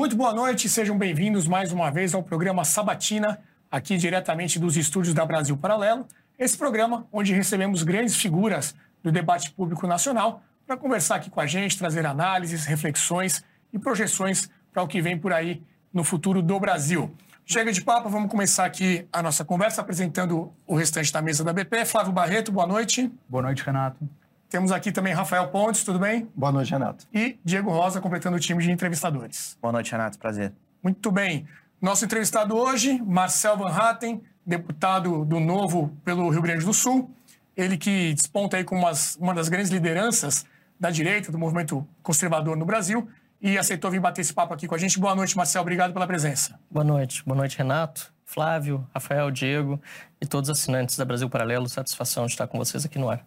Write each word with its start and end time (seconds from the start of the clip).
Muito 0.00 0.16
boa 0.16 0.32
noite, 0.32 0.66
sejam 0.66 0.96
bem-vindos 0.96 1.46
mais 1.46 1.72
uma 1.72 1.90
vez 1.90 2.14
ao 2.14 2.22
programa 2.22 2.64
Sabatina, 2.64 3.38
aqui 3.70 3.98
diretamente 3.98 4.58
dos 4.58 4.74
estúdios 4.78 5.12
da 5.12 5.26
Brasil 5.26 5.54
Paralelo. 5.58 6.06
Esse 6.38 6.56
programa 6.56 7.06
onde 7.12 7.34
recebemos 7.34 7.82
grandes 7.82 8.16
figuras 8.16 8.74
do 9.02 9.12
debate 9.12 9.50
público 9.50 9.86
nacional 9.86 10.42
para 10.66 10.74
conversar 10.78 11.16
aqui 11.16 11.28
com 11.28 11.38
a 11.38 11.46
gente, 11.46 11.76
trazer 11.76 12.06
análises, 12.06 12.64
reflexões 12.64 13.44
e 13.74 13.78
projeções 13.78 14.48
para 14.72 14.82
o 14.82 14.88
que 14.88 15.02
vem 15.02 15.18
por 15.18 15.34
aí 15.34 15.62
no 15.92 16.02
futuro 16.02 16.40
do 16.40 16.58
Brasil. 16.58 17.14
Chega 17.44 17.70
de 17.70 17.82
papo, 17.82 18.08
vamos 18.08 18.30
começar 18.30 18.64
aqui 18.64 19.06
a 19.12 19.22
nossa 19.22 19.44
conversa 19.44 19.82
apresentando 19.82 20.50
o 20.66 20.74
restante 20.74 21.12
da 21.12 21.20
mesa 21.20 21.44
da 21.44 21.52
BP. 21.52 21.84
Flávio 21.84 22.10
Barreto, 22.10 22.50
boa 22.50 22.66
noite. 22.66 23.12
Boa 23.28 23.42
noite, 23.42 23.62
Renato. 23.62 24.08
Temos 24.50 24.72
aqui 24.72 24.90
também 24.90 25.14
Rafael 25.14 25.46
Pontes, 25.46 25.84
tudo 25.84 26.00
bem? 26.00 26.28
Boa 26.34 26.50
noite, 26.50 26.72
Renato. 26.72 27.06
E 27.14 27.38
Diego 27.44 27.70
Rosa, 27.70 28.00
completando 28.00 28.36
o 28.36 28.40
time 28.40 28.60
de 28.60 28.72
entrevistadores. 28.72 29.56
Boa 29.62 29.70
noite, 29.70 29.92
Renato. 29.92 30.18
Prazer. 30.18 30.52
Muito 30.82 31.12
bem. 31.12 31.46
Nosso 31.80 32.04
entrevistado 32.04 32.56
hoje, 32.56 33.00
Marcel 33.00 33.56
Van 33.56 33.70
Hatten, 33.70 34.20
deputado 34.44 35.24
do 35.24 35.38
Novo 35.38 35.96
pelo 36.04 36.28
Rio 36.28 36.42
Grande 36.42 36.64
do 36.64 36.74
Sul. 36.74 37.14
Ele 37.56 37.78
que 37.78 38.12
desponta 38.12 38.56
aí 38.56 38.64
como 38.64 38.80
umas, 38.80 39.14
uma 39.20 39.32
das 39.32 39.48
grandes 39.48 39.70
lideranças 39.70 40.44
da 40.80 40.90
direita, 40.90 41.30
do 41.30 41.38
movimento 41.38 41.86
conservador 42.02 42.56
no 42.56 42.66
Brasil, 42.66 43.08
e 43.40 43.56
aceitou 43.56 43.88
vir 43.88 44.00
bater 44.00 44.22
esse 44.22 44.34
papo 44.34 44.52
aqui 44.52 44.66
com 44.66 44.74
a 44.74 44.78
gente. 44.78 44.98
Boa 44.98 45.14
noite, 45.14 45.36
Marcel. 45.36 45.62
Obrigado 45.62 45.92
pela 45.92 46.08
presença. 46.08 46.58
Boa 46.68 46.84
noite. 46.84 47.22
Boa 47.24 47.36
noite, 47.36 47.56
Renato, 47.56 48.12
Flávio, 48.24 48.84
Rafael, 48.92 49.30
Diego 49.30 49.80
e 50.20 50.26
todos 50.26 50.50
os 50.50 50.58
assinantes 50.58 50.96
da 50.96 51.04
Brasil 51.04 51.30
Paralelo. 51.30 51.68
Satisfação 51.68 52.26
de 52.26 52.32
estar 52.32 52.48
com 52.48 52.58
vocês 52.58 52.84
aqui 52.84 52.98
no 52.98 53.08
ar. 53.08 53.24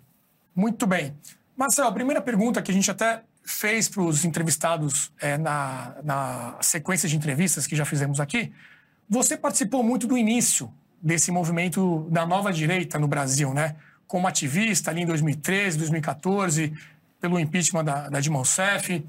Muito 0.56 0.86
bem. 0.86 1.16
Marcel, 1.56 1.88
a 1.88 1.92
primeira 1.92 2.22
pergunta 2.22 2.62
que 2.62 2.72
a 2.72 2.74
gente 2.74 2.90
até 2.90 3.24
fez 3.44 3.90
para 3.90 4.02
os 4.02 4.24
entrevistados 4.24 5.12
é, 5.20 5.38
na, 5.38 5.96
na 6.04 6.58
sequência 6.62 7.10
de 7.10 7.16
entrevistas 7.16 7.68
que 7.68 7.76
já 7.76 7.86
fizemos 7.86 8.20
aqui, 8.20 8.52
você 9.10 9.36
participou 9.36 9.84
muito 9.84 10.08
do 10.08 10.18
início 10.18 10.72
desse 11.02 11.32
movimento 11.32 12.08
da 12.10 12.26
nova 12.26 12.54
direita 12.54 12.98
no 12.98 13.08
Brasil, 13.08 13.54
né? 13.54 13.76
Como 14.08 14.28
ativista 14.28 14.92
ali 14.92 15.02
em 15.02 15.06
2013, 15.06 15.78
2014, 15.78 16.74
pelo 17.20 17.40
impeachment 17.40 17.84
da, 17.84 18.10
da 18.10 18.20
Dilma 18.20 18.38
Rousseff. 18.38 19.06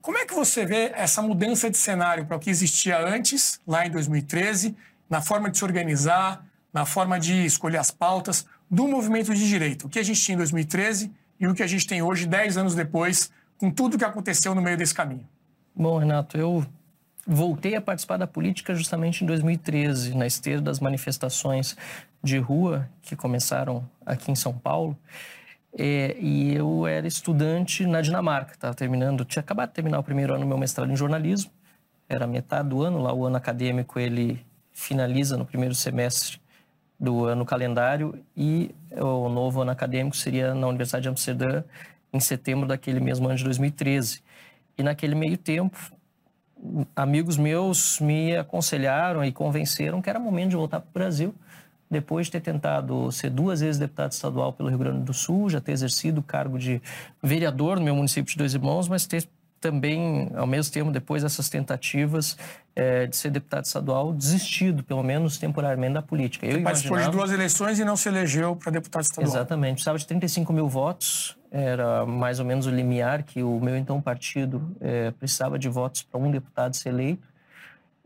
Como 0.00 0.18
é 0.18 0.24
que 0.24 0.34
você 0.34 0.64
vê 0.64 0.92
essa 0.94 1.22
mudança 1.22 1.70
de 1.70 1.76
cenário 1.76 2.26
para 2.26 2.36
o 2.36 2.40
que 2.40 2.50
existia 2.50 2.98
antes, 2.98 3.60
lá 3.66 3.86
em 3.86 3.90
2013, 3.90 4.76
na 5.08 5.20
forma 5.20 5.50
de 5.50 5.58
se 5.58 5.64
organizar, 5.64 6.44
na 6.72 6.84
forma 6.84 7.18
de 7.18 7.44
escolher 7.44 7.78
as 7.78 7.90
pautas 7.90 8.46
do 8.70 8.86
movimento 8.88 9.34
de 9.34 9.48
direita? 9.48 9.86
O 9.86 9.88
que 9.88 9.98
a 9.98 10.02
gente 10.02 10.20
tinha 10.20 10.34
em 10.34 10.38
2013 10.38 11.12
e 11.38 11.46
o 11.46 11.54
que 11.54 11.62
a 11.62 11.66
gente 11.66 11.86
tem 11.86 12.02
hoje, 12.02 12.26
10 12.26 12.56
anos 12.56 12.74
depois, 12.74 13.30
com 13.58 13.70
tudo 13.70 13.94
o 13.94 13.98
que 13.98 14.04
aconteceu 14.04 14.54
no 14.54 14.62
meio 14.62 14.76
desse 14.76 14.94
caminho? 14.94 15.26
Bom, 15.74 15.98
Renato, 15.98 16.36
eu 16.36 16.64
voltei 17.26 17.74
a 17.74 17.80
participar 17.80 18.16
da 18.16 18.26
política 18.26 18.74
justamente 18.74 19.22
em 19.22 19.26
2013, 19.26 20.14
na 20.14 20.26
esteira 20.26 20.60
das 20.60 20.80
manifestações 20.80 21.76
de 22.22 22.38
rua 22.38 22.88
que 23.02 23.14
começaram 23.14 23.88
aqui 24.04 24.30
em 24.30 24.34
São 24.34 24.52
Paulo. 24.52 24.96
É, 25.78 26.16
e 26.18 26.54
eu 26.54 26.86
era 26.86 27.06
estudante 27.06 27.86
na 27.86 28.00
Dinamarca, 28.00 28.54
estava 28.54 28.74
terminando, 28.74 29.24
tinha 29.24 29.40
acabado 29.40 29.68
de 29.68 29.74
terminar 29.74 29.98
o 29.98 30.02
primeiro 30.02 30.32
ano 30.32 30.44
do 30.44 30.48
meu 30.48 30.56
mestrado 30.56 30.90
em 30.90 30.96
jornalismo, 30.96 31.50
era 32.08 32.26
metade 32.26 32.70
do 32.70 32.82
ano, 32.82 32.98
lá 32.98 33.12
o 33.12 33.26
ano 33.26 33.36
acadêmico 33.36 33.98
ele 33.98 34.44
finaliza 34.72 35.36
no 35.36 35.44
primeiro 35.44 35.74
semestre 35.74 36.40
do 36.98 37.26
ano 37.26 37.44
calendário 37.44 38.18
e 38.36 38.74
o 38.92 39.28
novo 39.28 39.62
ano 39.62 39.70
acadêmico 39.70 40.16
seria 40.16 40.54
na 40.54 40.66
Universidade 40.66 41.02
de 41.02 41.08
Amsterdã 41.08 41.62
em 42.12 42.20
setembro 42.20 42.66
daquele 42.66 43.00
mesmo 43.00 43.26
ano 43.26 43.36
de 43.36 43.44
2013. 43.44 44.22
E 44.78 44.82
naquele 44.82 45.14
meio 45.14 45.36
tempo, 45.36 45.76
amigos 46.94 47.36
meus 47.36 48.00
me 48.00 48.36
aconselharam 48.36 49.24
e 49.24 49.32
convenceram 49.32 50.00
que 50.00 50.08
era 50.08 50.18
momento 50.18 50.50
de 50.50 50.56
voltar 50.56 50.80
para 50.80 50.88
o 50.88 50.92
Brasil, 50.92 51.34
depois 51.90 52.26
de 52.26 52.32
ter 52.32 52.40
tentado 52.40 53.12
ser 53.12 53.30
duas 53.30 53.60
vezes 53.60 53.78
deputado 53.78 54.12
estadual 54.12 54.52
pelo 54.52 54.68
Rio 54.68 54.78
Grande 54.78 55.02
do 55.04 55.14
Sul, 55.14 55.48
já 55.48 55.60
ter 55.60 55.72
exercido 55.72 56.20
o 56.20 56.24
cargo 56.24 56.58
de 56.58 56.82
vereador 57.22 57.78
no 57.78 57.84
meu 57.84 57.94
município 57.94 58.32
de 58.32 58.38
Dois 58.38 58.54
Irmãos, 58.54 58.88
mas 58.88 59.06
ter 59.06 59.28
também, 59.60 60.30
ao 60.34 60.46
mesmo 60.46 60.72
tempo, 60.72 60.90
depois 60.90 61.22
dessas 61.22 61.48
tentativas 61.48 62.36
é, 62.74 63.06
de 63.06 63.16
ser 63.16 63.30
deputado 63.30 63.64
estadual, 63.64 64.12
desistido, 64.12 64.84
pelo 64.84 65.02
menos 65.02 65.38
temporariamente, 65.38 65.94
da 65.94 66.02
política. 66.02 66.46
Eu 66.46 66.62
participou 66.62 66.98
imaginava... 66.98 67.10
de 67.10 67.16
duas 67.16 67.32
eleições 67.32 67.78
e 67.78 67.84
não 67.84 67.96
se 67.96 68.08
elegeu 68.08 68.54
para 68.54 68.70
deputado 68.72 69.02
estadual. 69.02 69.34
Exatamente. 69.34 69.74
Precisava 69.74 69.98
de 69.98 70.06
35 70.06 70.52
mil 70.52 70.68
votos, 70.68 71.36
era 71.50 72.04
mais 72.04 72.38
ou 72.38 72.44
menos 72.44 72.66
o 72.66 72.70
limiar 72.70 73.22
que 73.22 73.42
o 73.42 73.58
meu 73.60 73.76
então 73.76 74.00
partido 74.00 74.76
é, 74.80 75.10
precisava 75.12 75.58
de 75.58 75.68
votos 75.68 76.02
para 76.02 76.20
um 76.20 76.30
deputado 76.30 76.76
ser 76.76 76.90
eleito. 76.90 77.26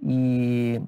E 0.03 0.81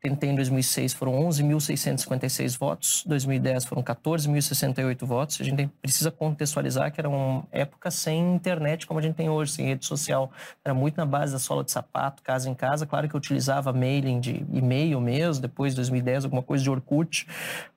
Tentei 0.00 0.30
em 0.30 0.34
2006, 0.36 0.92
foram 0.92 1.12
11.656 1.28 2.56
votos. 2.56 3.04
2010 3.04 3.64
foram 3.64 3.82
14.068 3.82 5.04
votos. 5.04 5.40
A 5.40 5.44
gente 5.44 5.66
precisa 5.82 6.10
contextualizar 6.12 6.92
que 6.92 7.00
era 7.00 7.08
uma 7.08 7.44
época 7.50 7.90
sem 7.90 8.34
internet 8.34 8.86
como 8.86 9.00
a 9.00 9.02
gente 9.02 9.16
tem 9.16 9.28
hoje, 9.28 9.52
sem 9.52 9.66
rede 9.66 9.84
social. 9.84 10.30
Era 10.64 10.72
muito 10.72 10.96
na 10.96 11.04
base 11.04 11.32
da 11.32 11.40
sola 11.40 11.64
de 11.64 11.72
sapato, 11.72 12.22
casa 12.22 12.48
em 12.48 12.54
casa. 12.54 12.86
Claro 12.86 13.08
que 13.08 13.16
eu 13.16 13.18
utilizava 13.18 13.72
mailing 13.72 14.20
de 14.20 14.46
e-mail 14.52 15.00
mesmo, 15.00 15.42
depois 15.42 15.72
de 15.72 15.76
2010, 15.76 16.24
alguma 16.24 16.42
coisa 16.42 16.62
de 16.62 16.70
Orkut. 16.70 17.26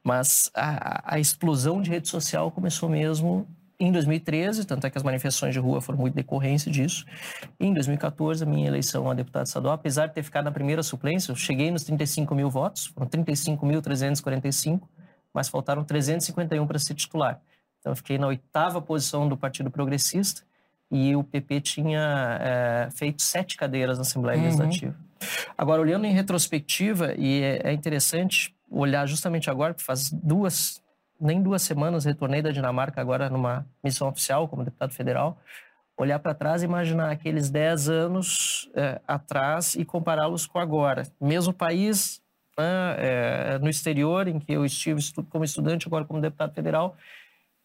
Mas 0.04 0.52
a, 0.54 1.16
a 1.16 1.20
explosão 1.20 1.82
de 1.82 1.90
rede 1.90 2.08
social 2.08 2.52
começou 2.52 2.88
mesmo 2.88 3.48
em 3.84 3.92
2013, 3.92 4.66
tanto 4.66 4.86
é 4.86 4.90
que 4.90 4.98
as 4.98 5.04
manifestações 5.04 5.54
de 5.54 5.60
rua 5.60 5.82
foram 5.82 6.00
muito 6.00 6.14
decorrência 6.14 6.72
disso. 6.72 7.06
Em 7.60 7.74
2014, 7.74 8.44
a 8.44 8.48
minha 8.48 8.68
eleição 8.68 9.10
a 9.10 9.14
deputado 9.14 9.48
estadual, 9.48 9.74
apesar 9.74 10.08
de 10.08 10.14
ter 10.14 10.24
ficado 10.24 10.46
na 10.46 10.52
primeira 10.52 10.84
suplência, 10.84 11.32
eu 11.32 11.36
cheguei 11.36 11.72
nos 11.72 11.84
35 11.84 12.36
mil 12.36 12.50
votos, 12.50 12.88
foram 12.88 13.08
35.345, 13.08 14.82
mas 15.34 15.50
faltaram 15.50 15.84
351 15.84 16.68
para 16.68 16.80
ser 16.80 16.94
titular. 16.94 17.42
Então, 17.80 17.92
eu 17.92 17.96
fiquei 17.96 18.18
na 18.18 18.28
oitava 18.28 18.82
posição 18.82 19.28
do 19.28 19.36
Partido 19.36 19.72
Progressista 19.72 20.44
e 20.92 21.16
o 21.16 21.24
PP 21.24 21.62
tinha 21.62 22.38
é, 22.42 22.90
feito 22.92 23.22
sete 23.22 23.58
cadeiras 23.58 23.98
na 23.98 24.04
Assembleia 24.04 24.38
uhum. 24.38 24.46
Legislativa. 24.46 24.96
Agora, 25.58 25.82
olhando 25.82 26.06
em 26.06 26.14
retrospectiva, 26.14 27.14
e 27.18 27.42
é, 27.42 27.70
é 27.70 27.74
interessante 27.74 28.56
olhar 28.70 29.06
justamente 29.08 29.50
agora, 29.50 29.74
que 29.74 29.84
faz 29.84 30.12
duas, 30.12 30.81
nem 31.22 31.42
duas 31.42 31.62
semanas 31.62 32.04
retornei 32.04 32.42
da 32.42 32.52
Dinamarca 32.52 33.00
agora 33.00 33.30
numa 33.30 33.66
missão 33.84 34.10
oficial 34.10 34.48
como 34.48 34.64
deputado 34.64 34.92
federal, 34.94 35.38
olhar 35.96 36.20
para 36.20 36.34
trás 36.34 36.64
e 36.64 36.66
imaginar 36.66 37.12
aqueles 37.12 37.50
10 37.50 37.90
anos 37.90 38.70
é, 38.76 39.00
atrás 39.08 39.76
e 39.76 39.86
compará-los 39.86 40.48
com 40.48 40.58
agora. 40.58 41.04
Mesmo 41.22 41.54
país, 41.54 42.22
né, 42.58 42.96
é, 42.98 43.60
no 43.60 43.70
exterior, 43.70 44.28
em 44.28 44.40
que 44.40 44.52
eu 44.52 44.66
estive 44.66 45.00
como 45.30 45.44
estudante, 45.44 45.88
agora 45.88 46.06
como 46.06 46.20
deputado 46.20 46.54
federal, 46.54 46.98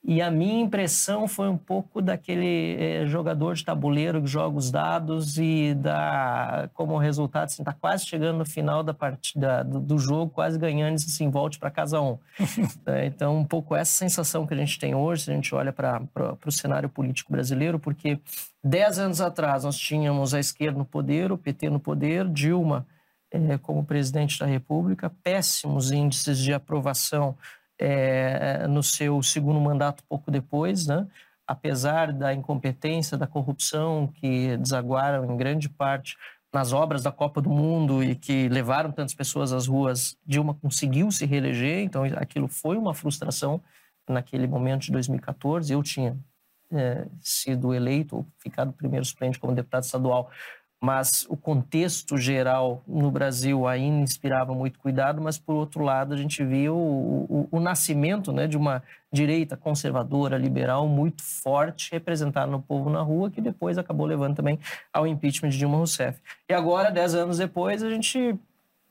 e 0.08 0.22
a 0.22 0.30
minha 0.30 0.60
impressão 0.60 1.26
foi 1.26 1.48
um 1.48 1.56
pouco 1.56 2.00
daquele 2.00 2.76
é, 2.78 3.06
jogador 3.06 3.56
de 3.56 3.64
tabuleiro 3.64 4.22
que 4.22 4.28
joga 4.28 4.56
os 4.56 4.70
dados 4.70 5.36
e 5.36 5.74
dá 5.74 6.70
como 6.74 6.96
resultado, 6.96 7.46
assim, 7.46 7.62
está 7.62 7.72
quase 7.72 8.06
chegando 8.06 8.38
no 8.38 8.46
final 8.46 8.84
da 8.84 8.94
partida 8.94 9.64
do, 9.64 9.80
do 9.80 9.98
jogo, 9.98 10.30
quase 10.30 10.56
ganhando 10.60 10.92
e 10.92 11.04
assim, 11.04 11.28
volte 11.28 11.58
para 11.58 11.72
casa 11.72 12.00
um. 12.00 12.16
é, 12.86 13.06
então, 13.06 13.36
um 13.36 13.44
pouco 13.44 13.74
essa 13.74 13.90
sensação 13.90 14.46
que 14.46 14.54
a 14.54 14.56
gente 14.56 14.78
tem 14.78 14.94
hoje, 14.94 15.24
se 15.24 15.30
a 15.32 15.34
gente 15.34 15.52
olha 15.52 15.72
para 15.72 16.00
o 16.46 16.52
cenário 16.52 16.88
político 16.88 17.32
brasileiro, 17.32 17.76
porque 17.76 18.20
dez 18.62 19.00
anos 19.00 19.20
atrás 19.20 19.64
nós 19.64 19.76
tínhamos 19.76 20.34
a 20.34 20.38
esquerda 20.38 20.78
no 20.78 20.84
poder, 20.84 21.32
o 21.32 21.38
PT 21.38 21.68
no 21.68 21.80
poder, 21.80 22.28
Dilma 22.28 22.86
é, 23.28 23.58
como 23.58 23.84
presidente 23.84 24.38
da 24.38 24.46
República, 24.46 25.10
péssimos 25.24 25.90
índices 25.90 26.38
de 26.38 26.52
aprovação 26.52 27.36
é, 27.78 28.66
no 28.66 28.82
seu 28.82 29.22
segundo 29.22 29.60
mandato 29.60 30.02
pouco 30.08 30.30
depois, 30.30 30.86
né? 30.86 31.06
apesar 31.46 32.12
da 32.12 32.34
incompetência, 32.34 33.16
da 33.16 33.26
corrupção 33.26 34.08
que 34.08 34.56
desaguaram 34.56 35.24
em 35.32 35.36
grande 35.36 35.68
parte 35.68 36.16
nas 36.52 36.72
obras 36.72 37.02
da 37.02 37.12
Copa 37.12 37.40
do 37.40 37.50
Mundo 37.50 38.02
e 38.02 38.14
que 38.14 38.48
levaram 38.48 38.90
tantas 38.90 39.14
pessoas 39.14 39.52
às 39.52 39.66
ruas, 39.66 40.16
Dilma 40.24 40.54
conseguiu 40.54 41.10
se 41.12 41.26
reeleger, 41.26 41.80
então 41.80 42.02
aquilo 42.16 42.48
foi 42.48 42.76
uma 42.76 42.94
frustração 42.94 43.60
naquele 44.08 44.46
momento 44.46 44.82
de 44.82 44.92
2014. 44.92 45.72
Eu 45.72 45.82
tinha 45.82 46.16
é, 46.72 47.06
sido 47.20 47.74
eleito, 47.74 48.16
ou 48.16 48.26
ficado 48.38 48.72
primeiro 48.72 49.04
suplente 49.04 49.38
como 49.38 49.54
deputado 49.54 49.84
estadual 49.84 50.30
mas 50.82 51.26
o 51.28 51.36
contexto 51.36 52.18
geral 52.18 52.82
no 52.86 53.10
Brasil 53.10 53.66
ainda 53.66 54.02
inspirava 54.02 54.54
muito 54.54 54.78
cuidado, 54.78 55.20
mas 55.20 55.38
por 55.38 55.54
outro 55.54 55.82
lado 55.82 56.12
a 56.12 56.16
gente 56.16 56.44
viu 56.44 56.76
o, 56.76 57.24
o, 57.28 57.48
o 57.50 57.60
nascimento 57.60 58.32
né, 58.32 58.46
de 58.46 58.56
uma 58.56 58.82
direita 59.10 59.56
conservadora, 59.56 60.36
liberal, 60.36 60.86
muito 60.86 61.22
forte, 61.22 61.90
representada 61.90 62.50
no 62.50 62.60
povo 62.60 62.90
na 62.90 63.00
rua, 63.00 63.30
que 63.30 63.40
depois 63.40 63.78
acabou 63.78 64.06
levando 64.06 64.36
também 64.36 64.58
ao 64.92 65.06
impeachment 65.06 65.50
de 65.50 65.58
Dilma 65.58 65.78
Rousseff. 65.78 66.20
E 66.48 66.52
agora, 66.52 66.90
dez 66.90 67.14
anos 67.14 67.38
depois, 67.38 67.82
a 67.82 67.88
gente 67.88 68.38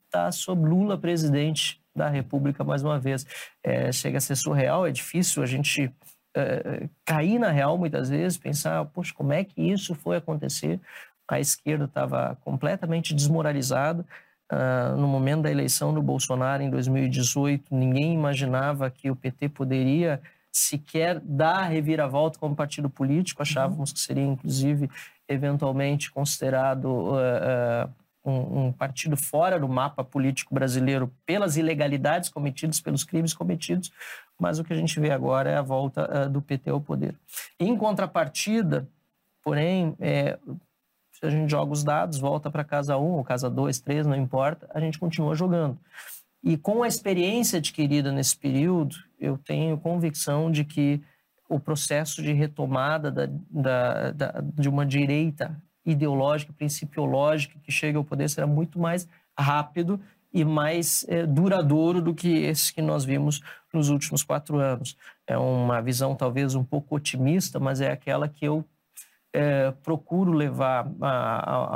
está 0.06 0.32
sob 0.32 0.68
Lula 0.68 0.98
presidente 0.98 1.80
da 1.96 2.10
República 2.10 2.64
mais 2.64 2.84
uma 2.84 3.00
vez. 3.00 3.26
É, 3.64 3.92
chega 3.92 4.18
a 4.18 4.22
ser 4.22 4.36
surreal, 4.36 4.88
é 4.88 4.92
difícil 4.92 5.44
a 5.44 5.46
gente 5.46 5.94
é, 6.36 6.90
cair 7.06 7.40
na 7.40 7.50
real 7.50 7.78
muitas 7.78 8.10
vezes, 8.10 8.38
pensar, 8.38 8.84
poxa, 8.86 9.14
como 9.14 9.32
é 9.32 9.44
que 9.44 9.62
isso 9.62 9.96
foi 9.96 10.18
acontecer? 10.18 10.80
A 11.28 11.40
esquerda 11.40 11.86
estava 11.86 12.38
completamente 12.44 13.14
desmoralizada. 13.14 14.06
Uh, 14.52 14.96
no 14.96 15.08
momento 15.08 15.44
da 15.44 15.52
eleição 15.52 15.92
do 15.92 16.02
Bolsonaro 16.02 16.62
em 16.62 16.70
2018, 16.70 17.74
ninguém 17.74 18.14
imaginava 18.14 18.90
que 18.92 19.10
o 19.10 19.16
PT 19.16 19.50
poderia 19.50 20.22
sequer 20.52 21.20
dar 21.20 21.64
reviravolta 21.64 22.38
como 22.38 22.56
partido 22.56 22.90
político. 22.90 23.42
Achávamos 23.42 23.92
que 23.92 24.00
seria, 24.00 24.24
inclusive, 24.24 24.90
eventualmente 25.28 26.12
considerado 26.12 26.86
uh, 26.86 27.16
uh, 27.16 27.90
um, 28.24 28.68
um, 28.68 28.72
partido 28.72 29.18
fora 29.18 29.60
do 29.60 29.68
mapa 29.68 30.04
político 30.04 30.54
brasileiro 30.54 31.12
pelas 31.26 31.58
ilegalidades 31.58 32.30
cometidas, 32.30 32.80
pelos 32.80 33.04
crimes 33.04 33.34
cometidos. 33.34 33.92
Mas 34.40 34.60
o 34.60 34.64
que 34.64 34.74
a 34.74 34.78
gente 34.78 35.00
vê 35.00 35.12
agora 35.12 35.50
é 35.50 35.58
a 35.58 35.62
volta 35.62 36.30
do 36.30 36.42
PT 36.42 36.70
ao 36.70 36.82
poder. 36.82 37.16
Em 37.60 37.76
contrapartida, 37.78 38.88
porém, 39.44 39.96
é, 40.00 40.38
a 41.22 41.30
gente 41.30 41.50
joga 41.50 41.72
os 41.72 41.84
dados, 41.84 42.18
volta 42.18 42.50
para 42.50 42.64
casa 42.64 42.98
1 42.98 43.02
ou 43.02 43.24
casa 43.24 43.50
2, 43.50 43.80
3, 43.80 44.08
não 44.08 44.16
importa, 44.16 44.68
a 44.74 44.80
gente 44.80 45.00
continua 45.00 45.36
jogando. 45.36 45.78
E 46.44 46.58
com 46.58 46.84
a 46.84 46.88
experiência 46.88 47.58
adquirida 47.58 48.12
nesse 48.12 48.38
período, 48.38 48.96
eu 49.20 49.38
tenho 49.38 49.78
convicção 49.78 50.52
de 50.52 50.64
que 50.64 51.02
o 51.50 51.60
processo 51.60 52.22
de 52.22 52.34
retomada 52.34 53.12
da, 53.12 53.28
da, 53.50 54.12
da, 54.12 54.42
de 54.42 54.70
uma 54.70 54.86
direita 54.86 55.60
ideológica, 55.86 56.54
principiológica, 56.54 57.60
que 57.64 57.72
chega 57.72 57.98
ao 57.98 58.04
poder 58.04 58.30
será 58.30 58.48
muito 58.48 58.80
mais 58.80 59.08
rápido 59.38 60.00
e 60.34 60.44
mais 60.44 61.06
é, 61.08 61.26
duradouro 61.26 62.02
do 62.02 62.14
que 62.14 62.28
esse 62.28 62.74
que 62.74 62.82
nós 62.82 63.06
vimos 63.06 63.42
nos 63.74 63.90
últimos 63.90 64.22
quatro 64.22 64.58
anos. 64.58 64.98
É 65.26 65.38
uma 65.38 65.82
visão 65.82 66.16
talvez 66.16 66.56
um 66.56 66.64
pouco 66.64 66.96
otimista, 66.96 67.60
mas 67.60 67.80
é 67.80 67.92
aquela 67.92 68.28
que 68.28 68.46
eu 68.46 68.66
é, 69.36 69.74
procuro 69.84 70.32
levar 70.32 70.90
a, 71.02 71.10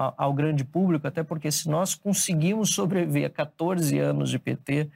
a, 0.08 0.14
ao 0.18 0.34
grande 0.34 0.64
público, 0.64 1.06
até 1.06 1.22
porque 1.24 1.52
se 1.52 1.70
nós 1.70 1.94
conseguimos 1.94 2.74
sobreviver 2.74 3.26
a 3.26 3.30
14 3.30 4.00
anos 4.00 4.30
de 4.30 4.40
PT, 4.40 4.90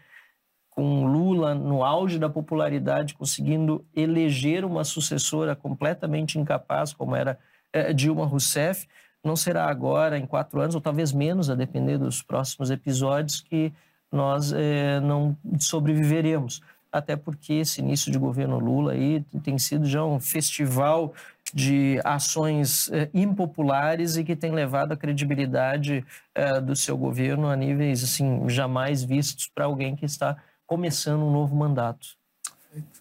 com 0.69 1.05
Lula 1.05 1.53
no 1.53 1.83
auge 1.83 2.17
da 2.17 2.29
popularidade, 2.29 3.15
conseguindo 3.15 3.85
eleger 3.93 4.63
uma 4.63 4.85
sucessora 4.85 5.55
completamente 5.55 6.39
incapaz, 6.39 6.93
como 6.93 7.15
era 7.15 7.37
é, 7.73 7.91
Dilma 7.91 8.25
Rousseff, 8.25 8.87
não 9.21 9.35
será 9.35 9.65
agora, 9.65 10.17
em 10.17 10.25
quatro 10.25 10.61
anos, 10.61 10.73
ou 10.73 10.81
talvez 10.81 11.11
menos, 11.11 11.49
a 11.49 11.55
depender 11.55 11.97
dos 11.97 12.21
próximos 12.21 12.71
episódios, 12.71 13.41
que 13.41 13.73
nós 14.09 14.53
é, 14.53 15.01
não 15.01 15.35
sobreviveremos. 15.59 16.61
Até 16.91 17.15
porque 17.15 17.53
esse 17.53 17.81
início 17.81 18.11
de 18.11 18.17
governo 18.17 18.57
Lula 18.59 18.93
aí 18.93 19.21
tem 19.43 19.57
sido 19.57 19.85
já 19.85 20.03
um 20.05 20.19
festival 20.19 21.13
de 21.53 21.99
ações 22.03 22.89
eh, 22.91 23.09
impopulares 23.13 24.17
e 24.17 24.23
que 24.23 24.35
tem 24.35 24.51
levado 24.51 24.93
a 24.93 24.97
credibilidade 24.97 26.03
eh, 26.33 26.59
do 26.59 26.75
seu 26.75 26.97
governo 26.97 27.47
a 27.47 27.55
níveis 27.55 28.03
assim 28.03 28.49
jamais 28.49 29.03
vistos 29.03 29.47
para 29.53 29.65
alguém 29.65 29.95
que 29.95 30.05
está 30.05 30.35
começando 30.65 31.21
um 31.21 31.31
novo 31.31 31.55
mandato. 31.55 32.17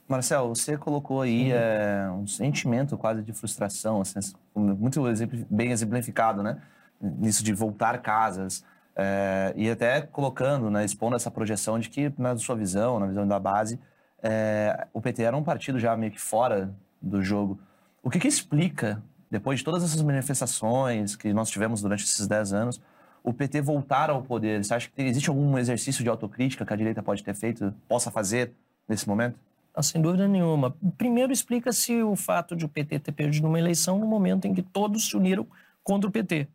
Marcelo, 0.06 0.54
você 0.54 0.76
colocou 0.76 1.22
aí 1.22 1.50
é, 1.50 2.06
um 2.10 2.26
sentimento 2.26 2.99
quase 2.99 3.22
de 3.22 3.32
frustração, 3.32 4.02
assim, 4.02 4.20
muito 4.55 5.02
bem 5.48 5.70
exemplificado, 5.70 6.43
né? 6.43 6.60
Nisso 7.00 7.43
de 7.43 7.55
voltar 7.55 8.02
casas. 8.02 8.62
É, 8.94 9.55
e 9.56 9.70
até 9.70 10.02
colocando, 10.02 10.70
né, 10.70 10.84
expondo 10.84 11.16
essa 11.16 11.31
projeção 11.31 11.78
de 11.78 11.88
que, 11.88 12.12
na 12.19 12.37
sua 12.37 12.55
visão, 12.55 13.00
na 13.00 13.06
visão 13.06 13.26
da 13.26 13.38
base, 13.38 13.81
é, 14.22 14.87
o 14.93 15.00
PT 15.00 15.22
era 15.22 15.37
um 15.37 15.43
partido 15.43 15.78
já 15.78 15.96
meio 15.96 16.12
que 16.12 16.20
fora 16.20 16.75
do 17.00 17.22
jogo. 17.22 17.58
O 18.02 18.10
que, 18.10 18.19
que 18.19 18.26
explica, 18.26 19.00
depois 19.31 19.60
de 19.60 19.64
todas 19.64 19.84
essas 19.84 20.02
manifestações 20.02 21.14
que 21.14 21.32
nós 21.32 21.49
tivemos 21.49 21.81
durante 21.81 22.02
esses 22.02 22.26
10 22.26 22.52
anos, 22.52 22.81
o 23.22 23.32
PT 23.32 23.60
voltar 23.60 24.10
ao 24.10 24.22
poder? 24.22 24.64
Você 24.64 24.75
acha 24.75 24.90
que 24.90 25.02
existe 25.02 25.28
algum 25.28 25.56
exercício 25.56 26.02
de 26.02 26.10
autocrítica 26.10 26.66
que 26.66 26.72
a 26.72 26.76
direita 26.76 27.02
pode 27.02 27.22
ter 27.22 27.34
feito, 27.34 27.72
possa 27.88 28.10
fazer 28.10 28.52
nesse 28.88 29.08
momento? 29.08 29.38
Ah, 29.72 29.82
sem 29.82 30.02
dúvida 30.02 30.26
nenhuma. 30.26 30.75
Primeiro, 30.99 31.32
explica-se 31.32 32.02
o 32.02 32.16
fato 32.16 32.56
de 32.56 32.64
o 32.64 32.69
PT 32.69 32.99
ter 32.99 33.12
perdido 33.12 33.46
uma 33.46 33.58
eleição 33.58 33.99
no 33.99 34.06
momento 34.06 34.46
em 34.46 34.52
que 34.52 34.62
todos 34.62 35.08
se 35.08 35.16
uniram 35.16 35.46
contra 35.84 36.08
o 36.08 36.12
PT. 36.12 36.48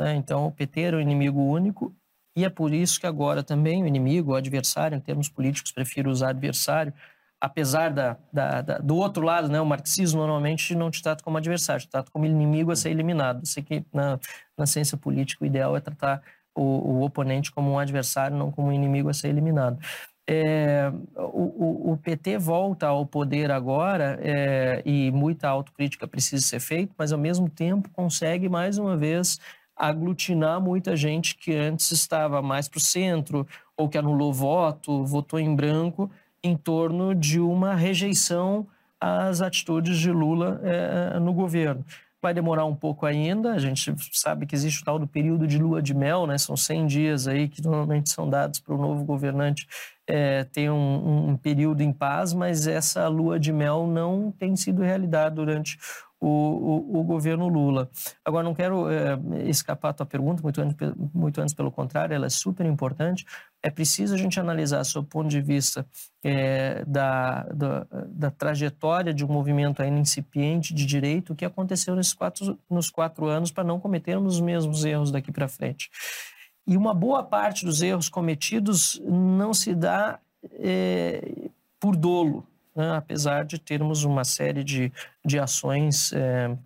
Né? 0.00 0.16
Então, 0.16 0.46
o 0.46 0.52
PT 0.52 0.80
era 0.80 0.96
o 0.96 1.00
inimigo 1.00 1.40
único 1.40 1.94
e 2.34 2.44
é 2.44 2.48
por 2.48 2.72
isso 2.72 2.98
que 2.98 3.06
agora 3.06 3.42
também 3.42 3.82
o 3.82 3.86
inimigo, 3.86 4.32
o 4.32 4.34
adversário, 4.34 4.96
em 4.96 5.00
termos 5.00 5.28
políticos, 5.28 5.70
prefiro 5.70 6.10
usar 6.10 6.30
adversário, 6.30 6.94
apesar 7.40 7.90
da, 7.90 8.16
da, 8.32 8.60
da, 8.60 8.78
do 8.78 8.96
outro 8.96 9.24
lado, 9.24 9.48
né, 9.48 9.60
o 9.60 9.66
marxismo 9.66 10.20
normalmente 10.20 10.74
não 10.74 10.90
te 10.90 11.02
trata 11.02 11.22
como 11.22 11.36
adversário, 11.36 11.82
te 11.82 11.88
trata 11.88 12.10
como 12.10 12.26
inimigo 12.26 12.70
a 12.70 12.76
ser 12.76 12.90
eliminado. 12.90 13.46
Sei 13.46 13.62
que 13.62 13.84
na, 13.92 14.18
na 14.56 14.66
ciência 14.66 14.96
política 14.96 15.44
o 15.44 15.46
ideal 15.46 15.76
é 15.76 15.80
tratar 15.80 16.22
o, 16.54 16.62
o 16.62 17.02
oponente 17.02 17.52
como 17.52 17.70
um 17.70 17.78
adversário, 17.78 18.36
não 18.36 18.50
como 18.50 18.68
um 18.68 18.72
inimigo 18.72 19.08
a 19.08 19.14
ser 19.14 19.28
eliminado. 19.28 19.78
É, 20.30 20.92
o, 21.16 21.92
o, 21.92 21.96
PT 21.96 22.36
volta 22.36 22.86
ao 22.88 23.06
poder 23.06 23.50
agora 23.50 24.18
é, 24.20 24.82
e 24.84 25.10
muita 25.10 25.48
autocrítica 25.48 26.06
precisa 26.06 26.44
ser 26.44 26.60
feita, 26.60 26.92
mas 26.98 27.12
ao 27.12 27.18
mesmo 27.18 27.48
tempo 27.48 27.88
consegue 27.94 28.46
mais 28.46 28.76
uma 28.76 28.94
vez 28.94 29.38
aglutinar 29.74 30.60
muita 30.60 30.94
gente 30.94 31.34
que 31.34 31.54
antes 31.54 31.90
estava 31.92 32.42
mais 32.42 32.68
para 32.68 32.76
o 32.76 32.80
centro 32.80 33.46
ou 33.74 33.88
que 33.88 33.96
anulou 33.96 34.30
voto, 34.30 35.02
votou 35.06 35.40
em 35.40 35.54
branco 35.54 36.10
em 36.42 36.56
torno 36.56 37.14
de 37.14 37.40
uma 37.40 37.74
rejeição 37.74 38.66
às 39.00 39.40
atitudes 39.40 39.98
de 39.98 40.10
Lula 40.10 40.60
é, 40.62 41.18
no 41.18 41.32
governo. 41.32 41.84
Vai 42.20 42.34
demorar 42.34 42.64
um 42.64 42.74
pouco 42.74 43.06
ainda, 43.06 43.52
a 43.52 43.58
gente 43.58 43.94
sabe 44.12 44.44
que 44.44 44.54
existe 44.54 44.82
o 44.82 44.84
tal 44.84 44.98
do 44.98 45.06
período 45.06 45.46
de 45.46 45.56
lua 45.56 45.80
de 45.80 45.94
mel, 45.94 46.26
né? 46.26 46.36
são 46.36 46.56
100 46.56 46.86
dias 46.86 47.28
aí 47.28 47.48
que 47.48 47.62
normalmente 47.62 48.10
são 48.10 48.28
dados 48.28 48.58
para 48.58 48.74
o 48.74 48.78
novo 48.78 49.04
governante 49.04 49.68
é, 50.04 50.42
ter 50.42 50.68
um, 50.68 51.30
um 51.30 51.36
período 51.36 51.80
em 51.80 51.92
paz, 51.92 52.32
mas 52.32 52.66
essa 52.66 53.06
lua 53.06 53.38
de 53.38 53.52
mel 53.52 53.86
não 53.86 54.32
tem 54.32 54.56
sido 54.56 54.82
realidade 54.82 55.36
durante 55.36 55.78
o, 56.20 56.28
o, 56.28 57.00
o, 57.00 57.04
governo 57.04 57.48
Lula. 57.48 57.88
Agora, 58.24 58.42
não 58.42 58.54
quero 58.54 58.90
é, 58.90 59.18
escapar 59.48 59.90
a 59.90 59.92
tua 59.92 60.06
pergunta, 60.06 60.42
muito 60.42 60.60
antes, 60.60 60.76
muito 61.14 61.40
antes 61.40 61.54
pelo 61.54 61.70
contrário, 61.70 62.14
ela 62.14 62.26
é 62.26 62.30
super 62.30 62.66
importante. 62.66 63.24
É 63.62 63.70
preciso 63.70 64.14
a 64.14 64.18
gente 64.18 64.38
analisar, 64.38 64.82
sob 64.84 65.06
o 65.06 65.08
ponto 65.08 65.28
de 65.28 65.40
vista 65.40 65.86
é, 66.22 66.84
da, 66.84 67.42
da, 67.44 67.86
da, 68.06 68.30
trajetória 68.30 69.14
de 69.14 69.24
um 69.24 69.28
movimento 69.28 69.80
ainda 69.80 70.00
incipiente 70.00 70.74
de 70.74 70.84
direito, 70.84 71.32
o 71.32 71.36
que 71.36 71.44
aconteceu 71.44 71.94
nesses 71.94 72.14
quatro, 72.14 72.58
nos 72.68 72.90
quatro 72.90 73.26
anos 73.26 73.52
para 73.52 73.64
não 73.64 73.78
cometermos 73.78 74.34
os 74.34 74.40
mesmos 74.40 74.84
erros 74.84 75.12
daqui 75.12 75.30
para 75.30 75.48
frente. 75.48 75.88
E 76.66 76.76
uma 76.76 76.92
boa 76.92 77.22
parte 77.22 77.64
dos 77.64 77.80
erros 77.80 78.08
cometidos 78.08 79.00
não 79.04 79.54
se 79.54 79.74
dá 79.74 80.18
é, 80.52 81.48
por 81.80 81.96
dolo, 81.96 82.44
né? 82.78 82.96
apesar 82.96 83.44
de 83.44 83.58
termos 83.58 84.04
uma 84.04 84.24
série 84.24 84.62
de, 84.62 84.92
de 85.24 85.38
ações, 85.38 86.12
é, 86.12 86.56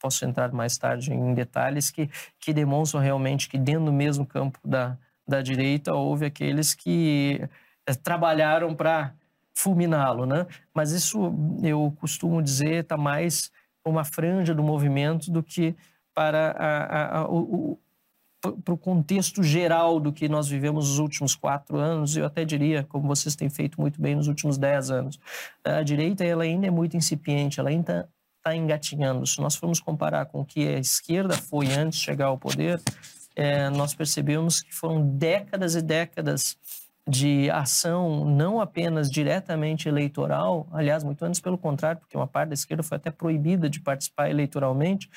posso 0.00 0.24
entrar 0.24 0.52
mais 0.52 0.76
tarde 0.76 1.12
em 1.12 1.32
detalhes, 1.32 1.90
que, 1.90 2.10
que 2.40 2.52
demonstram 2.52 3.00
realmente 3.00 3.48
que 3.48 3.56
dentro 3.56 3.84
do 3.84 3.92
mesmo 3.92 4.26
campo 4.26 4.58
da, 4.64 4.98
da 5.26 5.40
direita 5.40 5.94
houve 5.94 6.26
aqueles 6.26 6.74
que 6.74 7.40
é, 7.86 7.94
trabalharam 7.94 8.74
para 8.74 9.14
fulminá-lo, 9.54 10.26
né? 10.26 10.46
Mas 10.74 10.90
isso, 10.90 11.32
eu 11.62 11.94
costumo 12.00 12.42
dizer, 12.42 12.82
está 12.82 12.96
mais 12.96 13.52
uma 13.84 14.04
franja 14.04 14.54
do 14.54 14.62
movimento 14.62 15.30
do 15.30 15.42
que 15.42 15.76
para 16.12 16.50
a, 16.50 16.84
a, 16.84 17.18
a, 17.18 17.30
o, 17.30 17.78
para 18.40 18.74
o 18.74 18.78
contexto 18.78 19.42
geral 19.42 20.00
do 20.00 20.12
que 20.12 20.28
nós 20.28 20.48
vivemos 20.48 20.88
nos 20.88 20.98
últimos 20.98 21.34
quatro 21.34 21.76
anos, 21.76 22.16
eu 22.16 22.24
até 22.24 22.44
diria, 22.44 22.84
como 22.84 23.06
vocês 23.06 23.36
têm 23.36 23.50
feito 23.50 23.80
muito 23.80 24.00
bem 24.00 24.14
nos 24.14 24.28
últimos 24.28 24.56
dez 24.56 24.90
anos. 24.90 25.20
A 25.62 25.82
direita 25.82 26.24
ela 26.24 26.44
ainda 26.44 26.66
é 26.66 26.70
muito 26.70 26.96
incipiente, 26.96 27.60
ela 27.60 27.68
ainda 27.68 28.08
está 28.38 28.56
engatinhando. 28.56 29.26
Se 29.26 29.40
nós 29.40 29.54
formos 29.54 29.78
comparar 29.78 30.26
com 30.26 30.40
o 30.40 30.44
que 30.44 30.66
a 30.66 30.78
esquerda 30.78 31.36
foi 31.36 31.66
antes 31.72 31.98
de 31.98 32.04
chegar 32.06 32.26
ao 32.26 32.38
poder, 32.38 32.80
é, 33.36 33.68
nós 33.70 33.94
percebemos 33.94 34.62
que 34.62 34.74
foram 34.74 35.06
décadas 35.16 35.74
e 35.74 35.82
décadas 35.82 36.56
de 37.08 37.50
ação 37.50 38.24
não 38.24 38.60
apenas 38.60 39.10
diretamente 39.10 39.88
eleitoral, 39.88 40.68
aliás, 40.72 41.02
muito 41.02 41.24
antes 41.24 41.40
pelo 41.40 41.58
contrário, 41.58 42.00
porque 42.00 42.16
uma 42.16 42.26
parte 42.26 42.50
da 42.50 42.54
esquerda 42.54 42.82
foi 42.82 42.96
até 42.96 43.10
proibida 43.10 43.68
de 43.68 43.80
participar 43.80 44.30
eleitoralmente, 44.30 45.10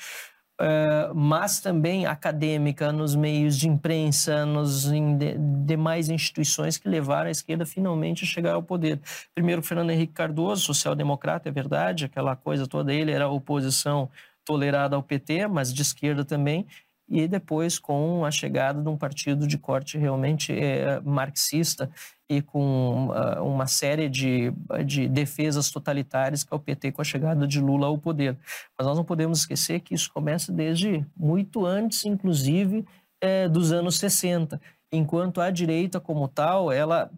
Uh, 0.60 1.12
mas 1.12 1.58
também 1.58 2.06
acadêmica, 2.06 2.92
nos 2.92 3.16
meios 3.16 3.58
de 3.58 3.68
imprensa, 3.68 4.46
nos 4.46 4.86
in 4.86 5.18
de, 5.18 5.36
demais 5.66 6.08
instituições 6.08 6.78
que 6.78 6.88
levaram 6.88 7.26
a 7.26 7.32
esquerda 7.32 7.66
finalmente 7.66 8.22
a 8.22 8.26
chegar 8.26 8.54
ao 8.54 8.62
poder. 8.62 9.00
Primeiro, 9.34 9.62
Fernando 9.62 9.90
Henrique 9.90 10.12
Cardoso, 10.12 10.62
social-democrata, 10.62 11.48
é 11.48 11.52
verdade, 11.52 12.04
aquela 12.04 12.36
coisa 12.36 12.68
toda, 12.68 12.94
ele 12.94 13.10
era 13.10 13.28
oposição 13.28 14.08
tolerada 14.44 14.94
ao 14.94 15.02
PT, 15.02 15.48
mas 15.48 15.72
de 15.72 15.82
esquerda 15.82 16.24
também. 16.24 16.66
E 17.08 17.28
depois 17.28 17.78
com 17.78 18.24
a 18.24 18.30
chegada 18.30 18.80
de 18.82 18.88
um 18.88 18.96
partido 18.96 19.46
de 19.46 19.58
corte 19.58 19.98
realmente 19.98 20.52
é, 20.52 21.00
marxista 21.00 21.90
e 22.28 22.40
com 22.40 23.08
uh, 23.08 23.44
uma 23.44 23.66
série 23.66 24.08
de, 24.08 24.52
de 24.86 25.06
defesas 25.08 25.70
totalitárias 25.70 26.42
que 26.42 26.52
é 26.52 26.56
o 26.56 26.60
PT 26.60 26.92
com 26.92 27.02
a 27.02 27.04
chegada 27.04 27.46
de 27.46 27.60
Lula 27.60 27.86
ao 27.86 27.98
poder. 27.98 28.36
Mas 28.76 28.86
nós 28.86 28.96
não 28.96 29.04
podemos 29.04 29.40
esquecer 29.40 29.80
que 29.80 29.94
isso 29.94 30.10
começa 30.12 30.50
desde 30.50 31.04
muito 31.14 31.66
antes, 31.66 32.04
inclusive, 32.06 32.86
é, 33.20 33.48
dos 33.48 33.72
anos 33.72 33.98
60, 33.98 34.60
enquanto 34.90 35.40
a 35.40 35.50
direita 35.50 36.00
como 36.00 36.26
tal, 36.26 36.72
ela 36.72 37.10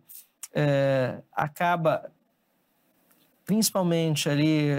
é, 0.53 1.19
acaba 1.33 2.11
principalmente 3.45 4.29
ali 4.29 4.71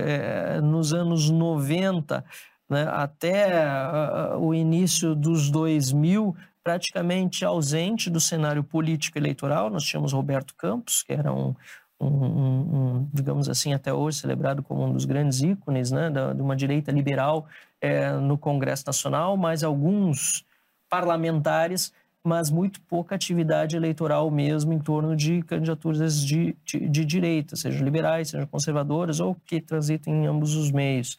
nos 0.62 0.94
anos 0.94 1.30
90, 1.30 2.26
né, 2.70 2.88
até 2.90 3.66
uh, 3.66 4.38
o 4.40 4.54
início 4.54 5.16
dos 5.16 5.50
2000, 5.50 6.36
praticamente 6.64 7.46
ausente 7.46 8.10
do 8.10 8.20
cenário 8.20 8.64
político 8.64 9.18
eleitoral. 9.18 9.70
Nós 9.70 9.84
tínhamos 9.84 10.12
Roberto 10.12 10.54
Campos, 10.56 11.02
que 11.02 11.14
era 11.14 11.32
um, 11.32 11.56
um, 12.00 12.08
um, 12.08 13.10
digamos 13.14 13.50
assim, 13.50 13.74
até 13.74 13.94
hoje 13.94 14.20
celebrado 14.20 14.62
como 14.62 14.84
um 14.84 14.92
dos 14.92 15.06
grandes 15.06 15.42
ícones 15.42 15.92
né, 15.92 16.10
da, 16.10 16.34
de 16.34 16.42
uma 16.42 16.56
direita 16.56 16.92
liberal 16.92 17.48
é, 17.82 18.12
no 18.12 18.38
Congresso 18.38 18.84
Nacional, 18.86 19.38
mas 19.38 19.64
alguns 19.64 20.46
parlamentares, 20.90 21.94
mas 22.24 22.50
muito 22.50 22.82
pouca 22.82 23.16
atividade 23.16 23.76
eleitoral 23.76 24.30
mesmo 24.30 24.74
em 24.74 24.80
torno 24.80 25.16
de 25.16 25.42
candidaturas 25.44 26.22
de, 26.22 26.56
de, 26.66 26.90
de 26.90 27.06
direita, 27.06 27.56
sejam 27.56 27.84
liberais, 27.84 28.30
sejam 28.30 28.46
conservadoras 28.46 29.20
ou 29.20 29.36
que 29.46 29.62
transitem 29.62 30.24
em 30.24 30.28
ambos 30.28 30.56
os 30.56 30.72
meios. 30.72 31.18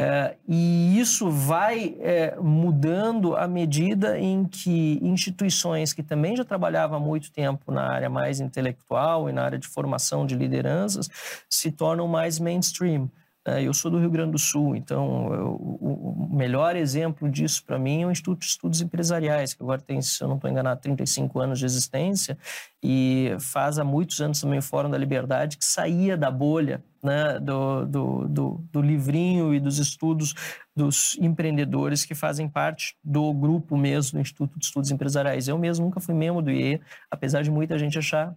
É, 0.00 0.36
e 0.46 0.96
isso 0.96 1.28
vai 1.28 1.96
é, 1.98 2.36
mudando 2.40 3.34
à 3.34 3.48
medida 3.48 4.16
em 4.16 4.44
que 4.44 5.00
instituições 5.02 5.92
que 5.92 6.04
também 6.04 6.36
já 6.36 6.44
trabalhavam 6.44 6.98
há 6.98 7.00
muito 7.00 7.32
tempo 7.32 7.72
na 7.72 7.82
área 7.82 8.08
mais 8.08 8.38
intelectual 8.38 9.28
e 9.28 9.32
na 9.32 9.42
área 9.42 9.58
de 9.58 9.66
formação 9.66 10.24
de 10.24 10.36
lideranças 10.36 11.10
se 11.50 11.72
tornam 11.72 12.06
mais 12.06 12.38
mainstream. 12.38 13.10
É, 13.46 13.62
eu 13.62 13.72
sou 13.72 13.90
do 13.90 13.98
Rio 13.98 14.10
Grande 14.10 14.32
do 14.32 14.38
Sul, 14.38 14.76
então 14.76 15.56
o 15.80 16.28
melhor 16.30 16.76
exemplo 16.76 17.30
disso 17.30 17.64
para 17.64 17.78
mim 17.78 18.02
é 18.02 18.06
o 18.06 18.10
Instituto 18.10 18.40
de 18.40 18.46
Estudos 18.46 18.80
Empresariais, 18.80 19.54
que 19.54 19.62
agora 19.62 19.80
tem, 19.80 20.02
se 20.02 20.22
eu 20.22 20.28
não 20.28 20.36
estou 20.36 20.50
enganado, 20.50 20.80
35 20.80 21.40
anos 21.40 21.58
de 21.58 21.64
existência 21.64 22.36
e 22.82 23.34
faz 23.40 23.78
há 23.78 23.84
muitos 23.84 24.20
anos 24.20 24.40
também 24.40 24.58
o 24.58 24.62
Fórum 24.62 24.90
da 24.90 24.98
Liberdade, 24.98 25.56
que 25.56 25.64
saía 25.64 26.16
da 26.16 26.30
bolha 26.30 26.84
né, 27.02 27.38
do, 27.38 27.86
do, 27.86 28.28
do, 28.28 28.64
do 28.72 28.82
livrinho 28.82 29.54
e 29.54 29.60
dos 29.60 29.78
estudos 29.78 30.34
dos 30.74 31.16
empreendedores 31.18 32.04
que 32.04 32.14
fazem 32.14 32.48
parte 32.48 32.96
do 33.02 33.32
grupo 33.32 33.76
mesmo 33.76 34.18
do 34.18 34.22
Instituto 34.22 34.58
de 34.58 34.64
Estudos 34.64 34.90
Empresariais. 34.90 35.48
Eu 35.48 35.58
mesmo 35.58 35.86
nunca 35.86 36.00
fui 36.00 36.14
membro 36.14 36.42
do 36.42 36.50
IE, 36.50 36.80
apesar 37.10 37.42
de 37.42 37.50
muita 37.50 37.78
gente 37.78 37.98
achar 37.98 38.36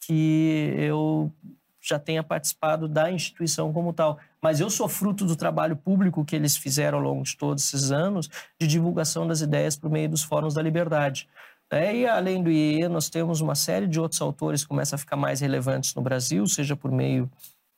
que 0.00 0.74
eu 0.76 1.32
já 1.80 1.98
tenha 1.98 2.22
participado 2.22 2.86
da 2.86 3.10
instituição 3.10 3.72
como 3.72 3.92
tal. 3.92 4.18
Mas 4.42 4.60
eu 4.60 4.68
sou 4.68 4.88
fruto 4.88 5.24
do 5.24 5.34
trabalho 5.34 5.76
público 5.76 6.24
que 6.24 6.36
eles 6.36 6.56
fizeram 6.56 6.98
ao 6.98 7.04
longo 7.04 7.22
de 7.22 7.36
todos 7.36 7.64
esses 7.64 7.90
anos 7.90 8.28
de 8.60 8.66
divulgação 8.66 9.26
das 9.26 9.40
ideias 9.40 9.76
por 9.76 9.90
meio 9.90 10.08
dos 10.08 10.22
fóruns 10.22 10.54
da 10.54 10.62
liberdade. 10.62 11.28
É, 11.72 11.94
e 11.94 12.06
além 12.06 12.42
do 12.42 12.50
IE, 12.50 12.88
nós 12.88 13.08
temos 13.08 13.40
uma 13.40 13.54
série 13.54 13.86
de 13.86 14.00
outros 14.00 14.20
autores 14.20 14.62
que 14.62 14.68
começam 14.68 14.96
a 14.96 14.98
ficar 14.98 15.16
mais 15.16 15.40
relevantes 15.40 15.94
no 15.94 16.02
Brasil, 16.02 16.44
seja 16.46 16.74
por 16.74 16.90
meio, 16.90 17.30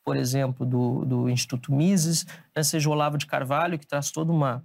por 0.03 0.17
exemplo, 0.17 0.65
do, 0.65 1.05
do 1.05 1.29
Instituto 1.29 1.71
Mises, 1.71 2.25
né, 2.55 2.63
seja 2.63 2.89
o 2.89 2.91
Olavo 2.91 3.19
de 3.19 3.27
Carvalho, 3.27 3.77
que 3.77 3.85
traz 3.85 4.09
toda 4.09 4.31
uma, 4.31 4.63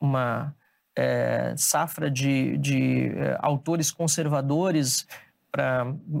uma 0.00 0.54
é, 0.96 1.54
safra 1.58 2.10
de, 2.10 2.56
de 2.56 3.08
é, 3.08 3.36
autores 3.40 3.90
conservadores 3.90 5.06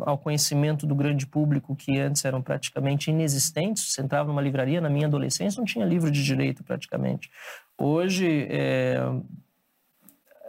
ao 0.02 0.18
conhecimento 0.18 0.86
do 0.86 0.94
grande 0.94 1.26
público 1.26 1.76
que 1.76 1.98
antes 1.98 2.24
eram 2.24 2.42
praticamente 2.42 3.10
inexistentes. 3.10 3.92
Você 3.92 4.02
entrava 4.02 4.28
numa 4.28 4.42
livraria, 4.42 4.80
na 4.80 4.90
minha 4.90 5.06
adolescência, 5.06 5.60
não 5.60 5.66
tinha 5.66 5.84
livro 5.84 6.10
de 6.10 6.24
direito 6.24 6.64
praticamente. 6.64 7.30
Hoje, 7.78 8.46
é, 8.50 8.98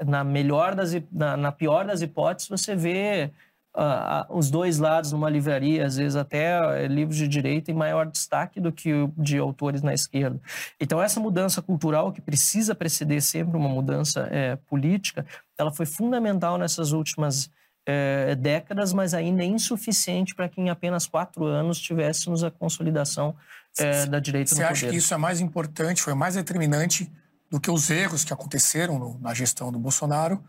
na 0.05 0.23
melhor 0.23 0.75
das 0.75 0.93
na, 1.11 1.37
na, 1.37 1.51
pior 1.51 1.85
das 1.85 2.01
hipóteses, 2.01 2.49
você 2.49 2.75
vê 2.75 3.31
uh, 3.75 4.33
uh, 4.33 4.37
os 4.37 4.49
dois 4.49 4.79
lados 4.79 5.11
numa 5.11 5.29
livraria, 5.29 5.85
às 5.85 5.97
vezes 5.97 6.15
até 6.15 6.59
uh, 6.59 6.87
livros 6.87 7.17
de 7.17 7.27
direito 7.27 7.69
em 7.69 7.73
maior 7.73 8.05
destaque 8.05 8.59
do 8.59 8.71
que 8.71 8.91
de 9.17 9.37
autores 9.37 9.81
na 9.81 9.93
esquerda. 9.93 10.39
Então, 10.79 11.01
essa 11.01 11.19
mudança 11.19 11.61
cultural, 11.61 12.11
que 12.11 12.21
precisa 12.21 12.73
preceder 12.73 13.21
sempre 13.21 13.55
uma 13.55 13.69
mudança 13.69 14.27
é, 14.31 14.55
política, 14.55 15.25
ela 15.57 15.71
foi 15.71 15.85
fundamental 15.85 16.57
nessas 16.57 16.91
últimas 16.91 17.49
é, 17.85 18.35
décadas, 18.35 18.93
mas 18.93 19.13
ainda 19.13 19.43
é 19.43 19.45
insuficiente 19.45 20.35
para 20.35 20.47
que 20.47 20.61
em 20.61 20.69
apenas 20.69 21.07
quatro 21.07 21.45
anos 21.45 21.79
tivéssemos 21.79 22.43
a 22.43 22.51
consolidação 22.51 23.35
é, 23.77 24.05
da 24.05 24.19
direita 24.19 24.53
Você 24.53 24.63
acha 24.63 24.89
que 24.89 24.95
isso 24.95 25.13
é 25.13 25.17
mais 25.17 25.39
importante, 25.39 26.01
foi 26.01 26.13
mais 26.13 26.35
determinante 26.35 27.11
do 27.49 27.59
que 27.59 27.71
os 27.71 27.89
erros 27.89 28.23
que 28.23 28.33
aconteceram 28.33 28.99
no, 28.99 29.19
na 29.19 29.33
gestão 29.33 29.71
do 29.71 29.79
Bolsonaro? 29.79 30.41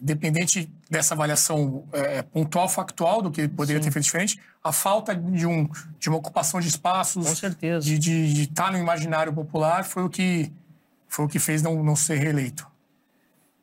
Independente 0.00 0.70
dessa 0.90 1.14
avaliação 1.14 1.84
é, 1.92 2.20
pontual, 2.22 2.68
factual 2.68 3.22
do 3.22 3.30
que 3.30 3.48
poderia 3.48 3.80
Sim. 3.80 3.88
ter 3.88 3.92
feito 3.92 4.04
diferente, 4.04 4.40
a 4.62 4.72
falta 4.72 5.14
de, 5.14 5.46
um, 5.46 5.68
de 5.98 6.08
uma 6.08 6.18
ocupação 6.18 6.60
de 6.60 6.68
espaços, 6.68 7.26
Com 7.26 7.34
certeza. 7.34 7.86
de, 7.86 8.42
estar 8.42 8.72
no 8.72 8.78
imaginário 8.78 9.32
popular, 9.32 9.84
foi 9.84 10.02
o 10.02 10.10
que, 10.10 10.52
foi 11.08 11.24
o 11.24 11.28
que 11.28 11.38
fez 11.38 11.62
não, 11.62 11.82
não 11.82 11.96
ser 11.96 12.16
reeleito. 12.16 12.66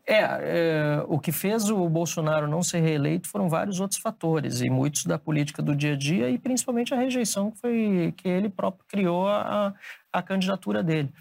É, 0.08 0.18
é, 0.18 1.06
o 1.08 1.20
que 1.20 1.32
fez 1.32 1.70
o 1.70 1.88
Bolsonaro 1.88 2.48
não 2.48 2.64
ser 2.64 2.80
reeleito 2.80 3.28
foram 3.28 3.48
vários 3.48 3.80
outros 3.80 4.00
fatores, 4.00 4.62
e 4.62 4.70
muitos 4.70 5.06
da 5.06 5.18
política 5.20 5.62
do 5.62 5.76
dia 5.76 5.94
a 5.94 5.98
dia, 5.98 6.30
e 6.30 6.38
principalmente 6.38 6.94
a 6.94 6.98
rejeição 6.98 7.52
que, 7.52 7.60
foi, 7.60 8.14
que 8.18 8.28
ele 8.28 8.50
próprio 8.50 8.84
criou 8.88 9.28
a, 9.28 9.74
a 10.12 10.22
candidatura 10.22 10.82
dele. 10.84 11.14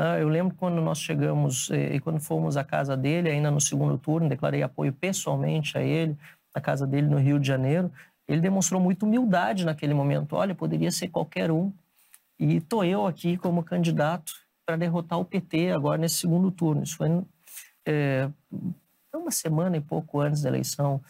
Ah, 0.00 0.16
eu 0.16 0.28
lembro 0.28 0.54
quando 0.54 0.80
nós 0.80 1.00
chegamos 1.00 1.72
eh, 1.72 1.96
e 1.96 2.00
quando 2.00 2.20
fomos 2.20 2.56
à 2.56 2.62
casa 2.62 2.96
dele, 2.96 3.28
ainda 3.30 3.50
no 3.50 3.60
segundo 3.60 3.98
turno, 3.98 4.28
declarei 4.28 4.62
apoio 4.62 4.92
pessoalmente 4.92 5.76
a 5.76 5.82
ele, 5.82 6.16
na 6.54 6.60
casa 6.60 6.86
dele 6.86 7.08
no 7.08 7.18
Rio 7.18 7.40
de 7.40 7.48
Janeiro. 7.48 7.90
Ele 8.28 8.40
demonstrou 8.40 8.80
muita 8.80 9.04
humildade 9.04 9.64
naquele 9.64 9.92
momento. 9.94 10.36
Olha, 10.36 10.54
poderia 10.54 10.92
ser 10.92 11.08
qualquer 11.08 11.50
um. 11.50 11.72
E 12.38 12.58
estou 12.58 12.84
eu 12.84 13.08
aqui 13.08 13.36
como 13.36 13.64
candidato 13.64 14.32
para 14.64 14.76
derrotar 14.76 15.18
o 15.18 15.24
PT 15.24 15.72
agora 15.72 15.98
nesse 15.98 16.16
segundo 16.16 16.52
turno. 16.52 16.84
Isso 16.84 16.96
foi 16.96 17.08
é, 17.88 18.30
uma 19.14 19.30
semana 19.30 19.76
e 19.76 19.80
pouco 19.80 20.20
antes 20.20 20.42
da 20.42 20.48
eleição. 20.48 21.00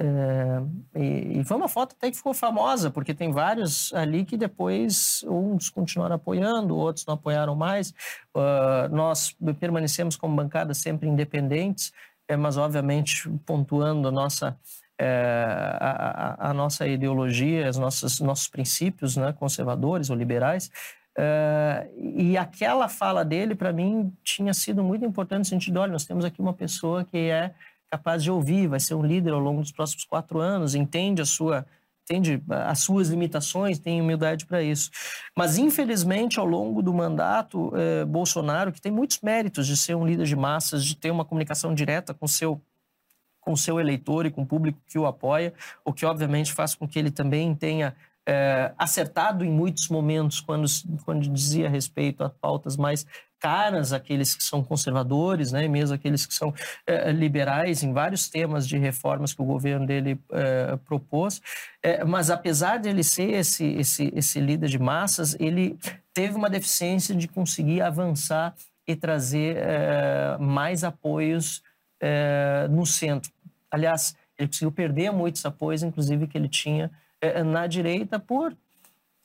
É, 0.00 0.62
e, 0.94 1.40
e, 1.40 1.44
foi 1.44 1.56
uma 1.56 1.68
foto 1.68 1.96
até 1.98 2.08
que 2.08 2.16
ficou 2.16 2.32
famosa, 2.32 2.88
porque 2.88 3.12
tem 3.12 3.32
vários 3.32 3.92
ali 3.92 4.24
que 4.24 4.36
depois 4.36 5.24
uns 5.28 5.68
continuaram 5.68 6.14
apoiando, 6.14 6.76
outros 6.76 7.04
não 7.04 7.14
apoiaram 7.14 7.56
mais. 7.56 7.90
Uh, 8.32 8.88
nós 8.92 9.36
permanecemos 9.58 10.16
como 10.16 10.36
bancada 10.36 10.72
sempre 10.72 11.08
independentes, 11.08 11.92
é, 12.28 12.36
mas 12.36 12.56
obviamente 12.56 13.28
pontuando 13.44 14.06
a 14.06 14.12
nossa, 14.12 14.56
é, 14.96 15.76
a, 15.80 16.36
a, 16.46 16.50
a, 16.50 16.54
nossa 16.54 16.86
ideologia, 16.86 17.68
os 17.68 17.76
nossos, 17.76 18.20
nossos 18.20 18.46
princípios 18.46 19.16
né, 19.16 19.32
conservadores 19.32 20.10
ou 20.10 20.16
liberais. 20.16 20.70
Uh, 21.16 22.16
e 22.16 22.36
aquela 22.36 22.88
fala 22.88 23.24
dele, 23.24 23.54
para 23.54 23.72
mim, 23.72 24.12
tinha 24.22 24.54
sido 24.54 24.82
muito 24.82 25.04
importante 25.04 25.40
no 25.40 25.44
sentido: 25.44 25.80
olha, 25.80 25.92
nós 25.92 26.04
temos 26.04 26.24
aqui 26.24 26.40
uma 26.40 26.52
pessoa 26.52 27.04
que 27.04 27.16
é 27.16 27.54
capaz 27.90 28.22
de 28.22 28.30
ouvir, 28.30 28.68
vai 28.68 28.78
ser 28.78 28.94
um 28.94 29.04
líder 29.04 29.32
ao 29.32 29.40
longo 29.40 29.60
dos 29.60 29.72
próximos 29.72 30.04
quatro 30.04 30.38
anos, 30.38 30.74
entende 30.74 31.22
a 31.22 31.24
sua 31.24 31.66
entende 32.10 32.42
as 32.48 32.80
suas 32.80 33.08
limitações, 33.08 33.78
tem 33.78 34.00
humildade 34.00 34.46
para 34.46 34.62
isso. 34.62 34.90
Mas, 35.36 35.58
infelizmente, 35.58 36.38
ao 36.38 36.46
longo 36.46 36.80
do 36.80 36.92
mandato, 36.92 37.70
eh, 37.76 38.04
Bolsonaro, 38.06 38.72
que 38.72 38.80
tem 38.80 38.90
muitos 38.90 39.20
méritos 39.20 39.66
de 39.66 39.76
ser 39.76 39.94
um 39.94 40.06
líder 40.06 40.24
de 40.24 40.34
massas, 40.34 40.84
de 40.84 40.96
ter 40.96 41.10
uma 41.10 41.24
comunicação 41.24 41.74
direta 41.74 42.14
com 42.14 42.26
seu 42.26 42.60
com 43.40 43.56
seu 43.56 43.80
eleitor 43.80 44.26
e 44.26 44.30
com 44.30 44.42
o 44.42 44.46
público 44.46 44.78
que 44.86 44.98
o 44.98 45.06
apoia, 45.06 45.54
o 45.82 45.90
que 45.90 46.04
obviamente 46.04 46.52
faz 46.52 46.74
com 46.74 46.86
que 46.86 46.98
ele 46.98 47.10
também 47.10 47.54
tenha 47.54 47.96
é, 48.28 48.72
acertado 48.76 49.42
em 49.42 49.50
muitos 49.50 49.88
momentos 49.88 50.38
quando, 50.38 50.66
quando 51.02 51.26
dizia 51.30 51.66
respeito 51.66 52.22
a 52.22 52.28
pautas 52.28 52.76
mais 52.76 53.06
caras 53.40 53.92
àqueles 53.92 54.34
que 54.34 54.44
são 54.44 54.62
conservadores, 54.62 55.50
né, 55.50 55.66
mesmo 55.66 55.94
aqueles 55.94 56.26
que 56.26 56.34
são 56.34 56.52
é, 56.86 57.10
liberais 57.10 57.82
em 57.82 57.90
vários 57.90 58.28
temas 58.28 58.68
de 58.68 58.76
reformas 58.76 59.32
que 59.32 59.40
o 59.40 59.46
governo 59.46 59.86
dele 59.86 60.20
é, 60.30 60.76
propôs. 60.84 61.40
É, 61.82 62.04
mas 62.04 62.28
apesar 62.28 62.78
de 62.78 62.90
ele 62.90 63.02
ser 63.02 63.30
esse, 63.30 63.64
esse, 63.64 64.12
esse 64.14 64.40
líder 64.40 64.68
de 64.68 64.78
massas, 64.78 65.34
ele 65.40 65.78
teve 66.12 66.34
uma 66.34 66.50
deficiência 66.50 67.14
de 67.14 67.28
conseguir 67.28 67.80
avançar 67.80 68.54
e 68.86 68.94
trazer 68.94 69.56
é, 69.56 70.36
mais 70.38 70.84
apoios 70.84 71.62
é, 71.98 72.66
no 72.68 72.84
centro. 72.84 73.32
Aliás, 73.70 74.14
ele 74.38 74.48
conseguiu 74.48 74.72
perder 74.72 75.12
muitos 75.12 75.46
apoios, 75.46 75.82
inclusive 75.82 76.26
que 76.26 76.36
ele 76.36 76.48
tinha 76.48 76.90
na 77.44 77.66
direita 77.66 78.18
por 78.18 78.56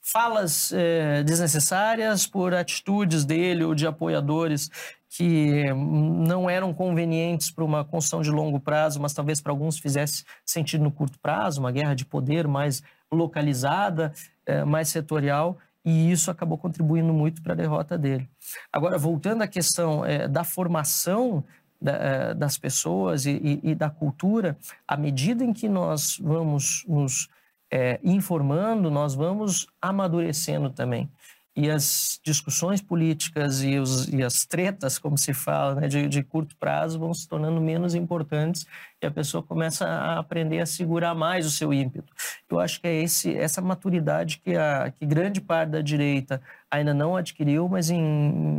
falas 0.03 0.73
é, 0.73 1.23
desnecessárias, 1.23 2.27
por 2.27 2.53
atitudes 2.53 3.23
dele 3.23 3.63
ou 3.63 3.73
de 3.73 3.87
apoiadores 3.87 4.69
que 5.15 5.63
não 5.73 6.49
eram 6.49 6.73
convenientes 6.73 7.51
para 7.51 7.63
uma 7.63 7.85
construção 7.85 8.21
de 8.21 8.31
longo 8.31 8.59
prazo, 8.59 8.99
mas 8.99 9.13
talvez 9.13 9.39
para 9.39 9.51
alguns 9.51 9.77
fizesse 9.77 10.25
sentido 10.43 10.83
no 10.83 10.91
curto 10.91 11.19
prazo, 11.19 11.59
uma 11.59 11.71
guerra 11.71 11.93
de 11.93 12.03
poder 12.03 12.47
mais 12.47 12.81
localizada, 13.11 14.11
é, 14.45 14.65
mais 14.65 14.89
setorial, 14.89 15.57
e 15.85 16.11
isso 16.11 16.31
acabou 16.31 16.57
contribuindo 16.57 17.13
muito 17.13 17.43
para 17.43 17.53
a 17.53 17.55
derrota 17.55 17.97
dele. 17.97 18.27
Agora, 18.71 18.97
voltando 18.97 19.43
à 19.43 19.47
questão 19.47 20.03
é, 20.03 20.27
da 20.27 20.43
formação 20.43 21.43
da, 21.79 22.33
das 22.33 22.57
pessoas 22.57 23.25
e, 23.25 23.31
e, 23.31 23.71
e, 23.71 23.75
da 23.75 23.89
cultura, 23.89 24.57
à 24.87 24.97
medida 24.97 25.43
em 25.43 25.53
que 25.53 25.69
nós 25.69 26.17
vamos 26.19 26.83
nos 26.87 27.29
é, 27.73 27.99
informando, 28.03 28.91
nós 28.91 29.15
vamos 29.15 29.65
amadurecendo 29.81 30.69
também 30.69 31.09
e 31.55 31.69
as 31.69 32.19
discussões 32.23 32.81
políticas 32.81 33.61
e, 33.61 33.77
os, 33.77 34.07
e 34.07 34.23
as 34.23 34.45
tretas, 34.45 34.97
como 34.97 35.17
se 35.17 35.33
fala, 35.33 35.75
né, 35.75 35.87
de, 35.87 36.07
de, 36.07 36.23
curto 36.23 36.55
prazo 36.57 36.97
vão 36.97 37.13
se 37.13 37.27
tornando 37.27 37.61
menos 37.61 37.93
importantes 37.93 38.65
e 39.01 39.05
a 39.05 39.11
pessoa 39.11 39.43
começa 39.43 39.85
a 39.85 40.17
aprender 40.17 40.59
a 40.59 40.65
segurar 40.65 41.13
mais 41.13 41.45
o 41.45 41.51
seu 41.51 41.71
ímpeto. 41.71 42.11
Eu 42.49 42.59
acho 42.59 42.81
que 42.81 42.87
é 42.87 43.03
esse, 43.03 43.35
essa 43.35 43.61
maturidade 43.61 44.39
que, 44.39 44.55
a, 44.55 44.91
que 44.91 45.05
grande 45.05 45.39
parte 45.39 45.69
da 45.69 45.81
direita 45.81 46.41
ainda 46.73 46.93
não 46.93 47.15
adquiriu, 47.15 47.69
mas, 47.69 47.91
em, 47.91 48.01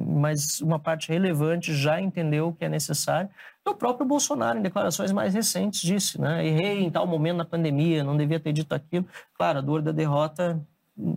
mas 0.06 0.60
uma 0.60 0.78
parte 0.78 1.08
relevante 1.08 1.74
já 1.74 2.00
entendeu 2.00 2.48
o 2.48 2.52
que 2.52 2.64
é 2.64 2.68
necessário. 2.68 3.28
O 3.66 3.74
próprio 3.74 4.06
Bolsonaro, 4.06 4.58
em 4.58 4.62
declarações 4.62 5.10
mais 5.10 5.34
recentes, 5.34 5.80
disse: 5.80 6.20
né, 6.20 6.46
errei 6.46 6.84
em 6.84 6.90
tal 6.90 7.06
momento 7.06 7.38
na 7.38 7.44
pandemia, 7.44 8.04
não 8.04 8.16
devia 8.16 8.38
ter 8.38 8.52
dito 8.52 8.72
aquilo. 8.72 9.06
Claro, 9.36 9.58
a 9.58 9.62
dor 9.62 9.82
da 9.82 9.90
derrota 9.90 10.64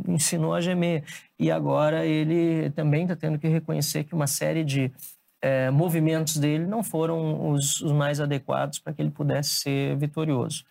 ensinou 0.07 0.55
a 0.55 0.61
gemer. 0.61 1.03
E 1.37 1.51
agora 1.51 2.03
ele 2.03 2.71
também 2.71 3.03
está 3.03 3.15
tendo 3.15 3.37
que 3.37 3.47
reconhecer 3.47 4.03
que 4.03 4.15
uma 4.15 4.25
série 4.25 4.63
de 4.63 4.91
é, 5.39 5.69
movimentos 5.69 6.37
dele 6.37 6.65
não 6.65 6.81
foram 6.81 7.51
os, 7.51 7.79
os 7.79 7.91
mais 7.91 8.19
adequados 8.19 8.79
para 8.79 8.91
que 8.91 9.01
ele 9.03 9.11
pudesse 9.11 9.51
ser 9.51 9.95
vitorioso. 9.97 10.65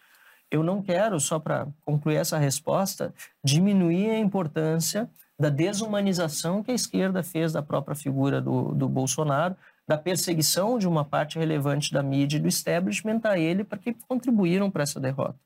Eu 0.50 0.64
não 0.64 0.83
quero, 0.83 1.21
só 1.21 1.38
para 1.38 1.68
concluir 1.85 2.16
essa 2.16 2.37
resposta, 2.37 3.14
diminuir 3.45 4.11
a 4.11 4.18
importância 4.18 5.09
da 5.38 5.49
desumanização 5.50 6.62
que 6.62 6.71
a 6.71 6.75
esquerda 6.75 7.23
fez 7.23 7.52
da 7.52 7.62
própria 7.62 7.95
figura 7.95 8.40
do, 8.40 8.75
do 8.75 8.88
Bolsonaro, 8.88 9.57
da 9.87 9.97
perseguição 9.97 10.78
de 10.78 10.88
uma 10.88 11.05
parte 11.05 11.38
relevante 11.38 11.93
da 11.93 12.02
mídia 12.02 12.38
e 12.38 12.40
do 12.40 12.49
establishment 12.49 13.21
a 13.23 13.38
ele 13.38 13.62
para 13.62 13.78
que 13.78 13.95
contribuíram 14.09 14.69
para 14.69 14.83
essa 14.83 14.99
derrota. 14.99 15.38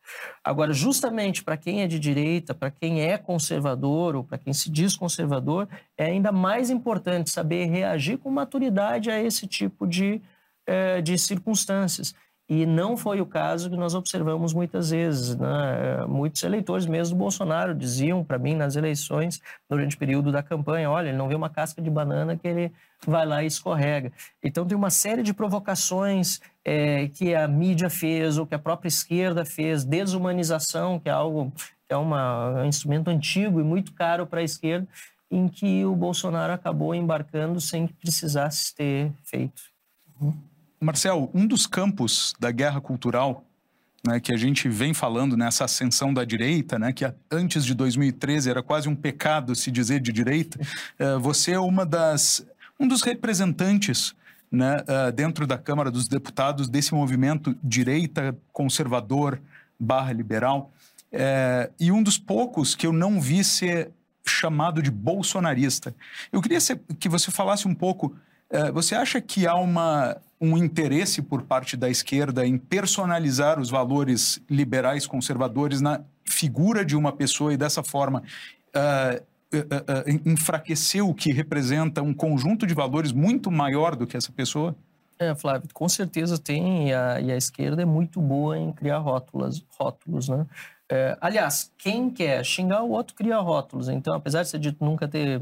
Agora, 0.42 0.72
justamente 0.72 1.44
para 1.44 1.58
quem 1.58 1.82
é 1.82 1.86
de 1.86 1.98
direita, 1.98 2.54
para 2.54 2.70
quem 2.70 3.02
é 3.02 3.18
conservador 3.18 4.16
ou 4.16 4.24
para 4.24 4.38
quem 4.38 4.54
se 4.54 4.70
diz 4.70 4.96
conservador, 4.96 5.68
é 5.96 6.06
ainda 6.06 6.32
mais 6.32 6.70
importante 6.70 7.28
saber 7.28 7.66
reagir 7.66 8.16
com 8.16 8.30
maturidade 8.30 9.10
a 9.10 9.20
esse 9.22 9.46
tipo 9.46 9.86
de, 9.86 10.22
eh, 10.66 11.02
de 11.02 11.18
circunstâncias. 11.18 12.14
E 12.50 12.66
não 12.66 12.96
foi 12.96 13.20
o 13.20 13.26
caso 13.26 13.70
que 13.70 13.76
nós 13.76 13.94
observamos 13.94 14.52
muitas 14.52 14.90
vezes. 14.90 15.36
Né? 15.36 16.04
Muitos 16.08 16.42
eleitores 16.42 16.84
mesmo 16.84 17.14
do 17.14 17.18
Bolsonaro 17.20 17.72
diziam 17.72 18.24
para 18.24 18.40
mim 18.40 18.56
nas 18.56 18.74
eleições, 18.74 19.40
durante 19.68 19.94
o 19.94 19.98
período 19.98 20.32
da 20.32 20.42
campanha, 20.42 20.90
olha, 20.90 21.10
ele 21.10 21.16
não 21.16 21.28
vê 21.28 21.36
uma 21.36 21.48
casca 21.48 21.80
de 21.80 21.88
banana 21.88 22.36
que 22.36 22.48
ele 22.48 22.72
vai 23.06 23.24
lá 23.24 23.44
e 23.44 23.46
escorrega. 23.46 24.10
Então 24.42 24.66
tem 24.66 24.76
uma 24.76 24.90
série 24.90 25.22
de 25.22 25.32
provocações 25.32 26.40
é, 26.64 27.06
que 27.06 27.36
a 27.36 27.46
mídia 27.46 27.88
fez, 27.88 28.36
ou 28.36 28.44
que 28.44 28.54
a 28.56 28.58
própria 28.58 28.88
esquerda 28.88 29.44
fez, 29.44 29.84
desumanização, 29.84 30.98
que 30.98 31.08
é 31.08 31.12
algo 31.12 31.52
que 31.86 31.94
é 31.94 31.96
uma, 31.96 32.62
um 32.62 32.64
instrumento 32.64 33.06
antigo 33.10 33.60
e 33.60 33.62
muito 33.62 33.92
caro 33.92 34.26
para 34.26 34.40
a 34.40 34.44
esquerda, 34.44 34.88
em 35.30 35.46
que 35.46 35.84
o 35.84 35.94
Bolsonaro 35.94 36.52
acabou 36.52 36.96
embarcando 36.96 37.60
sem 37.60 37.86
que 37.86 37.92
precisasse 37.92 38.74
ter 38.74 39.12
feito. 39.22 39.62
Uhum. 40.20 40.49
Marcel, 40.80 41.30
um 41.34 41.46
dos 41.46 41.66
campos 41.66 42.34
da 42.40 42.50
guerra 42.50 42.80
cultural 42.80 43.44
né, 44.02 44.18
que 44.18 44.32
a 44.32 44.36
gente 44.36 44.66
vem 44.66 44.94
falando 44.94 45.36
nessa 45.36 45.66
ascensão 45.66 46.12
da 46.14 46.24
direita, 46.24 46.78
né, 46.78 46.90
que 46.90 47.04
antes 47.30 47.66
de 47.66 47.74
2013 47.74 48.48
era 48.48 48.62
quase 48.62 48.88
um 48.88 48.96
pecado 48.96 49.54
se 49.54 49.70
dizer 49.70 50.00
de 50.00 50.10
direita, 50.10 50.58
uh, 50.98 51.20
você 51.20 51.52
é 51.52 51.60
uma 51.60 51.84
das, 51.84 52.46
um 52.78 52.88
dos 52.88 53.02
representantes 53.02 54.14
né, 54.50 54.78
uh, 54.78 55.12
dentro 55.12 55.46
da 55.46 55.58
Câmara 55.58 55.90
dos 55.90 56.08
Deputados 56.08 56.66
desse 56.66 56.94
movimento 56.94 57.54
direita 57.62 58.34
conservador 58.50 59.38
barra 59.78 60.14
liberal 60.14 60.72
uh, 61.12 61.72
e 61.78 61.92
um 61.92 62.02
dos 62.02 62.16
poucos 62.16 62.74
que 62.74 62.86
eu 62.86 62.92
não 62.92 63.20
vi 63.20 63.44
ser 63.44 63.90
chamado 64.26 64.82
de 64.82 64.90
bolsonarista. 64.90 65.94
Eu 66.32 66.40
queria 66.40 66.60
ser, 66.60 66.80
que 66.98 67.08
você 67.08 67.30
falasse 67.30 67.68
um 67.68 67.74
pouco 67.74 68.16
você 68.72 68.94
acha 68.94 69.20
que 69.20 69.46
há 69.46 69.54
uma, 69.54 70.16
um 70.40 70.56
interesse 70.56 71.22
por 71.22 71.42
parte 71.42 71.76
da 71.76 71.88
esquerda 71.88 72.46
em 72.46 72.58
personalizar 72.58 73.60
os 73.60 73.70
valores 73.70 74.40
liberais 74.48 75.06
conservadores 75.06 75.80
na 75.80 76.00
figura 76.24 76.84
de 76.84 76.96
uma 76.96 77.12
pessoa 77.12 77.52
e 77.52 77.56
dessa 77.56 77.82
forma 77.82 78.22
uh, 78.74 79.24
enfraquecer 80.24 81.04
o 81.04 81.12
que 81.12 81.32
representa 81.32 82.02
um 82.02 82.14
conjunto 82.14 82.66
de 82.66 82.74
valores 82.74 83.12
muito 83.12 83.50
maior 83.50 83.96
do 83.96 84.06
que 84.06 84.16
essa 84.16 84.32
pessoa? 84.32 84.74
É, 85.18 85.34
Flávio, 85.34 85.68
com 85.74 85.88
certeza 85.88 86.38
tem, 86.38 86.88
e 86.88 86.94
a, 86.94 87.20
e 87.20 87.30
a 87.30 87.36
esquerda 87.36 87.82
é 87.82 87.84
muito 87.84 88.20
boa 88.22 88.56
em 88.56 88.72
criar 88.72 88.98
rótulos, 88.98 89.62
rótulos 89.78 90.28
né? 90.28 90.46
É, 90.92 91.16
aliás, 91.20 91.72
quem 91.78 92.10
quer 92.10 92.44
xingar 92.44 92.82
o 92.82 92.90
outro 92.90 93.14
cria 93.14 93.38
rótulos. 93.38 93.88
Então, 93.88 94.12
apesar 94.12 94.42
de 94.42 94.48
ser 94.48 94.58
dito 94.58 94.84
nunca 94.84 95.06
ter 95.06 95.40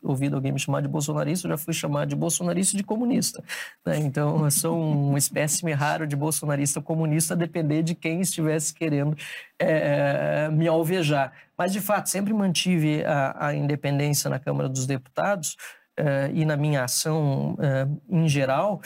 ouvido 0.00 0.36
alguém 0.36 0.52
me 0.52 0.60
chamar 0.60 0.80
de 0.80 0.86
bolsonarista, 0.86 1.48
eu 1.48 1.50
já 1.50 1.58
fui 1.58 1.74
chamado 1.74 2.08
de 2.08 2.14
bolsonarista 2.14 2.76
de 2.76 2.84
comunista. 2.84 3.42
Né? 3.84 3.98
Então, 3.98 4.44
eu 4.44 4.50
sou 4.50 4.78
um 4.78 5.16
espécime 5.16 5.72
raro 5.72 6.06
de 6.06 6.14
bolsonarista 6.14 6.80
comunista, 6.80 7.34
a 7.34 7.36
depender 7.36 7.82
de 7.82 7.96
quem 7.96 8.20
estivesse 8.20 8.72
querendo 8.72 9.16
é, 9.58 10.48
me 10.50 10.68
alvejar. 10.68 11.32
Mas, 11.58 11.72
de 11.72 11.80
fato, 11.80 12.08
sempre 12.08 12.32
mantive 12.32 13.04
a, 13.04 13.48
a 13.48 13.54
independência 13.54 14.30
na 14.30 14.38
Câmara 14.38 14.68
dos 14.68 14.86
Deputados 14.86 15.56
é, 15.96 16.30
e 16.32 16.44
na 16.44 16.56
minha 16.56 16.84
ação 16.84 17.56
é, 17.58 17.88
em 18.08 18.28
geral 18.28 18.80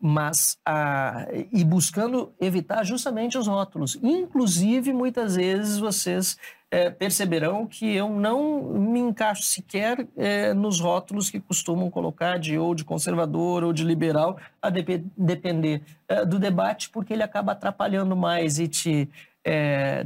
mas 0.00 0.58
ah, 0.64 1.26
e 1.52 1.62
buscando 1.62 2.32
evitar 2.40 2.84
justamente 2.84 3.36
os 3.36 3.46
rótulos. 3.46 3.98
Inclusive, 4.02 4.92
muitas 4.92 5.36
vezes 5.36 5.78
vocês 5.78 6.38
é, 6.70 6.88
perceberão 6.88 7.66
que 7.66 7.94
eu 7.94 8.08
não 8.08 8.62
me 8.62 9.00
encaixo 9.00 9.42
sequer 9.42 10.06
é, 10.16 10.54
nos 10.54 10.80
rótulos 10.80 11.28
que 11.28 11.40
costumam 11.40 11.90
colocar 11.90 12.38
de 12.38 12.56
ou 12.56 12.74
de 12.74 12.84
conservador 12.84 13.64
ou 13.64 13.72
de 13.72 13.82
liberal, 13.84 14.38
a 14.62 14.70
dep 14.70 15.04
depender 15.16 15.82
é, 16.08 16.24
do 16.24 16.38
debate, 16.38 16.88
porque 16.88 17.12
ele 17.12 17.24
acaba 17.24 17.52
atrapalhando 17.52 18.16
mais 18.16 18.58
e 18.58 18.68
te 18.68 19.08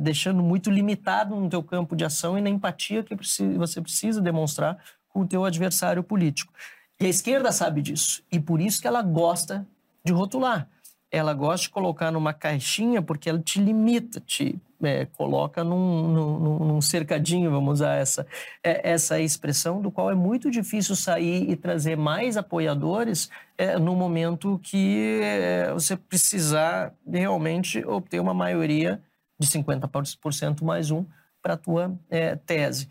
deixando 0.01 0.45
muito 0.45 0.71
limitado 0.71 1.35
no 1.35 1.51
teu 1.51 1.61
campo 1.61 1.97
de 1.97 2.05
ação 2.05 2.39
e 2.39 2.41
na 2.41 2.49
empatia 2.49 3.03
que 3.03 3.17
você 3.17 3.81
precisa 3.81 4.21
demonstrar 4.21 4.79
com 5.09 5.23
o 5.23 5.27
teu 5.27 5.45
adversário 5.45 6.05
político. 6.05 6.53
E 7.01 7.07
a 7.07 7.09
esquerda 7.09 7.51
sabe 7.51 7.83
disso, 7.83 8.23
e 8.31 8.39
por 8.39 8.61
isso 8.61 8.81
que 8.81 8.87
ela 8.87 9.03
gosta 9.03 9.67
de 10.05 10.13
rotular. 10.13 10.69
Ela 11.11 11.33
gosta 11.33 11.67
de 11.67 11.71
colocar 11.71 12.11
numa 12.11 12.35
caixinha 12.35 13.01
porque 13.01 13.29
ela 13.29 13.39
te 13.39 13.61
limita, 13.61 14.21
te 14.21 14.61
é, 14.83 15.07
coloca 15.07 15.65
num, 15.65 16.09
num, 16.09 16.59
num, 16.59 16.81
cercadinho, 16.81 17.51
vamos 17.51 17.75
usar 17.75 17.95
essa, 17.95 18.27
é, 18.63 18.91
essa 18.91 19.21
expressão, 19.21 19.81
do 19.81 19.91
qual 19.91 20.11
é 20.11 20.15
muito 20.15 20.51
difícil 20.51 20.95
sair 20.95 21.49
e 21.49 21.57
trazer 21.57 21.97
mais 21.97 22.37
apoiadores 22.37 23.31
é, 23.57 23.79
no 23.79 23.95
momento 23.95 24.61
que 24.63 25.21
é, 25.23 25.73
você 25.73 25.97
precisar 25.97 26.93
realmente 27.07 27.85
obter 27.87 28.21
uma 28.21 28.35
maioria 28.35 29.01
de 29.39 29.47
50% 29.49 30.63
mais 30.63 30.91
um 30.91 31.05
para 31.41 31.55
a 31.55 31.59
tua 31.59 31.97
é, 32.11 32.37
tese. 32.37 32.89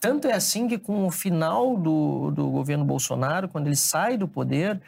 Tanto 0.00 0.28
é 0.28 0.32
assim 0.34 0.68
que 0.68 0.78
com 0.78 1.06
o 1.06 1.10
final 1.10 1.76
do, 1.76 2.30
do 2.30 2.50
governo 2.50 2.84
Bolsonaro, 2.84 3.48
quando 3.48 3.66
ele 3.66 3.76
sai 3.76 4.18
do 4.18 4.28
poder, 4.28 4.80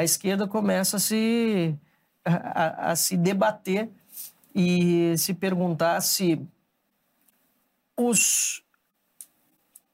a 0.00 0.04
esquerda 0.04 0.48
começa 0.48 0.96
a 0.96 1.00
se, 1.00 1.76
a, 2.24 2.92
a 2.92 2.96
se 2.96 3.18
debater 3.18 3.90
e 4.54 5.14
se 5.18 5.34
perguntar 5.34 6.00
se 6.00 6.40
os 7.94 8.64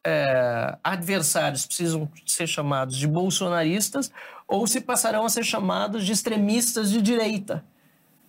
é, 0.07 0.79
adversários 0.85 1.67
precisam 1.67 2.09
ser 2.25 2.47
chamados 2.47 2.97
de 2.97 3.09
bolsonaristas 3.09 4.13
ou 4.47 4.65
se 4.69 4.81
passarão 4.81 5.25
a 5.25 5.29
ser 5.29 5.43
chamados 5.43 6.07
de 6.07 6.13
extremistas 6.13 6.93
de 6.93 7.03
direita. 7.03 7.65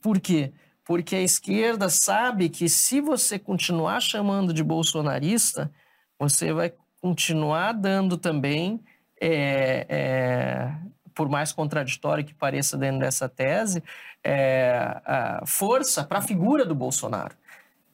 Por 0.01 0.19
quê? 0.19 0.51
Porque 0.83 1.15
a 1.15 1.21
esquerda 1.21 1.89
sabe 1.89 2.49
que 2.49 2.67
se 2.67 2.99
você 2.99 3.37
continuar 3.37 4.01
chamando 4.01 4.51
de 4.51 4.63
bolsonarista, 4.63 5.71
você 6.17 6.51
vai 6.51 6.73
continuar 6.99 7.73
dando 7.73 8.17
também 8.17 8.83
é, 9.21 9.85
é, 9.87 10.87
por 11.17 11.27
mais 11.27 11.51
contraditório 11.51 12.23
que 12.23 12.33
pareça 12.33 12.77
dentro 12.77 12.99
dessa 12.99 13.27
tese, 13.27 13.83
é, 14.23 15.01
força 15.47 16.03
para 16.03 16.19
a 16.19 16.21
figura 16.21 16.63
do 16.63 16.75
Bolsonaro, 16.75 17.35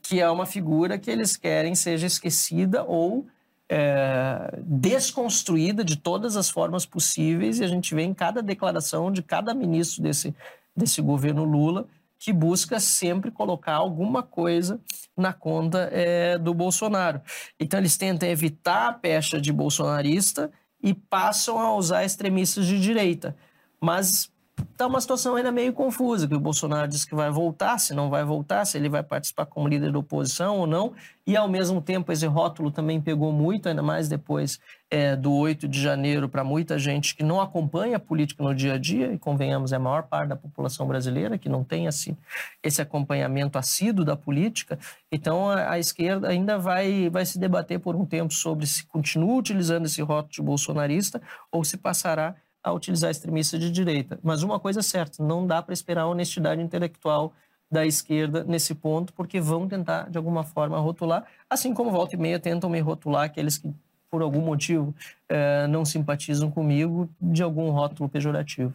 que 0.01 0.19
é 0.19 0.29
uma 0.29 0.45
figura 0.45 0.99
que 0.99 1.09
eles 1.09 1.37
querem 1.37 1.73
seja 1.73 2.05
esquecida 2.05 2.83
ou 2.83 3.25
é, 3.69 4.59
desconstruída 4.61 5.85
de 5.85 5.95
todas 5.95 6.35
as 6.35 6.49
formas 6.49 6.85
possíveis 6.85 7.59
e 7.59 7.63
a 7.63 7.67
gente 7.67 7.95
vê 7.95 8.01
em 8.03 8.13
cada 8.13 8.41
declaração 8.41 9.09
de 9.09 9.23
cada 9.23 9.53
ministro 9.53 10.03
desse, 10.03 10.35
desse 10.75 11.01
governo 11.01 11.45
Lula 11.45 11.87
que 12.19 12.33
busca 12.33 12.77
sempre 12.77 13.31
colocar 13.31 13.75
alguma 13.75 14.21
coisa 14.21 14.81
na 15.15 15.31
conta 15.31 15.89
é, 15.93 16.37
do 16.37 16.53
Bolsonaro. 16.53 17.21
Então 17.57 17.79
eles 17.79 17.95
tentam 17.95 18.27
evitar 18.27 18.89
a 18.89 18.93
pecha 18.93 19.39
de 19.39 19.53
bolsonarista 19.53 20.51
e 20.83 20.93
passam 20.93 21.57
a 21.57 21.73
usar 21.75 22.03
extremistas 22.03 22.65
de 22.67 22.79
direita. 22.79 23.35
Mas 23.79 24.29
Está 24.71 24.87
uma 24.87 25.01
situação 25.01 25.35
ainda 25.35 25.51
meio 25.51 25.73
confusa, 25.73 26.27
que 26.27 26.35
o 26.35 26.39
Bolsonaro 26.39 26.87
diz 26.87 27.05
que 27.05 27.13
vai 27.13 27.29
voltar, 27.29 27.77
se 27.77 27.93
não 27.93 28.09
vai 28.09 28.23
voltar, 28.23 28.65
se 28.65 28.77
ele 28.77 28.89
vai 28.89 29.03
participar 29.03 29.45
como 29.45 29.67
líder 29.67 29.91
da 29.91 29.99
oposição 29.99 30.59
ou 30.59 30.67
não, 30.67 30.93
e 31.25 31.35
ao 31.35 31.47
mesmo 31.47 31.81
tempo 31.81 32.11
esse 32.11 32.25
rótulo 32.25 32.71
também 32.71 32.99
pegou 32.99 33.31
muito, 33.31 33.69
ainda 33.69 33.81
mais 33.81 34.07
depois 34.07 34.59
é, 34.89 35.15
do 35.15 35.33
8 35.33 35.67
de 35.67 35.81
janeiro, 35.81 36.29
para 36.29 36.43
muita 36.43 36.77
gente 36.77 37.15
que 37.15 37.23
não 37.23 37.41
acompanha 37.41 37.97
a 37.97 37.99
política 37.99 38.43
no 38.43 38.53
dia 38.53 38.73
a 38.73 38.77
dia, 38.77 39.13
e 39.13 39.17
convenhamos, 39.17 39.71
é 39.71 39.75
a 39.75 39.79
maior 39.79 40.03
parte 40.03 40.29
da 40.29 40.35
população 40.35 40.87
brasileira 40.87 41.37
que 41.37 41.49
não 41.49 41.63
tem 41.63 41.85
esse, 41.85 42.17
esse 42.61 42.81
acompanhamento 42.81 43.57
assíduo 43.57 44.05
da 44.05 44.15
política, 44.15 44.79
então 45.11 45.49
a, 45.49 45.71
a 45.71 45.79
esquerda 45.79 46.29
ainda 46.29 46.57
vai, 46.57 47.09
vai 47.09 47.25
se 47.25 47.37
debater 47.37 47.79
por 47.79 47.95
um 47.95 48.05
tempo 48.05 48.33
sobre 48.33 48.65
se 48.65 48.85
continua 48.85 49.35
utilizando 49.35 49.85
esse 49.85 50.01
rótulo 50.01 50.33
de 50.33 50.41
bolsonarista 50.41 51.21
ou 51.51 51.63
se 51.63 51.77
passará 51.77 52.35
a 52.63 52.71
utilizar 52.71 53.11
extremistas 53.11 53.59
de 53.59 53.69
direita. 53.69 54.19
Mas 54.23 54.41
uma 54.41 54.59
coisa 54.59 54.79
é 54.79 54.83
certa, 54.83 55.23
não 55.23 55.45
dá 55.45 55.61
para 55.61 55.73
esperar 55.73 56.03
a 56.03 56.07
honestidade 56.07 56.61
intelectual 56.61 57.33
da 57.69 57.85
esquerda 57.85 58.43
nesse 58.43 58.75
ponto, 58.75 59.11
porque 59.13 59.41
vão 59.41 59.67
tentar, 59.67 60.09
de 60.09 60.17
alguma 60.17 60.43
forma, 60.43 60.79
rotular, 60.79 61.25
assim 61.49 61.73
como 61.73 61.91
volta 61.91 62.15
e 62.15 62.19
meia 62.19 62.39
tentam 62.39 62.69
me 62.69 62.79
rotular 62.79 63.25
aqueles 63.25 63.57
que, 63.57 63.73
por 64.09 64.21
algum 64.21 64.41
motivo, 64.41 64.93
eh, 65.27 65.65
não 65.67 65.83
simpatizam 65.83 66.51
comigo 66.51 67.09
de 67.19 67.41
algum 67.41 67.71
rótulo 67.71 68.07
pejorativo. 68.07 68.73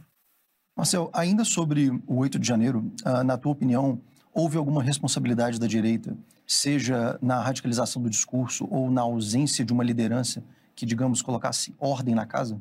Marcel, 0.76 1.10
ainda 1.12 1.44
sobre 1.44 1.90
o 2.06 2.16
8 2.16 2.38
de 2.38 2.46
janeiro, 2.46 2.90
ah, 3.04 3.22
na 3.22 3.38
tua 3.38 3.52
opinião, 3.52 4.00
houve 4.32 4.56
alguma 4.56 4.82
responsabilidade 4.82 5.58
da 5.58 5.66
direita, 5.66 6.16
seja 6.46 7.18
na 7.20 7.40
radicalização 7.40 8.02
do 8.02 8.10
discurso 8.10 8.66
ou 8.70 8.90
na 8.90 9.02
ausência 9.02 9.64
de 9.64 9.72
uma 9.72 9.84
liderança 9.84 10.42
que, 10.74 10.86
digamos, 10.86 11.22
colocasse 11.22 11.74
ordem 11.78 12.14
na 12.14 12.26
casa? 12.26 12.60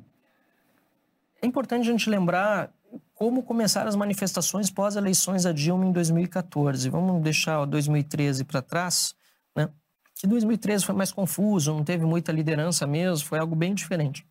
É 1.42 1.46
importante 1.46 1.88
a 1.88 1.92
gente 1.92 2.10
lembrar 2.10 2.72
como 3.14 3.44
começaram 3.44 3.90
as 3.90 3.96
manifestações 3.96 4.70
pós-eleições 4.70 5.46
a 5.46 5.52
Dilma 5.52 5.86
em 5.86 5.92
2014. 5.92 6.90
Vamos 6.90 7.22
deixar 7.22 7.64
2013 7.66 8.44
para 8.44 8.62
trás, 8.62 9.16
né? 9.56 9.70
Que 10.16 10.26
2013 10.26 10.86
foi 10.86 10.96
mais 10.96 11.12
confuso, 11.12 11.74
não 11.74 11.84
teve 11.84 12.06
muita 12.06 12.32
liderança 12.32 12.88
mesmo, 12.88 13.28
foi 13.28 13.40
algo 13.40 13.56
bem 13.56 13.74
diferente. 13.74 14.26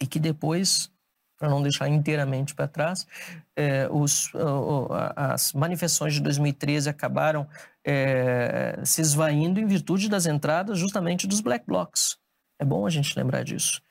E 0.00 0.06
que 0.06 0.20
depois, 0.20 0.90
para 1.36 1.48
não 1.48 1.62
deixar 1.62 1.88
inteiramente 1.88 2.54
para 2.54 2.68
trás, 2.68 3.06
é, 3.56 3.88
os, 3.90 4.30
as 5.16 5.52
manifestações 5.52 6.14
de 6.14 6.20
2013 6.20 6.88
acabaram 6.88 7.48
é, 7.84 8.78
se 8.84 9.00
esvaindo 9.00 9.58
em 9.58 9.66
virtude 9.66 10.08
das 10.08 10.26
entradas 10.26 10.78
justamente 10.78 11.26
dos 11.26 11.40
black 11.40 11.66
blocs. 11.66 12.16
É 12.58 12.64
bom 12.64 12.86
a 12.86 12.90
gente 12.90 13.16
lembrar 13.18 13.42
disso 13.42 13.82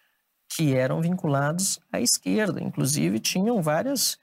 que 0.49 0.75
eram 0.75 1.01
vinculados 1.01 1.79
à 1.91 2.01
esquerda. 2.01 2.61
Inclusive, 2.61 3.19
tinham 3.19 3.61
várias 3.61 4.17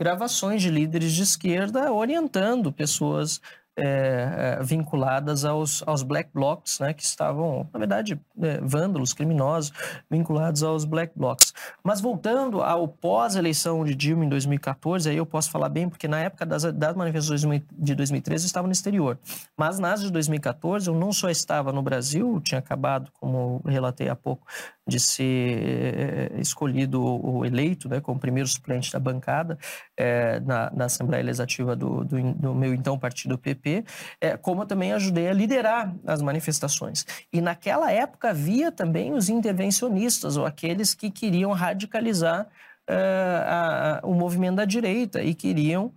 gravações 0.00 0.62
de 0.62 0.70
líderes 0.70 1.12
de 1.12 1.22
esquerda 1.22 1.92
orientando 1.92 2.72
pessoas 2.72 3.40
é, 3.76 4.58
vinculadas 4.62 5.44
aos, 5.44 5.82
aos 5.86 6.02
black 6.02 6.30
blocs, 6.32 6.78
né, 6.78 6.92
que 6.92 7.02
estavam, 7.02 7.68
na 7.72 7.78
verdade, 7.78 8.20
é, 8.40 8.60
vândalos, 8.60 9.14
criminosos, 9.14 9.72
vinculados 10.10 10.62
aos 10.62 10.84
black 10.84 11.12
blocs. 11.16 11.54
Mas 11.82 12.00
voltando 12.00 12.62
ao 12.62 12.86
pós-eleição 12.86 13.84
de 13.84 13.94
Dilma 13.94 14.24
em 14.24 14.28
2014, 14.28 15.08
aí 15.08 15.16
eu 15.16 15.24
posso 15.24 15.50
falar 15.50 15.68
bem, 15.68 15.88
porque 15.88 16.06
na 16.06 16.20
época 16.20 16.44
das, 16.44 16.64
das 16.64 16.94
manifestações 16.94 17.62
de 17.72 17.94
2013 17.94 18.44
eu 18.44 18.46
estava 18.46 18.66
no 18.66 18.72
exterior. 18.72 19.18
Mas 19.56 19.78
nas 19.78 20.02
de 20.02 20.10
2014 20.10 20.88
eu 20.88 20.94
não 20.94 21.12
só 21.12 21.30
estava 21.30 21.72
no 21.72 21.82
Brasil, 21.82 22.40
tinha 22.40 22.58
acabado, 22.58 23.10
como 23.18 23.62
relatei 23.64 24.08
há 24.08 24.16
pouco, 24.16 24.46
de 24.86 24.98
ser 24.98 26.32
é, 26.34 26.40
escolhido 26.40 27.02
ou 27.02 27.46
eleito 27.46 27.88
né, 27.88 28.00
como 28.00 28.18
primeiro 28.18 28.48
suplente 28.48 28.92
da 28.92 28.98
bancada 28.98 29.56
é, 29.96 30.40
na, 30.40 30.70
na, 30.74 30.84
Assembleia 30.86 31.22
Legislativa 31.22 31.76
do, 31.76 32.04
do, 32.04 32.32
do, 32.34 32.54
meu 32.54 32.74
então 32.74 32.98
partido 32.98 33.38
PP, 33.38 33.84
é, 34.20 34.36
como 34.36 34.62
eu 34.62 34.66
também 34.66 34.92
ajudei 34.92 35.28
a 35.28 35.32
liderar 35.32 35.94
as 36.04 36.20
manifestações. 36.20 37.06
E 37.32 37.40
naquela 37.40 37.92
época 37.92 38.30
havia 38.30 38.72
também 38.72 39.14
os 39.14 39.28
intervencionistas, 39.28 40.36
ou 40.36 40.44
aqueles 40.44 40.94
que 40.94 41.10
queriam 41.10 41.52
radicalizar 41.52 42.48
a, 42.88 44.00
a, 44.02 44.06
o 44.06 44.14
movimento 44.14 44.56
da 44.56 44.64
direita 44.64 45.22
e 45.22 45.34
queriam 45.34 45.92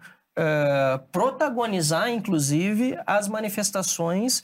protagonizar, 1.14 2.10
inclusive, 2.10 2.98
as 3.08 3.28
manifestações 3.28 4.44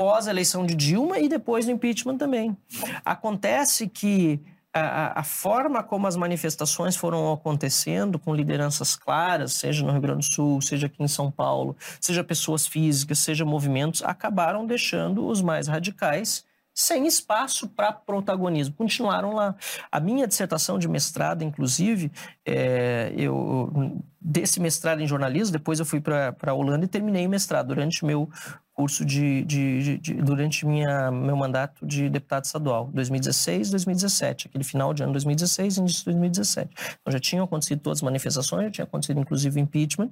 pós 0.00 0.26
a 0.26 0.30
eleição 0.30 0.64
de 0.64 0.74
Dilma 0.74 1.18
e 1.18 1.28
depois 1.28 1.66
do 1.66 1.72
impeachment 1.72 2.16
também. 2.16 2.56
Acontece 3.04 3.86
que 3.86 4.40
a, 4.72 5.20
a, 5.20 5.22
forma 5.22 5.82
como 5.82 6.06
as 6.06 6.16
manifestações 6.16 6.96
foram 6.96 7.30
acontecendo, 7.30 8.18
com 8.18 8.34
lideranças 8.34 8.96
claras, 8.96 9.52
seja 9.52 9.84
no 9.84 9.92
Rio 9.92 10.00
Grande 10.00 10.26
do 10.26 10.34
Sul, 10.34 10.62
seja 10.62 10.86
aqui 10.86 11.02
em 11.02 11.08
São 11.08 11.30
Paulo, 11.30 11.76
seja 12.00 12.24
pessoas 12.24 12.66
físicas, 12.66 13.18
seja 13.18 13.44
movimentos, 13.44 14.02
acabaram 14.02 14.66
deixando 14.66 15.26
os 15.26 15.42
mais 15.42 15.68
radicais 15.68 16.46
sem 16.74 17.06
espaço 17.06 17.68
para 17.68 17.92
protagonismo. 17.92 18.74
Continuaram 18.74 19.34
lá. 19.34 19.54
A 19.90 20.00
minha 20.00 20.26
dissertação 20.26 20.78
de 20.78 20.88
mestrado, 20.88 21.42
inclusive, 21.42 22.10
é, 22.44 23.12
eu 23.16 24.02
desse 24.20 24.60
mestrado 24.60 25.00
em 25.00 25.06
jornalismo, 25.06 25.52
depois 25.52 25.80
eu 25.80 25.86
fui 25.86 26.00
para 26.00 26.36
a 26.46 26.52
Holanda 26.52 26.84
e 26.84 26.88
terminei 26.88 27.26
o 27.26 27.30
mestrado 27.30 27.68
durante 27.68 28.04
meu 28.04 28.28
curso 28.74 29.04
de, 29.04 29.44
de, 29.44 29.82
de, 29.82 29.98
de, 29.98 30.14
durante 30.14 30.66
minha, 30.66 31.10
meu 31.10 31.36
mandato 31.36 31.86
de 31.86 32.08
deputado 32.08 32.44
estadual, 32.44 32.90
2016, 32.92 33.70
2017, 33.70 34.48
aquele 34.48 34.64
final 34.64 34.94
de 34.94 35.02
ano 35.02 35.12
2016 35.12 35.76
e 35.76 35.80
início 35.80 35.98
de 35.98 36.04
2017. 36.06 36.70
Então 37.00 37.12
já 37.12 37.20
tinham 37.20 37.44
acontecido 37.44 37.80
todas 37.80 37.98
as 37.98 38.02
manifestações, 38.02 38.64
já 38.66 38.70
tinha 38.70 38.84
acontecido 38.84 39.20
inclusive 39.20 39.58
o 39.58 39.62
impeachment, 39.62 40.10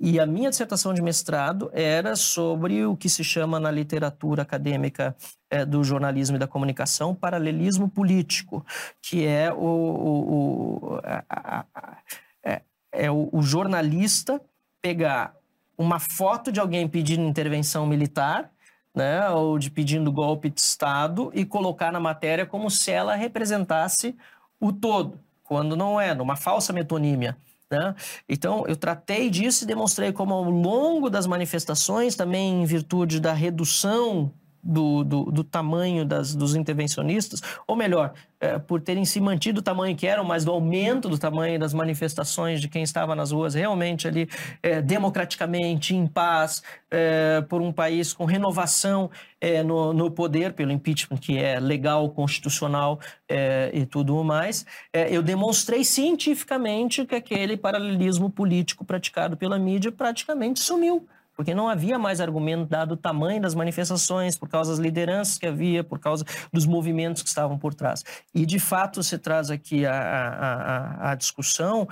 e 0.00 0.18
a 0.18 0.24
minha 0.24 0.48
dissertação 0.48 0.94
de 0.94 1.02
mestrado 1.02 1.70
era 1.74 2.16
sobre 2.16 2.86
o 2.86 2.96
que 2.96 3.06
se 3.06 3.22
chama 3.22 3.60
na 3.60 3.70
literatura 3.70 4.40
acadêmica 4.40 5.14
é, 5.50 5.62
do 5.62 5.84
jornalismo 5.84 6.36
e 6.36 6.38
da 6.38 6.46
comunicação 6.46 7.14
paralelismo 7.14 7.86
político, 7.86 8.64
que 9.02 9.26
é 9.26 9.52
o, 9.52 9.58
o, 9.58 10.94
o 10.94 11.00
a, 11.04 11.66
a, 11.74 11.96
é, 12.42 12.62
é 12.90 13.10
o, 13.10 13.28
o 13.30 13.42
jornalista 13.42 14.40
pegar 14.80 15.36
uma 15.76 15.98
foto 15.98 16.50
de 16.50 16.60
alguém 16.60 16.88
pedindo 16.88 17.22
intervenção 17.22 17.86
militar, 17.86 18.50
né, 18.94 19.28
ou 19.28 19.58
de 19.58 19.70
pedindo 19.70 20.10
golpe 20.10 20.48
de 20.48 20.62
Estado 20.62 21.30
e 21.34 21.44
colocar 21.44 21.92
na 21.92 22.00
matéria 22.00 22.46
como 22.46 22.70
se 22.70 22.90
ela 22.90 23.14
representasse 23.14 24.16
o 24.58 24.72
todo, 24.72 25.20
quando 25.42 25.76
não 25.76 26.00
é, 26.00 26.14
numa 26.14 26.36
falsa 26.36 26.72
metonímia. 26.72 27.36
Né? 27.70 27.94
Então, 28.28 28.64
eu 28.66 28.74
tratei 28.76 29.30
disso 29.30 29.62
e 29.62 29.66
demonstrei 29.66 30.12
como, 30.12 30.34
ao 30.34 30.50
longo 30.50 31.08
das 31.08 31.26
manifestações, 31.26 32.16
também 32.16 32.62
em 32.62 32.66
virtude 32.66 33.20
da 33.20 33.32
redução 33.32 34.32
do, 34.62 35.02
do, 35.04 35.24
do 35.24 35.44
tamanho 35.44 36.04
das, 36.04 36.34
dos 36.34 36.54
intervencionistas, 36.54 37.42
ou 37.66 37.74
melhor, 37.74 38.12
é, 38.40 38.58
por 38.58 38.80
terem 38.80 39.04
se 39.04 39.20
mantido 39.20 39.60
o 39.60 39.62
tamanho 39.62 39.94
que 39.94 40.06
eram, 40.06 40.24
mas 40.24 40.44
do 40.44 40.50
aumento 40.50 41.08
do 41.08 41.18
tamanho 41.18 41.58
das 41.58 41.74
manifestações 41.74 42.60
de 42.60 42.68
quem 42.68 42.82
estava 42.82 43.14
nas 43.14 43.32
ruas 43.32 43.54
realmente 43.54 44.08
ali 44.08 44.28
é, 44.62 44.80
democraticamente, 44.80 45.94
em 45.94 46.06
paz, 46.06 46.62
é, 46.90 47.42
por 47.42 47.60
um 47.60 47.72
país 47.72 48.12
com 48.12 48.24
renovação 48.24 49.10
é, 49.40 49.62
no, 49.62 49.92
no, 49.92 50.10
poder, 50.10 50.52
pelo 50.52 50.72
impeachment, 50.72 51.18
que 51.18 51.38
é 51.38 51.58
legal, 51.58 52.08
constitucional 52.10 52.98
é, 53.28 53.70
e 53.72 53.86
tudo 53.86 54.22
mais, 54.24 54.66
é, 54.92 55.14
eu 55.14 55.22
demonstrei 55.22 55.84
cientificamente 55.84 57.04
que 57.04 57.14
aquele 57.14 57.56
paralelismo 57.56 58.30
político 58.30 58.84
praticado 58.84 59.36
pela 59.36 59.58
mídia 59.58 59.92
praticamente 59.92 60.60
sumiu 60.60 61.06
porque 61.40 61.54
não 61.54 61.70
havia 61.70 61.98
mais 61.98 62.20
argumento 62.20 62.66
dado 62.66 62.92
o 62.92 62.96
tamanho 62.98 63.40
das 63.40 63.54
manifestações, 63.54 64.36
por 64.36 64.46
causa 64.46 64.72
das 64.72 64.78
lideranças 64.78 65.38
que 65.38 65.46
havia, 65.46 65.82
por 65.82 65.98
causa 65.98 66.22
dos 66.52 66.66
movimentos 66.66 67.22
que 67.22 67.30
estavam 67.30 67.56
por 67.56 67.72
trás. 67.72 68.04
E, 68.34 68.44
de 68.44 68.58
fato, 68.58 69.02
se 69.02 69.16
traz 69.16 69.50
aqui 69.50 69.86
a, 69.86 69.94
a, 69.94 71.12
a, 71.12 71.14
discussão 71.14 71.88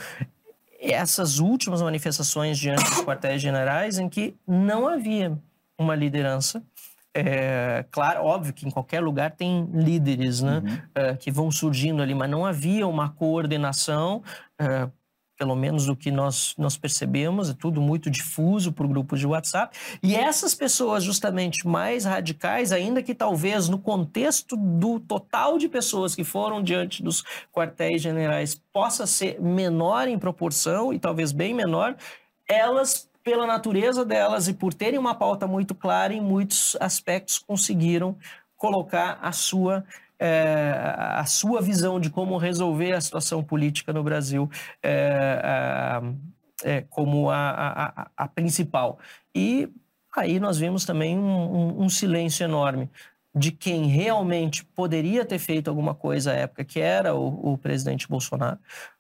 essas 0.78 1.38
últimas 1.38 1.80
manifestações 1.80 2.58
diante 2.58 2.84
dos 2.84 3.00
quartéis 3.00 3.40
generais 3.40 3.98
em 3.98 4.06
que 4.06 4.36
não 4.46 4.86
havia 4.86 5.38
uma 5.78 5.94
liderança. 5.94 6.62
É, 7.14 7.86
claro, 7.90 8.24
óbvio 8.24 8.52
que 8.52 8.68
em 8.68 8.70
qualquer 8.70 9.00
lugar 9.00 9.30
tem 9.30 9.66
líderes 9.72 10.42
né, 10.42 10.62
uhum. 10.62 10.78
é, 10.94 11.16
que 11.16 11.30
vão 11.30 11.50
surgindo 11.50 12.02
ali, 12.02 12.14
mas 12.14 12.28
não 12.28 12.44
havia 12.44 12.86
uma 12.86 13.08
coordenação 13.08 14.22
é, 14.58 14.90
pelo 15.38 15.54
menos 15.54 15.86
do 15.86 15.94
que 15.94 16.10
nós, 16.10 16.52
nós 16.58 16.76
percebemos, 16.76 17.48
é 17.48 17.54
tudo 17.54 17.80
muito 17.80 18.10
difuso 18.10 18.72
por 18.72 18.88
grupos 18.88 19.20
de 19.20 19.26
WhatsApp. 19.26 19.78
E 20.02 20.16
essas 20.16 20.52
pessoas, 20.52 21.04
justamente 21.04 21.66
mais 21.66 22.04
radicais, 22.04 22.72
ainda 22.72 23.02
que 23.02 23.14
talvez 23.14 23.68
no 23.68 23.78
contexto 23.78 24.56
do 24.56 24.98
total 24.98 25.56
de 25.56 25.68
pessoas 25.68 26.14
que 26.16 26.24
foram 26.24 26.60
diante 26.60 27.02
dos 27.02 27.22
quartéis 27.52 28.02
generais 28.02 28.60
possa 28.72 29.06
ser 29.06 29.40
menor 29.40 30.08
em 30.08 30.18
proporção 30.18 30.92
e 30.92 30.98
talvez 30.98 31.30
bem 31.30 31.54
menor, 31.54 31.96
elas, 32.48 33.08
pela 33.22 33.46
natureza 33.46 34.04
delas 34.04 34.48
e 34.48 34.54
por 34.54 34.74
terem 34.74 34.98
uma 34.98 35.14
pauta 35.14 35.46
muito 35.46 35.72
clara, 35.72 36.12
em 36.12 36.20
muitos 36.20 36.76
aspectos 36.80 37.38
conseguiram 37.38 38.16
colocar 38.56 39.20
a 39.22 39.30
sua 39.30 39.84
é, 40.18 40.72
a 41.16 41.24
sua 41.24 41.60
visão 41.60 42.00
de 42.00 42.10
como 42.10 42.36
resolver 42.36 42.92
a 42.92 43.00
situação 43.00 43.42
política 43.42 43.92
no 43.92 44.02
Brasil 44.02 44.50
é, 44.82 46.00
é, 46.64 46.80
como 46.82 47.30
a, 47.30 47.50
a, 47.96 48.10
a, 48.16 48.28
principal. 48.28 48.98
E 49.34 49.68
aí 50.16 50.40
nós 50.40 50.58
vimos 50.58 50.84
também 50.84 51.18
um, 51.18 51.82
um, 51.82 51.88
silêncio 51.88 52.44
enorme 52.44 52.90
de 53.34 53.52
quem 53.52 53.86
realmente 53.86 54.64
poderia 54.64 55.24
ter 55.24 55.38
feito 55.38 55.68
alguma 55.68 55.94
coisa 55.94 56.32
à 56.32 56.34
época, 56.34 56.64
que 56.64 56.80
era 56.80 57.14
o, 57.14 57.52
o 57.52 57.58
presidente 57.58 58.08
Bolsonaro. 58.08 58.58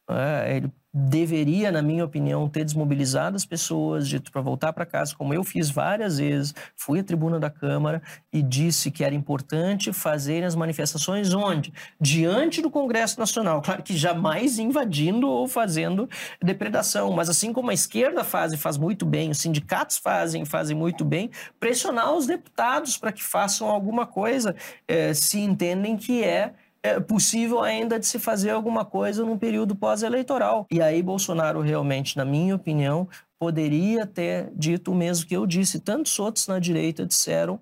É, 0.08 0.56
ele 0.56 0.72
deveria, 0.98 1.70
na 1.70 1.80
minha 1.80 2.04
opinião, 2.04 2.48
ter 2.48 2.64
desmobilizado 2.64 3.36
as 3.36 3.44
pessoas, 3.44 4.08
dito 4.08 4.32
para 4.32 4.40
voltar 4.40 4.72
para 4.72 4.84
casa, 4.84 5.14
como 5.14 5.32
eu 5.32 5.44
fiz 5.44 5.70
várias 5.70 6.18
vezes, 6.18 6.54
fui 6.74 6.98
à 6.98 7.04
tribuna 7.04 7.38
da 7.38 7.48
Câmara 7.48 8.02
e 8.32 8.42
disse 8.42 8.90
que 8.90 9.04
era 9.04 9.14
importante 9.14 9.92
fazer 9.92 10.42
as 10.42 10.56
manifestações 10.56 11.32
onde? 11.32 11.72
Diante 12.00 12.60
do 12.60 12.70
Congresso 12.70 13.18
Nacional. 13.20 13.62
Claro 13.62 13.82
que 13.82 13.96
jamais 13.96 14.58
invadindo 14.58 15.28
ou 15.28 15.46
fazendo 15.46 16.08
depredação, 16.42 17.12
mas 17.12 17.28
assim 17.28 17.52
como 17.52 17.70
a 17.70 17.74
esquerda 17.74 18.24
faz 18.24 18.52
e 18.52 18.56
faz 18.56 18.76
muito 18.76 19.06
bem, 19.06 19.30
os 19.30 19.38
sindicatos 19.38 19.98
fazem 19.98 20.44
fazem 20.44 20.76
muito 20.76 21.04
bem, 21.04 21.30
pressionar 21.60 22.12
os 22.14 22.26
deputados 22.26 22.96
para 22.96 23.12
que 23.12 23.22
façam 23.22 23.68
alguma 23.68 24.06
coisa, 24.06 24.56
eh, 24.86 25.14
se 25.14 25.38
entendem 25.38 25.96
que 25.96 26.24
é 26.24 26.54
é 26.82 27.00
possível 27.00 27.60
ainda 27.60 27.98
de 27.98 28.06
se 28.06 28.18
fazer 28.18 28.50
alguma 28.50 28.84
coisa 28.84 29.24
num 29.24 29.38
período 29.38 29.74
pós-eleitoral. 29.74 30.66
E 30.70 30.80
aí 30.80 31.02
Bolsonaro 31.02 31.60
realmente, 31.60 32.16
na 32.16 32.24
minha 32.24 32.54
opinião, 32.54 33.08
poderia 33.38 34.06
ter 34.06 34.50
dito 34.54 34.92
o 34.92 34.94
mesmo 34.94 35.26
que 35.26 35.36
eu 35.36 35.46
disse. 35.46 35.80
Tantos 35.80 36.18
outros 36.18 36.46
na 36.46 36.58
direita 36.58 37.06
disseram 37.06 37.60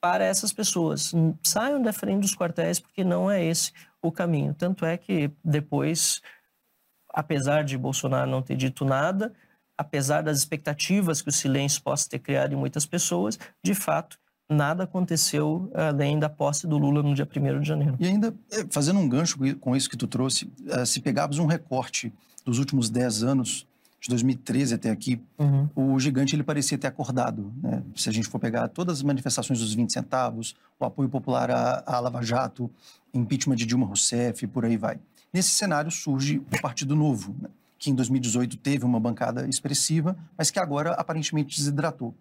para 0.00 0.24
essas 0.24 0.52
pessoas, 0.52 1.12
saiam 1.42 1.82
da 1.82 1.92
frente 1.92 2.22
dos 2.22 2.34
quartéis 2.34 2.78
porque 2.78 3.02
não 3.02 3.30
é 3.30 3.44
esse 3.44 3.72
o 4.00 4.12
caminho. 4.12 4.54
Tanto 4.54 4.84
é 4.84 4.96
que 4.96 5.30
depois, 5.44 6.22
apesar 7.12 7.64
de 7.64 7.76
Bolsonaro 7.76 8.30
não 8.30 8.40
ter 8.40 8.56
dito 8.56 8.84
nada, 8.84 9.34
apesar 9.76 10.22
das 10.22 10.38
expectativas 10.38 11.20
que 11.20 11.28
o 11.28 11.32
silêncio 11.32 11.82
possa 11.82 12.08
ter 12.08 12.20
criado 12.20 12.52
em 12.52 12.56
muitas 12.56 12.86
pessoas, 12.86 13.38
de 13.62 13.74
fato, 13.74 14.18
nada 14.48 14.84
aconteceu 14.84 15.70
além 15.74 16.18
da 16.18 16.28
posse 16.28 16.66
do 16.66 16.78
Lula 16.78 17.02
no 17.02 17.14
dia 17.14 17.26
1 17.26 17.60
de 17.60 17.68
janeiro. 17.68 17.96
E 17.98 18.06
ainda, 18.06 18.34
eh, 18.50 18.66
fazendo 18.70 18.98
um 18.98 19.08
gancho 19.08 19.38
com 19.60 19.76
isso 19.76 19.90
que 19.90 19.96
tu 19.96 20.06
trouxe, 20.06 20.50
eh, 20.68 20.84
se 20.86 21.00
pegarmos 21.00 21.38
um 21.38 21.46
recorte 21.46 22.12
dos 22.44 22.58
últimos 22.58 22.88
10 22.88 23.22
anos, 23.22 23.66
de 24.00 24.08
2013 24.10 24.74
até 24.74 24.90
aqui, 24.90 25.20
uhum. 25.38 25.68
o 25.74 25.98
gigante 25.98 26.34
ele 26.34 26.42
parecia 26.42 26.78
ter 26.78 26.86
acordado. 26.86 27.52
Né? 27.60 27.82
Se 27.96 28.08
a 28.08 28.12
gente 28.12 28.28
for 28.28 28.38
pegar 28.38 28.68
todas 28.68 28.98
as 28.98 29.02
manifestações 29.02 29.58
dos 29.58 29.74
20 29.74 29.92
centavos, 29.92 30.54
o 30.78 30.84
apoio 30.84 31.08
popular 31.08 31.50
à, 31.50 31.82
à 31.84 31.98
Lava 31.98 32.22
Jato, 32.22 32.70
impeachment 33.12 33.56
de 33.56 33.66
Dilma 33.66 33.86
Rousseff, 33.86 34.46
por 34.46 34.64
aí 34.64 34.76
vai. 34.76 35.00
Nesse 35.32 35.50
cenário 35.50 35.90
surge 35.90 36.38
o 36.38 36.60
Partido 36.62 36.94
Novo, 36.94 37.34
né? 37.40 37.48
que 37.78 37.90
em 37.90 37.94
2018 37.94 38.56
teve 38.56 38.84
uma 38.84 38.98
bancada 38.98 39.48
expressiva, 39.48 40.16
mas 40.36 40.50
que 40.50 40.58
agora 40.58 40.92
aparentemente 40.92 41.56
desidratou. 41.56 42.14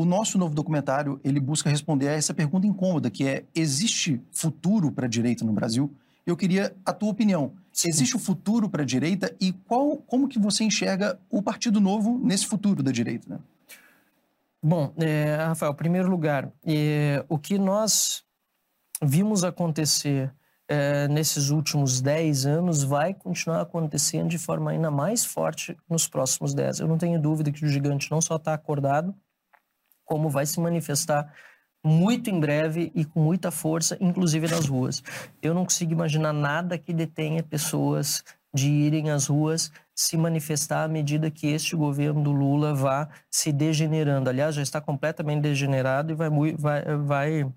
O 0.00 0.04
nosso 0.06 0.38
novo 0.38 0.54
documentário, 0.54 1.20
ele 1.22 1.38
busca 1.38 1.68
responder 1.68 2.08
a 2.08 2.12
essa 2.12 2.32
pergunta 2.32 2.66
incômoda, 2.66 3.10
que 3.10 3.28
é, 3.28 3.44
existe 3.54 4.18
futuro 4.32 4.90
para 4.90 5.04
a 5.04 5.08
direita 5.08 5.44
no 5.44 5.52
Brasil? 5.52 5.94
Eu 6.24 6.38
queria 6.38 6.74
a 6.86 6.92
tua 6.94 7.10
opinião. 7.10 7.52
Existe 7.84 8.16
o 8.16 8.18
futuro 8.18 8.66
para 8.70 8.80
a 8.80 8.86
direita 8.86 9.36
e 9.38 9.52
qual, 9.52 9.98
como 9.98 10.26
que 10.26 10.38
você 10.38 10.64
enxerga 10.64 11.20
o 11.28 11.42
Partido 11.42 11.82
Novo 11.82 12.18
nesse 12.18 12.46
futuro 12.46 12.82
da 12.82 12.90
direita? 12.90 13.28
Né? 13.28 13.38
Bom, 14.62 14.90
é, 14.96 15.34
Rafael, 15.36 15.72
em 15.72 15.76
primeiro 15.76 16.08
lugar, 16.08 16.50
é, 16.64 17.22
o 17.28 17.38
que 17.38 17.58
nós 17.58 18.24
vimos 19.02 19.44
acontecer 19.44 20.32
é, 20.66 21.08
nesses 21.08 21.50
últimos 21.50 22.00
10 22.00 22.46
anos 22.46 22.82
vai 22.82 23.12
continuar 23.12 23.60
acontecendo 23.60 24.30
de 24.30 24.38
forma 24.38 24.70
ainda 24.70 24.90
mais 24.90 25.26
forte 25.26 25.76
nos 25.86 26.08
próximos 26.08 26.54
10. 26.54 26.80
Eu 26.80 26.88
não 26.88 26.96
tenho 26.96 27.20
dúvida 27.20 27.52
que 27.52 27.66
o 27.66 27.68
gigante 27.68 28.10
não 28.10 28.22
só 28.22 28.36
está 28.36 28.54
acordado, 28.54 29.14
como 30.10 30.28
vai 30.28 30.44
se 30.44 30.58
manifestar 30.58 31.32
muito 31.84 32.28
em 32.28 32.40
breve 32.40 32.90
e 32.96 33.04
com 33.04 33.20
muita 33.20 33.52
força, 33.52 33.96
inclusive 34.00 34.48
nas 34.48 34.66
ruas. 34.66 35.02
Eu 35.40 35.54
não 35.54 35.62
consigo 35.62 35.92
imaginar 35.92 36.32
nada 36.32 36.76
que 36.76 36.92
detenha 36.92 37.44
pessoas 37.44 38.24
de 38.52 38.68
irem 38.68 39.10
às 39.10 39.28
ruas 39.28 39.70
se 39.94 40.16
manifestar 40.16 40.82
à 40.82 40.88
medida 40.88 41.30
que 41.30 41.46
este 41.46 41.76
governo 41.76 42.24
do 42.24 42.32
Lula 42.32 42.74
vá 42.74 43.08
se 43.30 43.52
degenerando. 43.52 44.28
Aliás, 44.28 44.56
já 44.56 44.62
está 44.62 44.80
completamente 44.80 45.42
degenerado 45.42 46.12
e 46.12 46.16
vai, 46.16 46.28
vai, 46.58 46.96
vai, 46.96 47.52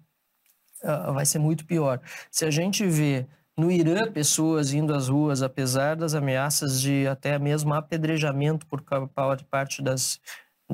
ah, 0.84 1.12
vai 1.12 1.26
ser 1.26 1.40
muito 1.40 1.66
pior. 1.66 2.00
Se 2.30 2.46
a 2.46 2.52
gente 2.52 2.86
vê 2.86 3.26
no 3.58 3.72
Irã 3.72 4.12
pessoas 4.12 4.74
indo 4.74 4.94
às 4.94 5.10
ruas, 5.10 5.42
apesar 5.42 5.96
das 5.96 6.14
ameaças 6.14 6.80
de 6.80 7.08
até 7.08 7.40
mesmo 7.40 7.74
apedrejamento 7.74 8.68
por 8.68 8.84
parte 9.50 9.82
das 9.82 10.20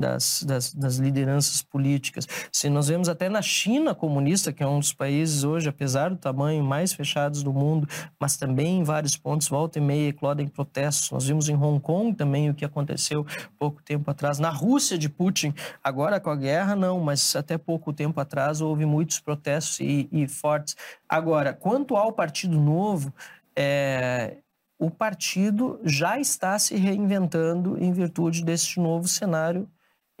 das, 0.00 0.42
das, 0.42 0.72
das, 0.72 0.96
lideranças 0.96 1.62
políticas. 1.62 2.26
Se 2.50 2.68
nós 2.70 2.88
vemos 2.88 3.08
até 3.08 3.28
na 3.28 3.42
China 3.42 3.94
comunista, 3.94 4.52
que 4.52 4.62
é 4.62 4.66
um 4.66 4.78
dos 4.78 4.92
países 4.92 5.44
hoje, 5.44 5.68
apesar 5.68 6.10
do 6.10 6.16
tamanho, 6.16 6.64
mais 6.64 6.92
fechados 6.92 7.42
do 7.42 7.52
mundo, 7.52 7.86
mas 8.18 8.36
também 8.36 8.78
em 8.78 8.82
vários 8.82 9.16
pontos, 9.16 9.48
volta 9.48 9.78
e 9.78 9.82
meia, 9.82 10.08
eclodem 10.08 10.48
protestos. 10.48 11.10
Nós 11.10 11.26
vimos 11.26 11.48
em 11.48 11.54
Hong 11.54 11.80
Kong 11.80 12.16
também 12.16 12.48
o 12.48 12.54
que 12.54 12.64
aconteceu 12.64 13.26
pouco 13.58 13.82
tempo 13.82 14.10
atrás. 14.10 14.38
Na 14.38 14.50
Rússia 14.50 14.96
de 14.96 15.08
Putin, 15.08 15.54
agora 15.84 16.18
com 16.18 16.30
a 16.30 16.36
guerra, 16.36 16.74
não, 16.74 16.98
mas 16.98 17.36
até 17.36 17.58
pouco 17.58 17.92
tempo 17.92 18.18
atrás 18.18 18.60
houve 18.60 18.86
muitos 18.86 19.20
protestos 19.20 19.80
e, 19.80 20.08
e 20.10 20.26
fortes. 20.26 20.74
Agora, 21.08 21.52
quanto 21.52 21.94
ao 21.96 22.12
Partido 22.12 22.58
Novo, 22.58 23.12
é, 23.54 24.38
o 24.80 24.90
partido 24.90 25.78
já 25.84 26.18
está 26.18 26.58
se 26.58 26.74
reinventando 26.74 27.76
em 27.78 27.92
virtude 27.92 28.42
deste 28.42 28.80
novo 28.80 29.06
cenário 29.06 29.68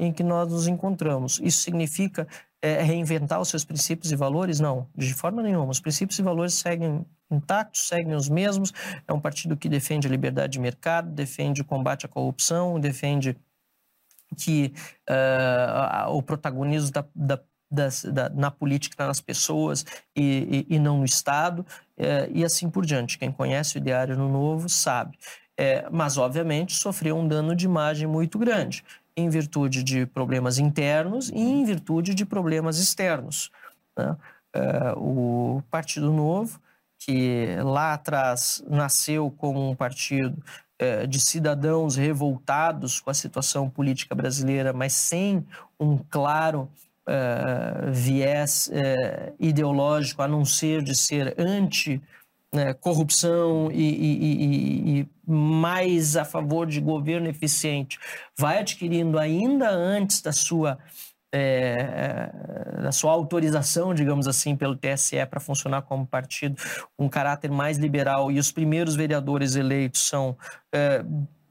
em 0.00 0.10
que 0.12 0.22
nós 0.22 0.50
nos 0.50 0.66
encontramos. 0.66 1.38
Isso 1.42 1.58
significa 1.58 2.26
é, 2.62 2.82
reinventar 2.82 3.38
os 3.40 3.48
seus 3.48 3.64
princípios 3.64 4.10
e 4.10 4.16
valores? 4.16 4.58
Não, 4.58 4.88
de 4.96 5.12
forma 5.12 5.42
nenhuma. 5.42 5.70
Os 5.70 5.78
princípios 5.78 6.18
e 6.18 6.22
valores 6.22 6.54
seguem 6.54 7.04
intactos, 7.30 7.86
seguem 7.86 8.14
os 8.14 8.28
mesmos. 8.28 8.72
É 9.06 9.12
um 9.12 9.20
partido 9.20 9.56
que 9.56 9.68
defende 9.68 10.06
a 10.06 10.10
liberdade 10.10 10.54
de 10.54 10.58
mercado, 10.58 11.10
defende 11.10 11.60
o 11.60 11.64
combate 11.64 12.06
à 12.06 12.08
corrupção, 12.08 12.80
defende 12.80 13.36
que 14.36 14.72
uh, 15.08 16.10
o 16.12 16.22
protagonismo 16.22 16.92
da, 16.92 17.04
da 17.14 17.40
da, 17.72 18.28
na 18.30 18.50
política 18.50 19.06
nas 19.06 19.20
pessoas 19.20 19.86
e, 20.16 20.66
e, 20.68 20.74
e 20.74 20.78
não 20.80 20.98
no 20.98 21.04
Estado, 21.04 21.64
é, 21.96 22.28
e 22.34 22.44
assim 22.44 22.68
por 22.68 22.84
diante. 22.84 23.16
Quem 23.16 23.30
conhece 23.30 23.76
o 23.76 23.78
Ideário 23.78 24.16
no 24.16 24.28
Novo 24.28 24.68
sabe. 24.68 25.16
É, 25.56 25.88
mas, 25.88 26.16
obviamente, 26.16 26.74
sofreu 26.74 27.16
um 27.16 27.28
dano 27.28 27.54
de 27.54 27.66
imagem 27.66 28.08
muito 28.08 28.40
grande 28.40 28.82
em 29.20 29.28
virtude 29.28 29.82
de 29.82 30.06
problemas 30.06 30.58
internos 30.58 31.28
e 31.30 31.38
em 31.38 31.64
virtude 31.64 32.14
de 32.14 32.24
problemas 32.24 32.78
externos. 32.78 33.50
Né? 33.96 34.16
É, 34.54 34.92
o 34.96 35.62
Partido 35.70 36.12
Novo, 36.12 36.60
que 36.98 37.56
lá 37.62 37.94
atrás 37.94 38.62
nasceu 38.68 39.30
como 39.38 39.70
um 39.70 39.74
partido 39.74 40.36
é, 40.78 41.06
de 41.06 41.20
cidadãos 41.20 41.96
revoltados 41.96 43.00
com 43.00 43.10
a 43.10 43.14
situação 43.14 43.70
política 43.70 44.14
brasileira, 44.14 44.72
mas 44.72 44.92
sem 44.92 45.46
um 45.78 45.98
claro 45.98 46.68
é, 47.06 47.90
viés 47.90 48.70
ideológico, 49.38 50.22
a 50.22 50.28
não 50.28 50.44
ser 50.44 50.82
de 50.82 50.94
ser 50.94 51.34
anti 51.38 52.00
né, 52.52 52.74
e, 53.72 53.82
e, 53.82 54.18
e, 54.22 55.00
e, 55.00 55.08
mais 55.30 56.16
a 56.16 56.24
favor 56.24 56.66
de 56.66 56.80
governo 56.80 57.28
eficiente, 57.28 57.98
vai 58.38 58.58
adquirindo 58.58 59.18
ainda 59.18 59.70
antes 59.70 60.20
da 60.20 60.32
sua, 60.32 60.78
é, 61.32 62.30
da 62.82 62.92
sua 62.92 63.12
autorização, 63.12 63.94
digamos 63.94 64.26
assim, 64.26 64.56
pelo 64.56 64.76
TSE 64.76 65.24
para 65.26 65.40
funcionar 65.40 65.82
como 65.82 66.06
partido, 66.06 66.56
um 66.98 67.08
caráter 67.08 67.50
mais 67.50 67.78
liberal, 67.78 68.30
e 68.30 68.38
os 68.38 68.50
primeiros 68.50 68.96
vereadores 68.96 69.54
eleitos 69.54 70.02
são 70.06 70.36
é, 70.74 71.04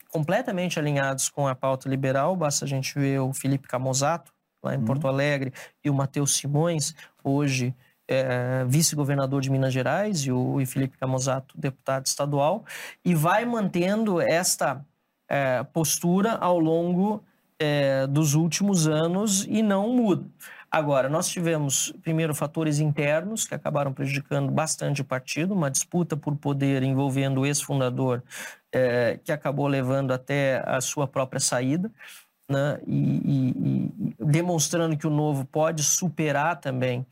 completamente 0.10 0.80
alinhados 0.80 1.30
com 1.30 1.48
a 1.48 1.56
pauta 1.56 1.88
liberal, 1.88 2.36
basta 2.36 2.66
a 2.66 2.68
gente 2.68 2.94
ver 2.98 3.20
o 3.20 3.34
Felipe 3.34 3.68
Camozato, 3.68 4.34
lá 4.64 4.76
em 4.76 4.78
uhum. 4.78 4.86
Porto 4.86 5.08
Alegre, 5.08 5.54
e 5.84 5.90
o 5.90 5.94
Matheus 5.94 6.36
Simões, 6.36 6.94
hoje 7.24 7.74
é, 8.10 8.66
vice-governador 8.68 9.40
de 9.40 9.52
Minas 9.52 9.72
Gerais 9.72 10.22
e 10.22 10.32
o 10.32 10.60
e 10.60 10.66
Felipe 10.66 10.98
Camozato, 10.98 11.56
deputado 11.56 12.08
estadual, 12.08 12.66
e 13.06 13.14
vai 13.14 13.46
mantendo 13.46 14.20
esta 14.20 14.84
é, 15.30 15.64
postura 15.64 16.34
ao 16.34 16.60
longo 16.60 17.24
é, 17.60 18.08
dos 18.08 18.34
últimos 18.34 18.88
anos 18.88 19.46
e 19.48 19.62
não 19.62 19.90
muda. 19.90 20.26
Agora, 20.72 21.10
nós 21.10 21.28
tivemos, 21.30 21.94
primeiro, 22.02 22.34
fatores 22.34 22.80
internos 22.80 23.46
que 23.46 23.56
acabaram 23.56 23.94
prejudicando 23.94 24.52
bastante 24.52 25.02
o 25.02 25.06
partido, 25.06 25.54
uma 25.54 25.70
disputa 25.70 26.18
por 26.18 26.36
poder 26.36 26.84
envolvendo 26.84 27.42
o 27.42 27.46
ex-fundador, 27.46 28.24
é, 28.72 29.20
que 29.24 29.32
acabou 29.32 29.68
levando 29.68 30.12
até 30.12 30.64
a 30.66 30.80
sua 30.82 31.08
própria 31.08 31.40
saída, 31.40 31.92
né? 32.50 32.80
e, 32.86 32.94
e, 32.94 34.14
e 34.20 34.26
demonstrando 34.26 34.98
que 34.98 35.08
o 35.08 35.12
novo 35.12 35.46
pode 35.46 35.84
superar 35.84 36.60
também 36.60 37.06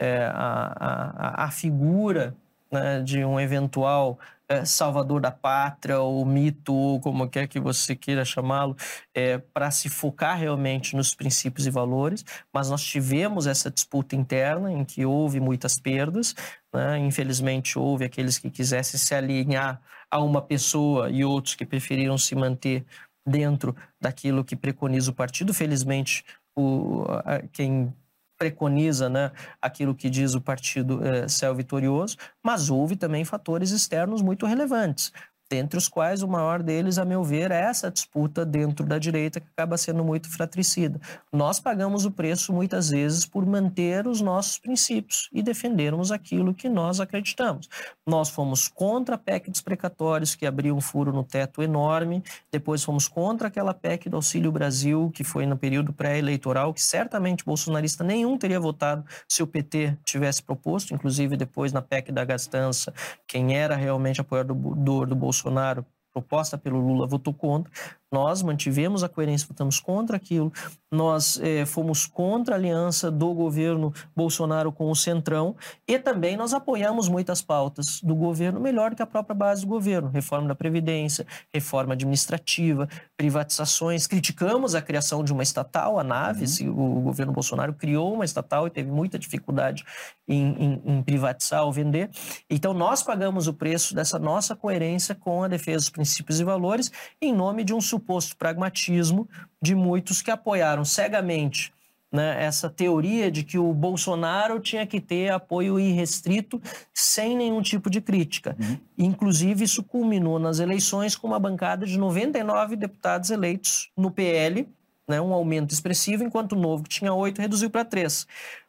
é, 0.00 0.24
a, 0.32 1.42
a, 1.42 1.44
a, 1.44 1.50
figura 1.50 2.34
né, 2.72 3.02
de 3.02 3.22
um 3.22 3.38
eventual 3.38 4.18
é, 4.48 4.64
salvador 4.64 5.20
da 5.20 5.30
pátria, 5.30 6.00
ou 6.00 6.24
mito, 6.24 6.72
ou 6.72 6.98
como 6.98 7.28
quer 7.28 7.46
que 7.46 7.60
você 7.60 7.94
queira 7.94 8.24
chamá-lo, 8.24 8.74
é, 9.14 9.36
para 9.36 9.70
se 9.70 9.90
focar 9.90 10.38
realmente 10.38 10.96
nos 10.96 11.14
princípios 11.14 11.66
e 11.66 11.70
valores. 11.70 12.24
Mas 12.52 12.70
nós 12.70 12.82
tivemos 12.82 13.46
essa 13.46 13.70
disputa 13.70 14.16
interna 14.16 14.72
em 14.72 14.84
que 14.86 15.04
houve 15.04 15.38
muitas 15.38 15.78
perdas. 15.78 16.34
Né? 16.72 16.98
Infelizmente, 17.00 17.78
houve 17.78 18.04
aqueles 18.04 18.38
que 18.38 18.50
quisessem 18.50 18.98
se 18.98 19.14
alinhar 19.14 19.80
a 20.10 20.18
uma 20.18 20.40
pessoa 20.40 21.10
e 21.10 21.24
outros 21.24 21.54
que 21.54 21.66
preferiram 21.66 22.16
se 22.16 22.34
manter 22.34 22.84
dentro 23.24 23.76
daquilo 24.00 24.42
que 24.42 24.56
preconiza 24.56 25.10
o 25.10 25.14
partido. 25.14 25.52
Felizmente, 25.52 26.24
o, 26.56 27.04
quem 27.52 27.94
preconiza 28.40 29.10
né, 29.10 29.30
aquilo 29.60 29.94
que 29.94 30.08
diz 30.08 30.34
o 30.34 30.40
partido 30.40 31.04
eh, 31.04 31.28
ser 31.28 31.54
vitorioso, 31.54 32.16
mas 32.42 32.70
houve 32.70 32.96
também 32.96 33.22
fatores 33.22 33.70
externos 33.70 34.22
muito 34.22 34.46
relevantes 34.46 35.12
dentre 35.50 35.76
os 35.76 35.88
quais 35.88 36.22
o 36.22 36.28
maior 36.28 36.62
deles, 36.62 36.96
a 36.96 37.04
meu 37.04 37.24
ver, 37.24 37.50
é 37.50 37.60
essa 37.60 37.90
disputa 37.90 38.46
dentro 38.46 38.86
da 38.86 38.98
direita 38.98 39.40
que 39.40 39.48
acaba 39.52 39.76
sendo 39.76 40.04
muito 40.04 40.30
fratricida. 40.30 41.00
Nós 41.32 41.58
pagamos 41.58 42.04
o 42.04 42.10
preço 42.12 42.52
muitas 42.52 42.90
vezes 42.90 43.26
por 43.26 43.44
manter 43.44 44.06
os 44.06 44.20
nossos 44.20 44.58
princípios 44.58 45.28
e 45.32 45.42
defendermos 45.42 46.12
aquilo 46.12 46.54
que 46.54 46.68
nós 46.68 47.00
acreditamos. 47.00 47.68
Nós 48.06 48.28
fomos 48.28 48.68
contra 48.68 49.16
a 49.16 49.18
PEC 49.18 49.50
dos 49.50 49.60
precatórios, 49.60 50.36
que 50.36 50.46
abriu 50.46 50.76
um 50.76 50.80
furo 50.80 51.12
no 51.12 51.24
teto 51.24 51.62
enorme, 51.62 52.22
depois 52.52 52.84
fomos 52.84 53.08
contra 53.08 53.48
aquela 53.48 53.74
PEC 53.74 54.08
do 54.08 54.16
Auxílio 54.16 54.52
Brasil, 54.52 55.10
que 55.12 55.24
foi 55.24 55.46
no 55.46 55.56
período 55.56 55.92
pré-eleitoral, 55.92 56.72
que 56.72 56.82
certamente 56.82 57.44
bolsonarista 57.44 58.04
nenhum 58.04 58.38
teria 58.38 58.60
votado 58.60 59.04
se 59.26 59.42
o 59.42 59.46
PT 59.48 59.96
tivesse 60.04 60.44
proposto, 60.44 60.94
inclusive 60.94 61.36
depois 61.36 61.72
na 61.72 61.82
PEC 61.82 62.12
da 62.12 62.24
gastança, 62.24 62.94
quem 63.26 63.56
era 63.56 63.74
realmente 63.74 64.20
apoiador 64.20 64.56
do, 64.56 65.06
do, 65.06 65.16
Bolsonaro 65.16 65.39
Bolsonaro 65.40 65.86
proposta 66.12 66.58
pelo 66.58 66.78
Lula 66.78 67.06
votou 67.06 67.32
contra. 67.32 67.72
Nós 68.12 68.42
mantivemos 68.42 69.04
a 69.04 69.08
coerência, 69.08 69.46
votamos 69.46 69.78
contra 69.78 70.16
aquilo. 70.16 70.52
Nós 70.90 71.38
eh, 71.40 71.64
fomos 71.64 72.06
contra 72.06 72.56
a 72.56 72.58
aliança 72.58 73.08
do 73.08 73.32
governo 73.32 73.94
Bolsonaro 74.16 74.72
com 74.72 74.90
o 74.90 74.96
Centrão 74.96 75.54
e 75.86 75.96
também 75.98 76.36
nós 76.36 76.52
apoiamos 76.52 77.08
muitas 77.08 77.40
pautas 77.40 78.00
do 78.02 78.14
governo, 78.16 78.58
melhor 78.58 78.96
que 78.96 79.02
a 79.02 79.06
própria 79.06 79.34
base 79.34 79.62
do 79.62 79.68
governo. 79.68 80.08
Reforma 80.08 80.48
da 80.48 80.54
Previdência, 80.56 81.24
reforma 81.54 81.94
administrativa, 81.94 82.88
privatizações. 83.16 84.08
Criticamos 84.08 84.74
a 84.74 84.82
criação 84.82 85.22
de 85.22 85.32
uma 85.32 85.44
estatal, 85.44 85.98
a 85.98 86.02
Naves. 86.02 86.58
Uhum. 86.58 86.98
O 86.98 87.00
governo 87.02 87.32
Bolsonaro 87.32 87.74
criou 87.74 88.12
uma 88.12 88.24
estatal 88.24 88.66
e 88.66 88.70
teve 88.70 88.90
muita 88.90 89.18
dificuldade 89.18 89.84
em, 90.26 90.52
em, 90.58 90.82
em 90.84 91.02
privatizar 91.02 91.64
ou 91.64 91.72
vender. 91.72 92.10
Então, 92.48 92.74
nós 92.74 93.02
pagamos 93.02 93.46
o 93.46 93.54
preço 93.54 93.94
dessa 93.94 94.18
nossa 94.18 94.56
coerência 94.56 95.14
com 95.14 95.44
a 95.44 95.48
defesa 95.48 95.78
dos 95.78 95.90
princípios 95.90 96.40
e 96.40 96.44
valores 96.44 96.90
em 97.22 97.32
nome 97.32 97.62
de 97.62 97.72
um 97.72 97.80
suposto 98.00 98.36
pragmatismo 98.36 99.28
de 99.60 99.74
muitos 99.74 100.22
que 100.22 100.30
apoiaram 100.30 100.84
cegamente 100.84 101.72
né, 102.12 102.42
essa 102.42 102.68
teoria 102.68 103.30
de 103.30 103.44
que 103.44 103.58
o 103.58 103.72
Bolsonaro 103.72 104.58
tinha 104.58 104.86
que 104.86 105.00
ter 105.00 105.30
apoio 105.30 105.78
irrestrito 105.78 106.60
sem 106.92 107.36
nenhum 107.36 107.62
tipo 107.62 107.88
de 107.88 108.00
crítica. 108.00 108.56
Uhum. 108.58 108.78
Inclusive, 108.98 109.64
isso 109.64 109.82
culminou 109.82 110.38
nas 110.38 110.58
eleições 110.58 111.14
com 111.14 111.28
uma 111.28 111.38
bancada 111.38 111.86
de 111.86 111.98
99 111.98 112.74
deputados 112.76 113.30
eleitos 113.30 113.90
no 113.96 114.10
PL, 114.10 114.66
né, 115.08 115.20
um 115.20 115.32
aumento 115.32 115.72
expressivo, 115.72 116.24
enquanto 116.24 116.52
o 116.52 116.58
Novo, 116.58 116.82
que 116.82 116.88
tinha 116.88 117.12
oito, 117.12 117.40
reduziu 117.40 117.70
para 117.70 117.84
três. 117.84 118.26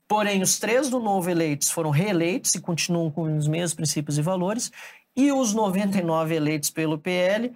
Porém, 0.08 0.42
os 0.42 0.60
três 0.60 0.90
do 0.90 1.00
Novo 1.00 1.30
eleitos 1.30 1.72
foram 1.72 1.90
reeleitos 1.90 2.54
e 2.54 2.60
continuam 2.60 3.10
com 3.10 3.24
os 3.38 3.48
mesmos 3.48 3.74
princípios 3.74 4.18
e 4.18 4.22
valores, 4.22 4.72
e 5.16 5.32
os 5.32 5.54
99 5.54 6.36
eleitos 6.36 6.70
pelo 6.70 6.98
PL 6.98 7.52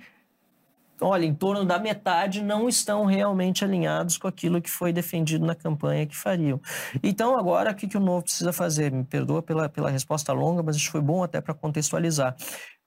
olha, 1.02 1.26
em 1.26 1.34
torno 1.34 1.66
da 1.66 1.78
metade 1.78 2.42
não 2.42 2.68
estão 2.68 3.06
realmente 3.06 3.64
alinhados 3.64 4.18
com 4.18 4.28
aquilo 4.28 4.62
que 4.62 4.70
foi 4.70 4.94
defendido 4.94 5.46
na 5.46 5.56
campanha 5.56 6.06
que 6.06 6.16
fariam. 6.16 6.60
Então, 7.04 7.38
agora, 7.38 7.72
o 7.72 7.76
que, 7.76 7.88
que 7.88 7.98
o 7.98 8.00
Novo 8.00 8.24
precisa 8.24 8.54
fazer? 8.54 8.92
Me 8.92 9.04
perdoa 9.04 9.42
pela, 9.42 9.70
pela 9.70 9.90
resposta 9.90 10.32
longa, 10.34 10.64
mas 10.64 10.76
isso 10.76 10.92
foi 10.92 11.02
bom 11.02 11.24
até 11.24 11.42
para 11.42 11.54
contextualizar. 11.54 12.36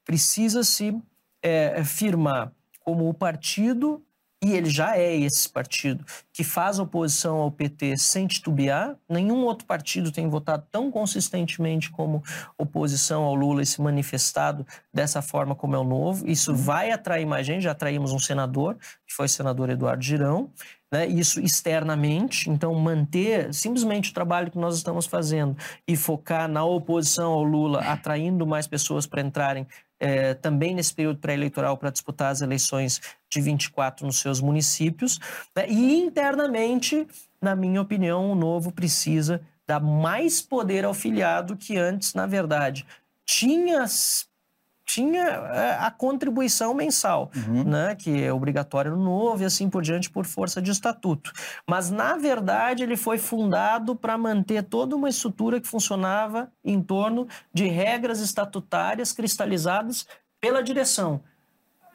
Precisa-se 0.05 0.97
é, 1.43 1.83
firmar 1.85 2.53
como 2.81 3.09
o 3.09 3.15
partido 3.15 4.03
e 4.43 4.53
ele 4.53 4.71
já 4.71 4.97
é 4.97 5.17
esse 5.17 5.49
partido 5.49 6.05
que 6.33 6.45
faz 6.45 6.79
oposição 6.79 7.39
ao 7.39 7.51
PT 7.51 7.97
sem 7.99 8.27
titubear. 8.27 8.97
Nenhum 9.09 9.45
outro 9.45 9.67
partido 9.67 10.13
tem 10.13 10.29
votado 10.29 10.65
tão 10.71 10.93
consistentemente 10.93 11.91
como 11.91 12.23
oposição 12.57 13.25
ao 13.25 13.35
Lula 13.35 13.63
e 13.63 13.67
se 13.67 13.81
manifestado 13.81 14.65
dessa 14.95 15.21
forma 15.21 15.57
como 15.57 15.75
é 15.75 15.79
o 15.79 15.85
novo. 15.85 16.29
Isso 16.29 16.55
vai 16.55 16.93
atrair 16.93 17.27
mais 17.27 17.45
gente. 17.45 17.63
Já 17.63 17.73
atraímos 17.73 18.13
um 18.13 18.19
senador, 18.19 18.77
que 19.07 19.13
foi 19.13 19.27
o 19.27 19.29
senador 19.29 19.71
Eduardo 19.71 20.05
Girão. 20.05 20.53
Né, 20.91 21.07
isso 21.07 21.39
externamente, 21.39 22.49
então 22.49 22.75
manter 22.75 23.53
simplesmente 23.53 24.11
o 24.11 24.15
trabalho 24.15 24.51
que 24.51 24.57
nós 24.57 24.75
estamos 24.75 25.05
fazendo 25.05 25.55
e 25.87 25.95
focar 25.95 26.49
na 26.49 26.65
oposição 26.65 27.33
ao 27.33 27.45
Lula, 27.45 27.81
atraindo 27.81 28.47
mais 28.47 28.67
pessoas 28.67 29.05
para 29.05 29.21
entrarem 29.21 29.67
é, 30.01 30.35
também 30.35 30.75
nesse 30.75 30.95
período 30.95 31.19
pré-eleitoral 31.19 31.77
para 31.77 31.91
disputar 31.91 32.31
as 32.31 32.41
eleições 32.41 33.01
de 33.31 33.41
24 33.41 34.07
nos 34.07 34.19
seus 34.19 34.41
municípios. 34.41 35.19
Né? 35.55 35.69
E 35.69 35.99
internamente, 35.99 37.07
na 37.41 37.57
minha 37.57 37.81
opinião, 37.81 38.31
o 38.31 38.35
novo 38.35 38.73
precisa 38.73 39.41
dar 39.67 39.81
mais 39.81 40.41
poder 40.41 40.85
ao 40.85 40.95
filiado 40.95 41.57
que 41.57 41.77
antes, 41.77 42.15
na 42.15 42.27
verdade, 42.27 42.87
tinha 43.27 43.85
tinha 44.89 45.23
é, 45.23 45.77
a 45.79 45.91
contribuição 45.91 46.73
mensal, 46.73 47.31
uhum. 47.37 47.63
né, 47.63 47.95
que 47.95 48.23
é 48.25 48.33
obrigatória 48.33 48.91
no 48.91 48.97
novo 48.97 49.43
e 49.43 49.45
assim 49.45 49.69
por 49.69 49.83
diante 49.83 50.09
por 50.09 50.25
força 50.25 50.63
de 50.63 50.71
estatuto. 50.71 51.31
Mas, 51.67 51.91
na 51.91 52.17
verdade, 52.17 52.83
ele 52.83 52.97
foi 52.97 53.19
fundado 53.19 53.95
para 53.95 54.17
manter 54.17 54.63
toda 54.65 54.97
uma 54.97 55.11
estrutura 55.11 55.61
que 55.61 55.69
funcionava 55.69 56.51
em 56.65 56.83
torno 56.83 57.29
de 57.53 57.67
regras 57.67 58.21
estatutárias 58.21 59.13
cristalizadas 59.13 60.07
pela 60.41 60.63
direção 60.63 61.21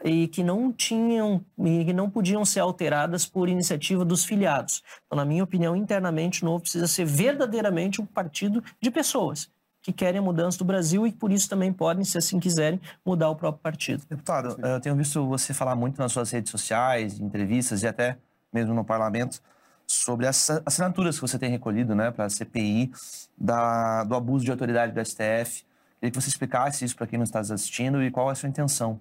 e 0.04 0.28
que 0.28 0.44
não 0.44 0.72
tinham 0.72 1.44
e 1.66 1.86
que 1.86 1.94
não 1.94 2.10
podiam 2.10 2.46
ser 2.46 2.60
alteradas 2.60 3.26
por 3.26 3.50
iniciativa 3.50 4.06
dos 4.06 4.24
filiados. 4.24 4.84
Então, 5.08 5.18
na 5.18 5.26
minha 5.26 5.44
opinião, 5.44 5.76
internamente 5.76 6.44
o 6.44 6.46
novo 6.46 6.62
precisa 6.62 6.86
ser 6.86 7.06
verdadeiramente 7.06 8.00
um 8.00 8.06
partido 8.06 8.64
de 8.80 8.92
pessoas 8.92 9.50
que 9.84 9.92
querem 9.92 10.20
a 10.20 10.22
mudança 10.22 10.58
do 10.58 10.64
Brasil 10.64 11.06
e 11.06 11.12
por 11.12 11.30
isso 11.30 11.50
também 11.50 11.72
podem, 11.74 12.06
se 12.06 12.18
assim 12.18 12.40
quiserem, 12.40 12.80
mudar 13.06 13.30
o 13.30 13.36
próprio 13.36 13.62
partido. 13.62 14.02
Deputado, 14.10 14.58
eu 14.66 14.80
tenho 14.80 14.96
visto 14.96 15.28
você 15.28 15.54
falar 15.54 15.76
muito 15.76 16.00
nas 16.00 16.14
suas 16.14 16.32
redes 16.32 16.50
sociais, 16.50 17.20
entrevistas 17.20 17.84
e 17.84 17.88
até 17.88 18.18
mesmo 18.52 18.74
no 18.74 18.86
parlamento 18.86 19.42
sobre 19.86 20.26
as 20.26 20.50
assinaturas 20.66 21.16
que 21.16 21.22
você 21.22 21.38
tem 21.38 21.52
recolhido 21.52 21.94
né, 21.94 22.12
para 22.12 22.26
a 22.26 22.30
CPI 22.30 22.94
da, 23.38 24.06
do 24.06 24.16
abuso 24.16 24.46
de 24.46 24.52
autoridade 24.52 24.94
do 24.94 25.06
STF. 25.06 25.66
Queria 26.00 26.12
que 26.12 26.16
você 26.16 26.30
explicasse 26.30 26.86
isso 26.86 26.96
para 26.96 27.06
quem 27.06 27.18
não 27.18 27.26
está 27.26 27.42
assistindo 27.42 28.02
e 28.02 28.10
qual 28.10 28.30
é 28.30 28.32
a 28.32 28.36
sua 28.36 28.48
intenção. 28.48 28.98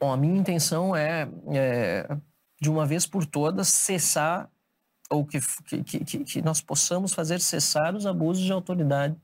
Bom, 0.00 0.12
a 0.12 0.16
minha 0.16 0.36
intenção 0.36 0.94
é, 0.94 1.28
é 1.52 2.16
de 2.60 2.68
uma 2.68 2.84
vez 2.84 3.06
por 3.06 3.24
todas, 3.24 3.68
cessar 3.68 4.50
ou 5.08 5.24
que, 5.24 5.38
que, 5.84 6.04
que, 6.04 6.24
que 6.24 6.42
nós 6.42 6.60
possamos 6.60 7.14
fazer 7.14 7.40
cessar 7.40 7.94
os 7.94 8.06
abusos 8.06 8.42
de 8.42 8.50
autoridade 8.50 9.16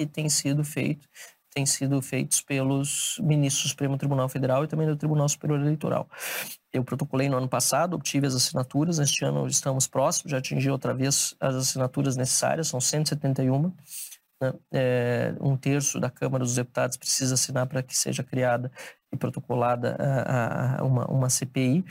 que 0.00 0.06
têm 0.06 0.30
sido 0.30 0.64
feito, 0.64 1.06
têm 1.54 1.66
sido 1.66 2.00
feitos 2.00 2.40
pelos 2.40 3.18
ministros 3.22 3.64
do 3.64 3.68
Supremo 3.70 3.98
Tribunal 3.98 4.28
Federal 4.28 4.64
e 4.64 4.66
também 4.66 4.86
do 4.86 4.96
Tribunal 4.96 5.28
Superior 5.28 5.60
Eleitoral. 5.60 6.08
Eu 6.72 6.82
protocolei 6.82 7.28
no 7.28 7.36
ano 7.36 7.48
passado, 7.48 7.94
obtive 7.94 8.26
as 8.26 8.34
assinaturas, 8.34 8.98
este 8.98 9.24
ano 9.24 9.46
estamos 9.46 9.86
próximos, 9.86 10.30
já 10.30 10.38
atingi 10.38 10.70
outra 10.70 10.94
vez 10.94 11.34
as 11.38 11.54
assinaturas 11.54 12.16
necessárias, 12.16 12.68
são 12.68 12.80
171. 12.80 13.72
Né? 14.40 14.54
É, 14.72 15.34
um 15.38 15.54
terço 15.54 16.00
da 16.00 16.08
Câmara 16.08 16.44
dos 16.44 16.54
Deputados 16.54 16.96
precisa 16.96 17.34
assinar 17.34 17.66
para 17.66 17.82
que 17.82 17.94
seja 17.94 18.22
criada 18.22 18.72
e 19.12 19.16
protocolada 19.16 19.96
a, 19.98 20.80
a, 20.80 20.84
uma, 20.84 21.04
uma 21.10 21.28
CPI. 21.28 21.84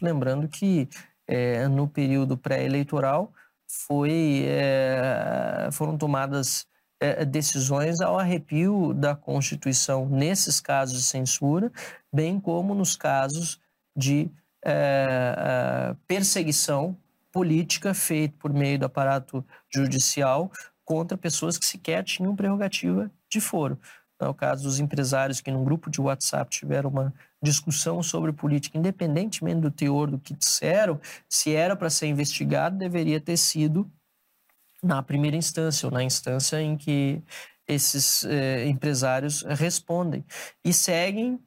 Lembrando 0.00 0.46
que 0.46 0.88
é, 1.26 1.66
no 1.66 1.88
período 1.88 2.38
pré-eleitoral 2.38 3.32
foi, 3.68 4.44
é, 4.46 5.68
foram 5.72 5.98
tomadas 5.98 6.67
é, 7.00 7.24
decisões 7.24 8.00
ao 8.00 8.18
arrepio 8.18 8.92
da 8.92 9.14
Constituição 9.14 10.08
nesses 10.08 10.60
casos 10.60 10.98
de 10.98 11.04
censura, 11.04 11.72
bem 12.12 12.40
como 12.40 12.74
nos 12.74 12.96
casos 12.96 13.60
de 13.96 14.30
é, 14.64 14.72
é, 14.72 15.96
perseguição 16.06 16.96
política 17.32 17.94
feita 17.94 18.34
por 18.38 18.52
meio 18.52 18.78
do 18.78 18.86
aparato 18.86 19.44
judicial 19.72 20.50
contra 20.84 21.16
pessoas 21.16 21.58
que 21.58 21.66
sequer 21.66 22.02
tinham 22.02 22.34
prerrogativa 22.34 23.10
de 23.30 23.40
foro. 23.40 23.78
É 24.20 24.26
o 24.26 24.34
caso 24.34 24.64
dos 24.64 24.80
empresários 24.80 25.40
que, 25.40 25.50
num 25.50 25.62
grupo 25.62 25.88
de 25.88 26.00
WhatsApp, 26.00 26.50
tiveram 26.50 26.90
uma 26.90 27.14
discussão 27.40 28.02
sobre 28.02 28.32
política, 28.32 28.76
independentemente 28.76 29.60
do 29.60 29.70
teor 29.70 30.10
do 30.10 30.18
que 30.18 30.34
disseram, 30.34 31.00
se 31.28 31.54
era 31.54 31.76
para 31.76 31.88
ser 31.88 32.08
investigado, 32.08 32.76
deveria 32.76 33.20
ter 33.20 33.36
sido 33.36 33.88
na 34.82 35.02
primeira 35.02 35.36
instância, 35.36 35.86
ou 35.86 35.92
na 35.92 36.02
instância 36.02 36.60
em 36.60 36.76
que 36.76 37.22
esses 37.66 38.24
eh, 38.24 38.66
empresários 38.66 39.42
respondem. 39.42 40.24
E 40.64 40.72
seguem 40.72 41.38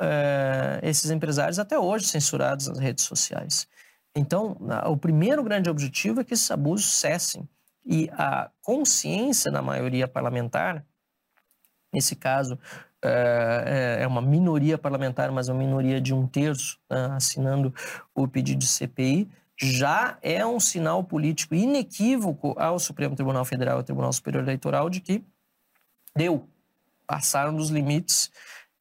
eh, 0.00 0.80
esses 0.82 1.10
empresários 1.10 1.58
até 1.58 1.78
hoje 1.78 2.06
censurados 2.06 2.68
nas 2.68 2.78
redes 2.78 3.04
sociais. 3.04 3.66
Então, 4.14 4.56
o 4.86 4.96
primeiro 4.96 5.42
grande 5.42 5.68
objetivo 5.68 6.20
é 6.20 6.24
que 6.24 6.34
esses 6.34 6.50
abusos 6.50 6.94
cessem. 6.94 7.48
E 7.84 8.08
a 8.12 8.50
consciência 8.62 9.50
da 9.50 9.60
maioria 9.60 10.06
parlamentar, 10.06 10.84
nesse 11.92 12.14
caso, 12.14 12.58
eh, 13.02 13.98
é 14.00 14.06
uma 14.06 14.22
minoria 14.22 14.78
parlamentar, 14.78 15.30
mas 15.32 15.48
é 15.48 15.52
uma 15.52 15.62
minoria 15.62 16.00
de 16.00 16.14
um 16.14 16.26
terço 16.26 16.78
né, 16.88 17.10
assinando 17.16 17.74
o 18.14 18.26
pedido 18.26 18.60
de 18.60 18.66
CPI, 18.66 19.28
já 19.60 20.18
é 20.22 20.44
um 20.44 20.58
sinal 20.58 21.04
político 21.04 21.54
inequívoco 21.54 22.54
ao 22.58 22.78
Supremo 22.78 23.14
Tribunal 23.14 23.44
Federal 23.44 23.76
e 23.76 23.78
ao 23.78 23.84
Tribunal 23.84 24.12
Superior 24.12 24.42
Eleitoral 24.42 24.90
de 24.90 25.00
que 25.00 25.24
deu, 26.16 26.48
passaram 27.06 27.54
dos 27.54 27.70
limites 27.70 28.30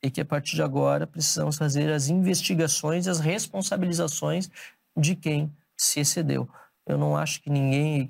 e 0.02 0.10
que 0.10 0.22
a 0.22 0.26
partir 0.26 0.56
de 0.56 0.62
agora 0.62 1.08
precisamos 1.08 1.58
fazer 1.58 1.92
as 1.92 2.10
investigações 2.10 3.06
e 3.06 3.10
as 3.10 3.20
responsabilizações 3.20 4.50
de 4.98 5.16
quem 5.16 5.52
se 5.78 6.00
excedeu. 6.00 6.48
Eu 6.86 6.98
não 6.98 7.16
acho 7.16 7.42
que 7.42 7.50
ninguém, 7.50 8.10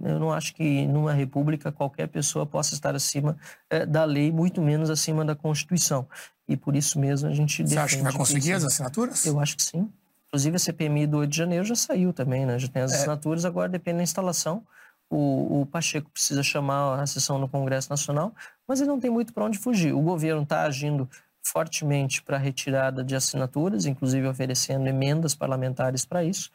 eu 0.00 0.20
não 0.20 0.32
acho 0.32 0.54
que 0.54 0.86
numa 0.86 1.12
república 1.12 1.72
qualquer 1.72 2.06
pessoa 2.06 2.46
possa 2.46 2.74
estar 2.74 2.94
acima 2.94 3.36
é, 3.68 3.84
da 3.84 4.04
lei, 4.04 4.30
muito 4.30 4.62
menos 4.62 4.90
acima 4.90 5.24
da 5.24 5.34
Constituição. 5.34 6.06
E 6.46 6.56
por 6.56 6.76
isso 6.76 7.00
mesmo 7.00 7.28
a 7.28 7.34
gente 7.34 7.66
Você 7.66 7.76
acha 7.76 7.96
que 7.96 8.02
vai 8.02 8.12
conseguir 8.12 8.48
que 8.48 8.52
as 8.52 8.64
assinaturas? 8.64 9.26
Eu 9.26 9.40
acho 9.40 9.56
que 9.56 9.62
sim. 9.62 9.90
Inclusive 10.32 10.56
a 10.56 10.58
CPMI 10.58 11.06
do 11.06 11.18
8 11.18 11.30
de 11.30 11.36
janeiro 11.36 11.62
já 11.62 11.74
saiu 11.74 12.10
também, 12.10 12.46
né? 12.46 12.58
Já 12.58 12.66
tem 12.66 12.80
as 12.80 12.90
é. 12.92 12.96
assinaturas, 12.96 13.44
agora 13.44 13.68
depende 13.68 13.98
da 13.98 14.02
instalação. 14.02 14.64
O, 15.10 15.60
o, 15.60 15.66
Pacheco 15.66 16.10
precisa 16.10 16.42
chamar 16.42 16.98
a 16.98 17.06
sessão 17.06 17.38
no 17.38 17.46
Congresso 17.46 17.90
Nacional, 17.90 18.34
mas 18.66 18.80
ele 18.80 18.88
não 18.88 18.98
tem 18.98 19.10
muito 19.10 19.34
para 19.34 19.44
onde 19.44 19.58
fugir. 19.58 19.92
O 19.92 20.00
governo 20.00 20.42
está 20.42 20.62
agindo 20.62 21.06
fortemente 21.44 22.22
para 22.22 22.38
a 22.38 22.40
retirada 22.40 23.04
de 23.04 23.14
assinaturas, 23.14 23.84
inclusive 23.84 24.26
oferecendo 24.26 24.86
emendas 24.86 25.34
parlamentares 25.34 26.06
para 26.06 26.24
isso. 26.24 26.50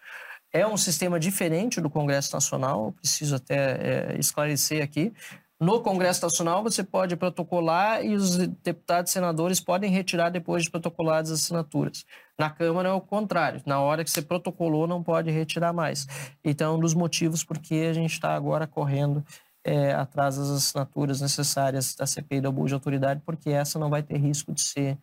É 0.52 0.66
um 0.66 0.76
sistema 0.76 1.20
diferente 1.20 1.80
do 1.80 1.88
Congresso 1.88 2.34
Nacional, 2.34 2.94
preciso 2.94 3.36
até 3.36 4.14
é, 4.16 4.18
esclarecer 4.18 4.84
aqui. 4.84 5.14
No 5.60 5.82
Congresso 5.82 6.24
Nacional, 6.24 6.64
você 6.64 6.84
pode 6.84 7.16
protocolar 7.16 8.04
e 8.04 8.16
os 8.16 8.38
deputados 8.38 9.12
e 9.12 9.14
senadores 9.14 9.60
podem 9.60 9.92
retirar 9.92 10.30
depois 10.30 10.64
de 10.64 10.72
protocoladas 10.72 11.32
as 11.32 11.44
assinaturas. 11.44 12.06
Na 12.38 12.50
Câmara 12.50 12.90
é 12.90 12.92
o 12.92 13.02
contrário. 13.02 13.62
Na 13.66 13.80
hora 13.80 14.04
que 14.04 14.12
você 14.12 14.22
protocolou, 14.22 14.86
não 14.88 15.02
pode 15.02 15.32
retirar 15.32 15.74
mais. 15.74 16.08
Então, 16.44 16.76
um 16.76 16.80
dos 16.80 16.94
motivos 16.94 17.44
por 17.44 17.58
que 17.58 17.88
a 17.88 17.94
gente 17.94 18.12
está 18.12 18.36
agora 18.36 18.68
correndo 18.68 19.26
é, 19.64 19.94
atrás 19.94 20.38
das 20.38 20.50
assinaturas 20.50 21.20
necessárias 21.20 21.96
da 21.96 22.06
CPI 22.06 22.42
do 22.42 22.48
abuso 22.48 22.68
de 22.68 22.74
autoridade, 22.76 23.22
porque 23.26 23.50
essa 23.50 23.80
não 23.80 23.90
vai 23.90 24.04
ter 24.04 24.18
risco 24.18 24.54
de 24.54 24.62
ser 24.62 24.98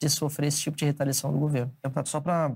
de 0.00 0.08
sofrer 0.08 0.46
esse 0.46 0.62
tipo 0.62 0.78
de 0.78 0.86
retaliação 0.86 1.30
do 1.30 1.38
governo. 1.38 1.70
Só 2.06 2.20
para 2.20 2.52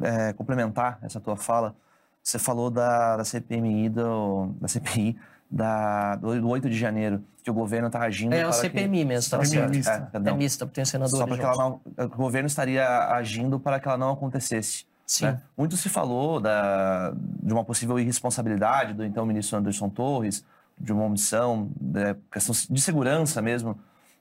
é, 0.00 0.32
complementar 0.32 1.00
essa 1.02 1.18
tua 1.18 1.36
fala, 1.36 1.74
você 2.22 2.38
falou 2.38 2.70
da, 2.70 3.16
da 3.16 3.24
CPMI, 3.24 3.88
do, 3.88 4.54
da 4.60 4.68
CPI 4.68 5.18
da, 5.50 6.16
do, 6.16 6.40
do 6.40 6.48
8 6.48 6.68
de 6.68 6.76
janeiro, 6.76 7.22
que 7.42 7.50
o 7.50 7.54
governo 7.54 7.86
está 7.86 8.00
agindo. 8.00 8.34
É 8.34 8.46
o 8.46 8.52
CPMI 8.52 8.98
que... 8.98 9.04
mesmo, 9.04 9.30
tá. 9.30 9.36
É 9.38 9.68
mista. 9.68 10.10
É, 10.12 10.28
é 10.28 10.34
mista, 10.34 10.66
porque 10.66 10.76
tem 10.76 10.84
senadores. 10.84 11.18
Só 11.18 11.26
para 11.26 11.36
que 11.36 11.44
ela 11.44 11.56
não, 11.56 11.80
o 12.04 12.08
governo 12.16 12.46
estaria 12.46 12.86
agindo 13.08 13.58
para 13.58 13.80
que 13.80 13.88
ela 13.88 13.96
não 13.96 14.12
acontecesse. 14.12 14.84
Sim. 15.06 15.24
Né? 15.24 15.40
Muito 15.56 15.76
se 15.76 15.88
falou 15.88 16.38
da, 16.38 17.14
de 17.42 17.52
uma 17.52 17.64
possível 17.64 17.98
irresponsabilidade 17.98 18.92
do 18.92 19.02
então 19.04 19.24
ministro 19.24 19.56
Anderson 19.56 19.88
Torres, 19.88 20.44
de 20.78 20.92
uma 20.92 21.04
omissão, 21.04 21.70
de 21.80 22.14
questão 22.30 22.54
de 22.70 22.80
segurança 22.80 23.40
mesmo, 23.40 23.78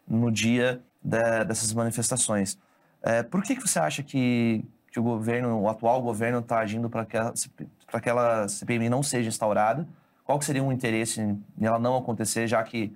no 0.08 0.32
dia 0.32 0.82
de, 1.04 1.44
dessas 1.44 1.74
manifestações. 1.74 2.58
É, 3.04 3.22
por 3.22 3.44
que, 3.44 3.56
que 3.56 3.62
você 3.68 3.80
acha 3.80 4.02
que, 4.02 4.64
que 4.92 5.00
o 5.00 5.04
governo, 5.04 5.60
o 5.60 5.70
atual 5.70 6.02
governo, 6.02 6.40
está 6.40 6.60
agindo 6.60 6.90
para 6.90 7.06
que, 7.06 7.18
que 7.58 7.68
aquela 7.98 8.48
CPMI 8.48 8.90
não 8.90 9.04
seja 9.04 9.28
instaurada? 9.28 9.86
Qual 10.28 10.42
seria 10.42 10.62
o 10.62 10.74
interesse 10.74 11.22
em 11.22 11.42
ela 11.62 11.80
não 11.80 11.96
acontecer, 11.96 12.48
já 12.48 12.62
que 12.62 12.94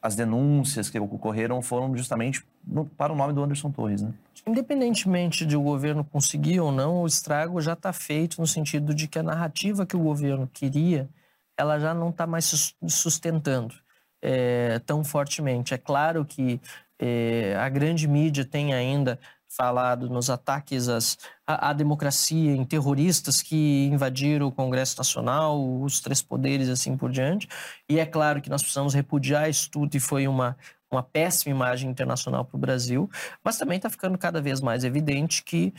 as 0.00 0.14
denúncias 0.14 0.88
que 0.88 0.98
ocorreram 0.98 1.60
foram 1.60 1.96
justamente 1.96 2.44
no, 2.64 2.86
para 2.86 3.12
o 3.12 3.16
nome 3.16 3.32
do 3.32 3.42
Anderson 3.42 3.72
Torres, 3.72 4.00
né? 4.00 4.14
Independentemente 4.46 5.44
de 5.44 5.56
o 5.56 5.62
governo 5.62 6.04
conseguir 6.04 6.60
ou 6.60 6.70
não, 6.70 7.02
o 7.02 7.06
estrago 7.06 7.60
já 7.60 7.72
está 7.72 7.92
feito 7.92 8.40
no 8.40 8.46
sentido 8.46 8.94
de 8.94 9.08
que 9.08 9.18
a 9.18 9.24
narrativa 9.24 9.84
que 9.84 9.96
o 9.96 10.00
governo 10.00 10.48
queria, 10.52 11.08
ela 11.56 11.80
já 11.80 11.92
não 11.92 12.10
está 12.10 12.28
mais 12.28 12.72
sustentando 12.86 13.74
é, 14.22 14.78
tão 14.86 15.02
fortemente. 15.02 15.74
É 15.74 15.78
claro 15.78 16.24
que 16.24 16.60
é, 16.96 17.56
a 17.58 17.68
grande 17.68 18.06
mídia 18.06 18.44
tem 18.44 18.72
ainda 18.72 19.18
falado 19.56 20.08
nos 20.08 20.30
ataques 20.30 20.88
às, 20.88 21.18
à, 21.46 21.70
à, 21.70 21.72
democracia, 21.72 22.52
em 22.52 22.64
terroristas 22.64 23.42
que 23.42 23.86
invadiram 23.86 24.46
o 24.46 24.52
Congresso 24.52 24.96
Nacional, 24.96 25.80
os 25.82 26.00
três 26.00 26.22
poderes 26.22 26.68
assim 26.68 26.96
por 26.96 27.10
diante. 27.10 27.48
E 27.88 27.98
é 27.98 28.06
claro 28.06 28.40
que 28.40 28.48
nós 28.48 28.62
precisamos 28.62 28.94
repudiar 28.94 29.50
isso 29.50 29.70
tudo 29.70 29.94
e 29.94 30.00
foi 30.00 30.26
uma, 30.26 30.56
uma 30.90 31.02
péssima 31.02 31.54
imagem 31.54 31.90
internacional 31.90 32.44
para 32.44 32.56
o 32.56 32.60
Brasil, 32.60 33.10
mas 33.44 33.58
também 33.58 33.76
está 33.76 33.90
ficando 33.90 34.16
cada 34.16 34.40
vez 34.40 34.60
mais 34.60 34.84
evidente 34.84 35.42
que 35.42 35.74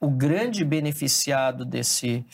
o 0.00 0.10
grande 0.10 0.64
beneficiado 0.64 1.64
desse, 1.64 2.24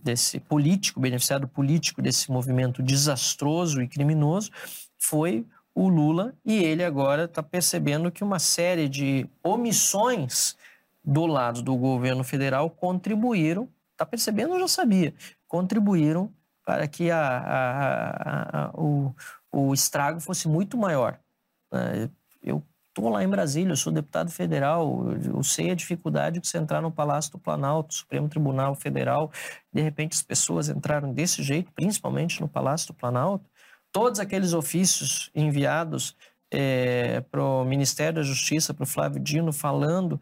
desse 0.00 0.38
político, 0.38 1.00
beneficiado 1.00 1.48
político 1.48 2.00
desse 2.00 2.30
movimento 2.30 2.82
desastroso 2.82 3.82
e 3.82 3.88
criminoso 3.88 4.50
foi 4.98 5.46
o 5.74 5.88
Lula 5.88 6.34
e 6.44 6.62
ele 6.62 6.84
agora 6.84 7.24
está 7.24 7.42
percebendo 7.42 8.10
que 8.10 8.22
uma 8.22 8.38
série 8.38 8.88
de 8.88 9.26
omissões 9.42 10.56
do 11.04 11.26
lado 11.26 11.62
do 11.62 11.76
governo 11.76 12.22
federal 12.22 12.70
contribuíram, 12.70 13.68
está 13.92 14.06
percebendo, 14.06 14.54
eu 14.54 14.60
já 14.60 14.68
sabia, 14.68 15.14
contribuíram 15.48 16.32
para 16.64 16.86
que 16.86 17.10
a, 17.10 17.18
a, 17.18 18.66
a, 18.66 18.70
o, 18.74 19.14
o 19.50 19.74
estrago 19.74 20.20
fosse 20.20 20.46
muito 20.48 20.76
maior. 20.76 21.18
Né? 21.72 22.08
Eu 22.42 22.62
estou 22.88 23.08
lá 23.08 23.24
em 23.24 23.28
Brasília, 23.28 23.72
eu 23.72 23.76
sou 23.76 23.92
deputado 23.92 24.30
federal, 24.30 25.12
eu 25.24 25.42
sei 25.42 25.70
a 25.70 25.74
dificuldade 25.74 26.38
de 26.38 26.46
você 26.46 26.58
entrar 26.58 26.80
no 26.80 26.90
Palácio 26.90 27.32
do 27.32 27.38
Planalto, 27.38 27.94
Supremo 27.94 28.28
Tribunal 28.28 28.74
Federal, 28.74 29.32
de 29.72 29.80
repente 29.80 30.12
as 30.12 30.22
pessoas 30.22 30.68
entraram 30.68 31.12
desse 31.12 31.42
jeito, 31.42 31.72
principalmente 31.72 32.40
no 32.40 32.48
Palácio 32.48 32.88
do 32.88 32.94
Planalto, 32.94 33.48
todos 33.92 34.18
aqueles 34.18 34.54
ofícios 34.54 35.30
enviados 35.34 36.16
é, 36.50 37.20
para 37.30 37.42
o 37.44 37.64
Ministério 37.64 38.14
da 38.14 38.22
Justiça, 38.22 38.74
para 38.74 38.84
o 38.84 38.86
Flávio 38.86 39.20
Dino, 39.20 39.52
falando 39.52 40.20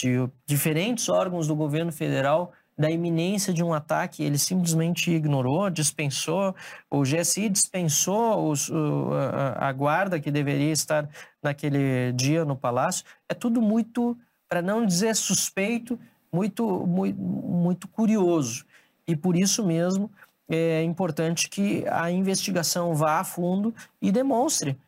de 0.00 0.28
diferentes 0.46 1.08
órgãos 1.08 1.48
do 1.48 1.56
governo 1.56 1.92
federal 1.92 2.52
da 2.78 2.88
iminência 2.88 3.52
de 3.52 3.64
um 3.64 3.74
ataque, 3.74 4.22
ele 4.22 4.38
simplesmente 4.38 5.10
ignorou, 5.10 5.68
dispensou, 5.68 6.54
o 6.88 7.02
GSI 7.02 7.48
dispensou 7.48 8.48
os, 8.48 8.68
o, 8.68 9.10
a, 9.14 9.68
a, 9.68 9.72
guarda 9.72 10.20
que 10.20 10.30
deveria 10.30 10.70
estar 10.70 11.08
naquele 11.42 12.12
dia 12.12 12.44
no 12.44 12.54
palácio. 12.54 13.04
É 13.28 13.34
tudo 13.34 13.60
muito, 13.60 14.16
para 14.48 14.62
não 14.62 14.86
dizer 14.86 15.16
suspeito, 15.16 15.98
muito, 16.32 16.86
muito, 16.86 17.20
muito 17.20 17.88
curioso. 17.88 18.64
E 19.08 19.16
por 19.16 19.34
isso 19.34 19.66
mesmo 19.66 20.08
é 20.48 20.82
importante 20.82 21.48
que 21.48 21.84
a 21.88 22.10
investigação 22.10 22.94
vá 22.94 23.20
a 23.20 23.24
fundo 23.24 23.74
e 24.00 24.10
demonstre 24.10 24.78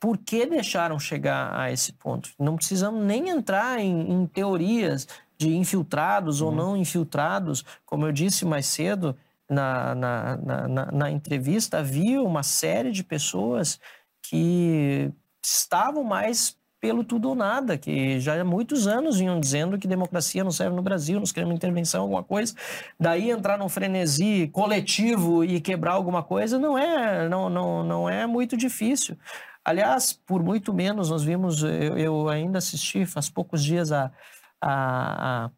por 0.00 0.18
que 0.18 0.44
deixaram 0.46 0.98
chegar 0.98 1.58
a 1.58 1.70
esse 1.70 1.92
ponto. 1.92 2.30
Não 2.38 2.56
precisamos 2.56 3.04
nem 3.04 3.28
entrar 3.28 3.78
em, 3.78 4.12
em 4.12 4.26
teorias 4.26 5.06
de 5.38 5.54
infiltrados 5.56 6.40
uhum. 6.40 6.48
ou 6.48 6.54
não 6.54 6.76
infiltrados. 6.76 7.64
Como 7.84 8.06
eu 8.06 8.12
disse 8.12 8.44
mais 8.44 8.66
cedo 8.66 9.16
na, 9.48 9.94
na, 9.94 10.36
na, 10.36 10.92
na 10.92 11.10
entrevista, 11.10 11.78
havia 11.78 12.20
uma 12.22 12.42
série 12.42 12.90
de 12.90 13.04
pessoas 13.04 13.80
que 14.22 15.10
estavam 15.42 16.02
mais 16.02 16.56
pelo 16.86 17.02
tudo 17.02 17.30
ou 17.30 17.34
nada, 17.34 17.76
que 17.76 18.20
já 18.20 18.40
há 18.40 18.44
muitos 18.44 18.86
anos 18.86 19.18
vinham 19.18 19.40
dizendo 19.40 19.76
que 19.76 19.88
democracia 19.88 20.44
não 20.44 20.52
serve 20.52 20.76
no 20.76 20.82
Brasil, 20.82 21.18
nós 21.18 21.32
queremos 21.32 21.56
intervenção, 21.56 22.02
alguma 22.02 22.22
coisa. 22.22 22.54
Daí 22.98 23.28
entrar 23.28 23.58
num 23.58 23.68
frenesi 23.68 24.48
coletivo 24.52 25.44
e 25.44 25.60
quebrar 25.60 25.94
alguma 25.94 26.22
coisa 26.22 26.60
não 26.60 26.78
é, 26.78 27.28
não, 27.28 27.50
não, 27.50 27.82
não 27.82 28.08
é 28.08 28.24
muito 28.24 28.56
difícil. 28.56 29.18
Aliás, 29.64 30.12
por 30.12 30.44
muito 30.44 30.72
menos, 30.72 31.10
nós 31.10 31.24
vimos, 31.24 31.64
eu, 31.64 31.98
eu 31.98 32.28
ainda 32.28 32.58
assisti 32.58 33.04
faz 33.04 33.28
poucos 33.28 33.64
dias 33.64 33.90
a, 33.90 34.12
a, 34.60 35.46
a 35.46 35.50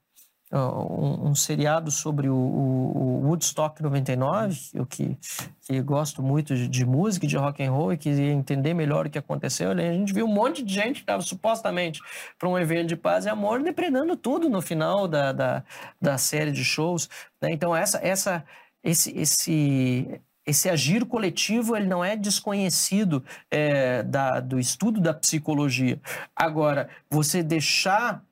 um, 0.53 1.28
um, 1.28 1.34
seriado 1.34 1.90
sobre 1.90 2.28
o, 2.28 2.34
o, 2.34 2.96
o, 2.96 3.28
Woodstock 3.28 3.82
99, 3.82 4.59
eu 4.72 4.86
que, 4.86 5.18
que 5.61 5.80
gosto 5.82 6.22
muito 6.22 6.55
de, 6.55 6.66
de, 6.66 6.86
música 6.86 7.26
de 7.26 7.36
rock 7.36 7.62
and 7.62 7.70
roll 7.70 7.92
e 7.92 7.99
queria 7.99 8.32
entender 8.32 8.72
melhor 8.72 9.07
o 9.07 9.11
que 9.11 9.18
aconteceu. 9.18 9.72
A 9.72 9.76
gente 9.76 10.12
viu 10.12 10.24
um 10.24 10.32
monte 10.32 10.62
de 10.62 10.72
gente 10.72 10.94
que 10.94 11.01
estava 11.01 11.22
supostamente 11.22 12.01
para 12.38 12.49
um 12.49 12.59
evento 12.59 12.88
de 12.88 12.96
paz 12.96 13.26
e 13.26 13.28
amor 13.28 13.62
depredando 13.62 14.16
tudo 14.16 14.49
no 14.49 14.62
final 14.62 15.07
da, 15.07 15.32
da, 15.32 15.64
da 16.01 16.16
série 16.16 16.51
de 16.51 16.64
shows. 16.64 17.09
Né? 17.42 17.51
Então, 17.53 17.76
essa, 17.76 17.99
essa, 18.03 18.44
esse, 18.82 19.16
esse, 19.18 20.20
esse 20.46 20.70
agir 20.70 21.05
coletivo 21.05 21.76
ele 21.76 21.86
não 21.86 22.03
é 22.03 22.16
desconhecido 22.16 23.22
é, 23.51 24.03
da, 24.03 24.40
do 24.40 24.59
estudo 24.59 24.99
da 24.99 25.12
psicologia. 25.12 26.01
Agora, 26.34 26.88
você 27.11 27.42
deixar 27.42 28.24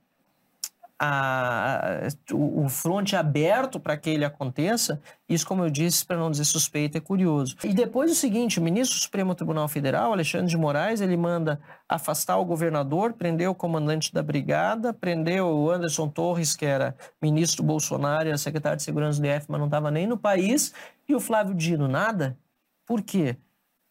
a, 0.98 2.08
o, 2.32 2.68
fronte 2.68 3.14
aberto 3.14 3.78
para 3.78 3.96
que 3.96 4.08
ele 4.08 4.24
aconteça, 4.24 5.00
isso, 5.28 5.46
como 5.46 5.62
eu 5.62 5.70
disse, 5.70 6.06
para 6.06 6.16
não 6.16 6.30
dizer 6.30 6.44
suspeito, 6.44 6.96
é 6.96 7.00
curioso. 7.00 7.56
E 7.62 7.74
depois 7.74 8.10
o 8.10 8.14
seguinte, 8.14 8.58
o 8.58 8.62
ministro 8.62 8.98
do 8.98 9.02
Supremo 9.02 9.34
Tribunal 9.34 9.68
Federal, 9.68 10.12
Alexandre 10.12 10.48
de 10.48 10.56
Moraes, 10.56 11.00
ele 11.00 11.16
manda 11.16 11.60
afastar 11.88 12.38
o 12.38 12.44
governador, 12.44 13.12
prendeu 13.12 13.50
o 13.50 13.54
comandante 13.54 14.12
da 14.12 14.22
brigada, 14.22 14.92
prendeu 14.92 15.48
o 15.48 15.70
Anderson 15.70 16.08
Torres, 16.08 16.56
que 16.56 16.64
era 16.64 16.96
ministro 17.20 17.62
Bolsonaro, 17.62 18.28
era 18.28 18.38
secretário 18.38 18.78
de 18.78 18.82
Segurança 18.82 19.20
do 19.20 19.26
DF, 19.26 19.46
mas 19.48 19.58
não 19.58 19.66
estava 19.66 19.90
nem 19.90 20.06
no 20.06 20.16
país, 20.16 20.72
e 21.06 21.14
o 21.14 21.20
Flávio 21.20 21.54
Dino, 21.54 21.86
nada? 21.86 22.38
Por 22.86 23.02
quê? 23.02 23.36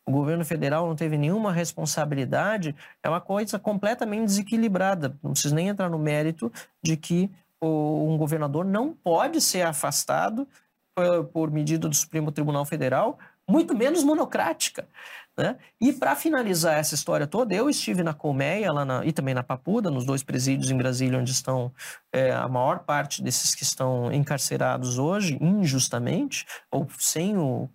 O 0.08 0.12
governo 0.12 0.46
federal 0.46 0.88
não 0.88 0.96
teve 0.96 1.18
nenhuma 1.18 1.52
responsabilidade, 1.52 2.76
é 3.02 3.10
uma 3.10 3.22
coisa 3.22 3.58
completamente 3.58 4.26
desequilibrada. 4.26 5.18
Não 5.24 5.32
preciso 5.32 5.56
nem 5.56 5.68
entrar 5.68 5.90
no 5.90 5.98
mérito 5.98 6.52
de 6.82 6.96
que 6.96 7.32
um 7.62 8.16
governador 8.18 8.64
não 8.64 8.94
pode 8.94 9.42
ser 9.42 9.64
afastado 9.64 10.48
por, 10.94 11.26
por 11.26 11.52
medida 11.52 11.90
do 11.90 11.96
Supremo 11.96 12.32
Tribunal 12.32 12.66
Federal, 12.66 13.18
muito 13.48 13.76
menos 13.76 14.04
monocrática. 14.04 14.88
Né? 15.38 15.58
E 15.82 15.92
para 15.92 16.16
finalizar 16.16 16.78
essa 16.78 16.96
história 16.96 17.28
toda, 17.28 17.54
eu 17.54 17.70
estive 17.70 18.04
na 18.04 18.14
Colmeia 18.14 18.72
lá 18.72 18.86
na, 18.86 19.06
e 19.06 19.12
também 19.12 19.34
na 19.34 19.44
Papuda, 19.44 19.92
nos 19.92 20.06
dois 20.06 20.24
presídios 20.24 20.72
em 20.72 20.78
Brasília, 20.78 21.20
onde 21.20 21.32
estão 21.32 21.74
é, 22.14 22.32
a 22.32 22.48
maior 22.48 22.80
parte 22.80 23.22
desses 23.22 23.54
que 23.54 23.64
estão 23.64 24.12
encarcerados 24.14 24.98
hoje, 24.98 25.38
injustamente, 25.42 26.46
ou 26.72 26.88
sem 26.98 27.38
o 27.38 27.70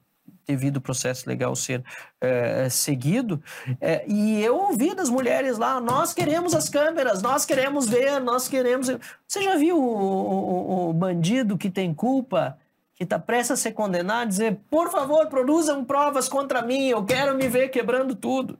devido 0.50 0.80
processo 0.80 1.28
legal 1.28 1.54
ser 1.54 1.84
é, 2.20 2.68
seguido. 2.68 3.42
É, 3.80 4.04
e 4.06 4.42
eu 4.42 4.56
ouvi 4.56 4.94
das 4.94 5.08
mulheres 5.08 5.58
lá: 5.58 5.80
nós 5.80 6.12
queremos 6.12 6.54
as 6.54 6.68
câmeras, 6.68 7.22
nós 7.22 7.44
queremos 7.44 7.88
ver, 7.88 8.20
nós 8.20 8.48
queremos. 8.48 8.88
Você 9.26 9.42
já 9.42 9.56
viu 9.56 9.78
o, 9.78 10.88
o, 10.88 10.90
o 10.90 10.92
bandido 10.92 11.56
que 11.56 11.70
tem 11.70 11.94
culpa? 11.94 12.58
Que 12.94 13.04
está 13.04 13.18
prestes 13.18 13.52
a 13.52 13.56
ser 13.56 13.72
condenado, 13.72 14.28
dizer, 14.28 14.58
por 14.68 14.90
favor, 14.90 15.26
produzam 15.28 15.82
provas 15.82 16.28
contra 16.28 16.60
mim, 16.60 16.88
eu 16.88 17.02
quero 17.02 17.34
me 17.34 17.48
ver 17.48 17.70
quebrando 17.70 18.14
tudo. 18.14 18.58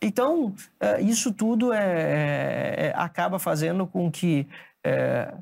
Então, 0.00 0.54
é, 0.78 1.00
isso 1.00 1.32
tudo 1.32 1.72
é, 1.72 1.78
é, 1.82 2.86
é 2.86 2.92
acaba 2.94 3.36
fazendo 3.40 3.84
com 3.84 4.08
que 4.08 4.46
é, 4.84 5.34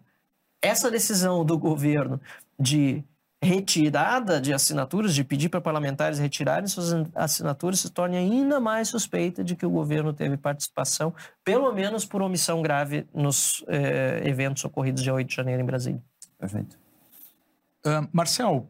essa 0.62 0.90
decisão 0.90 1.44
do 1.44 1.58
governo 1.58 2.18
de 2.58 3.04
retirada 3.42 4.40
de 4.40 4.52
assinaturas, 4.52 5.14
de 5.14 5.22
pedir 5.22 5.48
para 5.48 5.60
parlamentares 5.60 6.18
retirarem 6.18 6.66
suas 6.66 6.92
assinaturas, 7.14 7.80
se 7.80 7.90
torne 7.90 8.16
ainda 8.16 8.58
mais 8.58 8.88
suspeita 8.88 9.44
de 9.44 9.54
que 9.54 9.66
o 9.66 9.70
governo 9.70 10.12
teve 10.12 10.36
participação, 10.36 11.14
pelo 11.44 11.72
menos 11.72 12.04
por 12.04 12.22
omissão 12.22 12.62
grave, 12.62 13.06
nos 13.14 13.62
eh, 13.68 14.22
eventos 14.24 14.64
ocorridos 14.64 15.02
dia 15.02 15.12
8 15.12 15.28
de 15.28 15.34
janeiro 15.34 15.62
em 15.62 15.66
Brasília. 15.66 16.02
Perfeito. 16.38 16.78
Uh, 17.84 18.08
Marcel, 18.12 18.68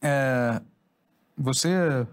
é, 0.00 0.60
você 1.36 2.06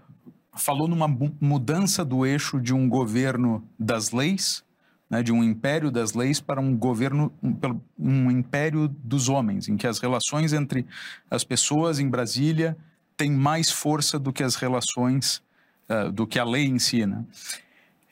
falou 0.54 0.88
numa 0.88 1.08
mudança 1.40 2.04
do 2.04 2.26
eixo 2.26 2.60
de 2.60 2.74
um 2.74 2.88
governo 2.88 3.66
das 3.78 4.10
leis 4.10 4.64
né, 5.12 5.22
de 5.22 5.30
um 5.30 5.44
império 5.44 5.90
das 5.90 6.14
leis 6.14 6.40
para 6.40 6.58
um 6.58 6.74
governo, 6.74 7.30
um, 7.42 7.54
um, 7.98 8.30
império 8.30 8.88
dos 8.88 9.28
homens, 9.28 9.68
em 9.68 9.76
que 9.76 9.86
as 9.86 9.98
relações 9.98 10.54
entre 10.54 10.86
as 11.30 11.44
pessoas 11.44 12.00
em 12.00 12.08
Brasília 12.08 12.74
têm 13.14 13.30
mais 13.30 13.70
força 13.70 14.18
do 14.18 14.32
que 14.32 14.42
as 14.42 14.54
relações, 14.54 15.42
uh, 15.90 16.10
do 16.10 16.26
que 16.26 16.38
a 16.38 16.44
lei 16.44 16.64
em 16.64 16.78
si. 16.78 17.04
Né? 17.04 17.22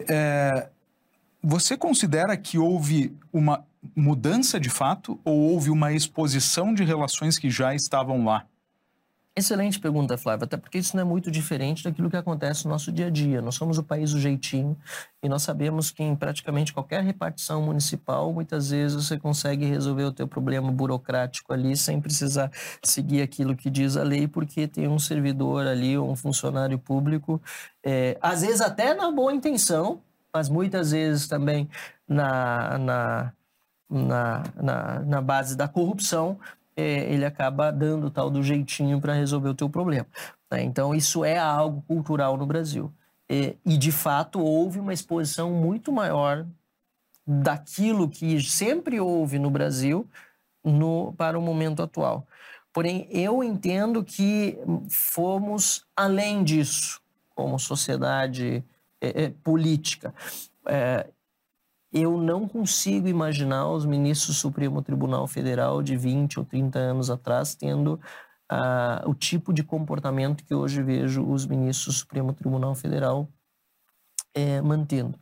É, 0.01 0.69
você 1.43 1.75
considera 1.75 2.37
que 2.37 2.59
houve 2.59 3.17
uma 3.33 3.65
mudança 3.97 4.61
de 4.61 4.69
fato 4.69 5.19
ou 5.25 5.39
houve 5.39 5.71
uma 5.71 5.95
exposição 5.95 6.75
de 6.75 6.85
relações 6.85 7.39
que 7.39 7.49
já 7.49 7.75
estavam 7.75 8.27
lá? 8.27 8.45
Excelente 9.41 9.81
pergunta, 9.81 10.19
Flávia, 10.19 10.45
até 10.45 10.59
porque 10.59 10.77
isso 10.77 10.95
não 10.95 11.01
é 11.01 11.05
muito 11.05 11.31
diferente 11.31 11.83
daquilo 11.83 12.11
que 12.11 12.17
acontece 12.17 12.67
no 12.67 12.73
nosso 12.73 12.93
dia 12.93 13.07
a 13.07 13.11
dia. 13.11 13.41
Nós 13.41 13.55
somos 13.55 13.79
o 13.79 13.83
país 13.83 14.13
do 14.13 14.21
jeitinho 14.21 14.77
e 15.23 15.31
nós 15.31 15.43
sabemos 15.43 15.91
que 15.91 16.03
em 16.03 16.15
praticamente 16.15 16.75
qualquer 16.75 17.03
repartição 17.03 17.63
municipal, 17.63 18.31
muitas 18.35 18.69
vezes 18.69 19.03
você 19.03 19.19
consegue 19.19 19.65
resolver 19.65 20.05
o 20.05 20.13
teu 20.13 20.29
problema 20.29 20.71
burocrático 20.71 21.55
ali 21.55 21.75
sem 21.75 22.03
precisar 22.03 22.53
seguir 22.85 23.23
aquilo 23.23 23.57
que 23.57 23.71
diz 23.71 23.97
a 23.97 24.03
lei, 24.03 24.29
porque 24.29 24.69
tem 24.69 24.87
um 24.87 24.99
servidor 24.99 25.67
ali, 25.67 25.97
um 25.97 26.15
funcionário 26.15 26.79
público, 26.79 27.41
é, 27.83 28.19
às 28.21 28.43
vezes 28.43 28.61
até 28.61 28.93
na 28.93 29.11
boa 29.11 29.33
intenção, 29.33 30.03
mas 30.35 30.51
muitas 30.51 30.91
vezes 30.91 31.27
também 31.27 31.67
na, 32.07 32.79
na, 32.79 33.33
na, 33.89 34.43
na, 34.55 35.01
na 35.01 35.23
base 35.23 35.57
da 35.57 35.67
corrupção, 35.67 36.39
é, 36.77 37.13
ele 37.13 37.25
acaba 37.25 37.71
dando 37.71 38.11
tal 38.11 38.31
do 38.31 38.43
jeitinho 38.43 39.01
para 39.01 39.15
resolver 39.15 39.49
o 39.49 39.55
teu 39.55 39.69
problema. 39.69 40.07
Né? 40.51 40.63
Então, 40.63 40.95
isso 40.95 41.25
é 41.25 41.39
algo 41.39 41.83
cultural 41.83 42.37
no 42.37 42.47
Brasil. 42.47 42.93
É, 43.29 43.55
e, 43.65 43.77
de 43.77 43.93
fato, 43.93 44.41
houve 44.41 44.81
uma 44.81 44.93
exposição 44.93 45.53
muito 45.53 45.93
maior 45.93 46.47
daquilo 47.27 48.09
que 48.09 48.43
sempre 48.43 48.99
houve 48.99 49.39
no 49.39 49.51
Brasil 49.51 50.09
no, 50.65 51.13
para 51.17 51.39
o 51.39 51.43
momento 51.43 51.83
atual. 51.83 52.27
Porém, 52.73 53.07
eu 53.11 53.43
entendo 53.43 54.05
que 54.05 54.59
fomos 54.89 55.85
além 55.97 56.43
disso, 56.45 57.01
como 57.35 57.59
sociedade 57.59 58.65
é, 59.01 59.25
é, 59.25 59.33
política. 59.43 60.15
É, 60.67 61.07
eu 61.93 62.17
não 62.17 62.47
consigo 62.47 63.09
imaginar 63.09 63.69
os 63.69 63.85
ministros 63.85 64.37
do 64.37 64.41
Supremo 64.41 64.81
Tribunal 64.83 65.27
Federal 65.27 65.83
de 65.83 65.97
20 65.97 66.39
ou 66.39 66.45
30 66.45 66.79
anos 66.79 67.11
atrás 67.11 67.55
tendo 67.55 68.01
uh, 68.51 69.09
o 69.09 69.15
tipo 69.15 69.53
de 69.53 69.63
comportamento 69.63 70.45
que 70.45 70.55
hoje 70.55 70.83
vejo 70.83 71.25
os 71.25 71.47
ministros 71.47 71.95
do 71.95 71.99
Supremo 71.99 72.33
Tribunal 72.33 72.75
Federal 72.75 73.29
é, 74.35 74.61
mantendo. 74.61 75.19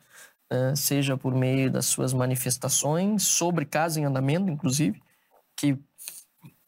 Uh, 0.51 0.75
seja 0.75 1.17
por 1.17 1.35
meio 1.35 1.71
das 1.71 1.87
suas 1.87 2.15
manifestações 2.15 3.23
sobre 3.25 3.67
caso 3.67 4.01
em 4.01 4.05
andamento, 4.05 4.51
inclusive, 4.51 5.03
que 5.55 5.79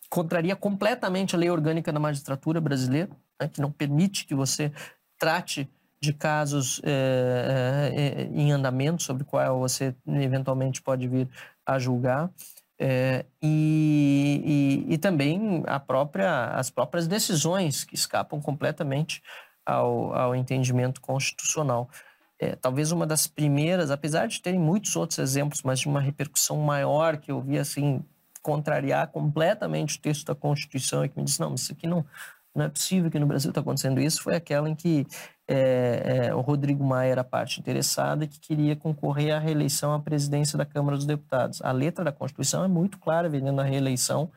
contraria 0.08 0.56
completamente 0.56 1.34
a 1.34 1.38
lei 1.38 1.48
orgânica 1.48 1.92
da 1.92 2.00
magistratura 2.00 2.60
brasileira, 2.60 3.10
né, 3.40 3.48
que 3.48 3.60
não 3.60 3.70
permite 3.70 4.26
que 4.26 4.34
você 4.34 4.72
trate 5.18 5.70
de 6.00 6.12
casos 6.12 6.80
é, 6.82 7.92
é, 7.94 8.22
em 8.32 8.52
andamento 8.52 9.02
sobre 9.02 9.22
qual 9.24 9.58
você 9.58 9.94
eventualmente 10.06 10.80
pode 10.80 11.06
vir 11.06 11.28
a 11.64 11.78
julgar. 11.78 12.30
É, 12.78 13.26
e, 13.42 14.86
e, 14.88 14.94
e, 14.94 14.98
também 14.98 15.62
própria, 15.86 16.46
as 16.46 16.70
próprias 16.70 17.06
decisões 17.06 17.84
que 17.84 17.94
escapam 17.94 18.40
completamente 18.40 19.22
ao, 19.66 20.14
ao 20.14 20.34
entendimento 20.34 20.98
constitucional. 21.02 21.90
É, 22.38 22.56
talvez 22.56 22.90
uma 22.90 23.06
das 23.06 23.26
primeiras, 23.26 23.90
apesar 23.90 24.26
de 24.26 24.40
terem 24.40 24.58
muitos 24.58 24.96
outros 24.96 25.18
exemplos, 25.18 25.62
mas 25.62 25.80
de 25.80 25.88
uma 25.88 26.00
repercussão 26.00 26.56
maior 26.56 27.18
que 27.18 27.30
eu 27.30 27.42
vi 27.42 27.58
assim 27.58 28.02
contrariar 28.40 29.08
completamente 29.08 29.98
o 29.98 30.00
texto 30.00 30.24
da 30.24 30.34
Constituição 30.34 31.04
e 31.04 31.10
que 31.10 31.18
me 31.18 31.24
disse 31.24 31.38
não, 31.38 31.54
isso 31.54 31.72
aqui 31.72 31.86
não 31.86 32.06
não 32.54 32.64
é 32.64 32.68
possível 32.68 33.10
que 33.10 33.18
no 33.18 33.26
Brasil 33.26 33.50
está 33.50 33.60
acontecendo 33.60 34.00
isso, 34.00 34.22
foi 34.22 34.34
aquela 34.34 34.68
em 34.68 34.74
que 34.74 35.06
é, 35.46 36.26
é, 36.26 36.34
o 36.34 36.40
Rodrigo 36.40 36.84
Maia 36.84 37.10
era 37.10 37.24
parte 37.24 37.60
interessada 37.60 38.24
e 38.24 38.28
que 38.28 38.38
queria 38.38 38.76
concorrer 38.76 39.34
à 39.34 39.38
reeleição 39.38 39.92
à 39.92 40.00
presidência 40.00 40.56
da 40.56 40.64
Câmara 40.64 40.96
dos 40.96 41.06
Deputados. 41.06 41.60
A 41.62 41.72
letra 41.72 42.04
da 42.04 42.12
Constituição 42.12 42.64
é 42.64 42.68
muito 42.68 42.98
clara, 42.98 43.28
vendendo 43.28 43.60
a 43.60 43.64
reeleição 43.64 44.30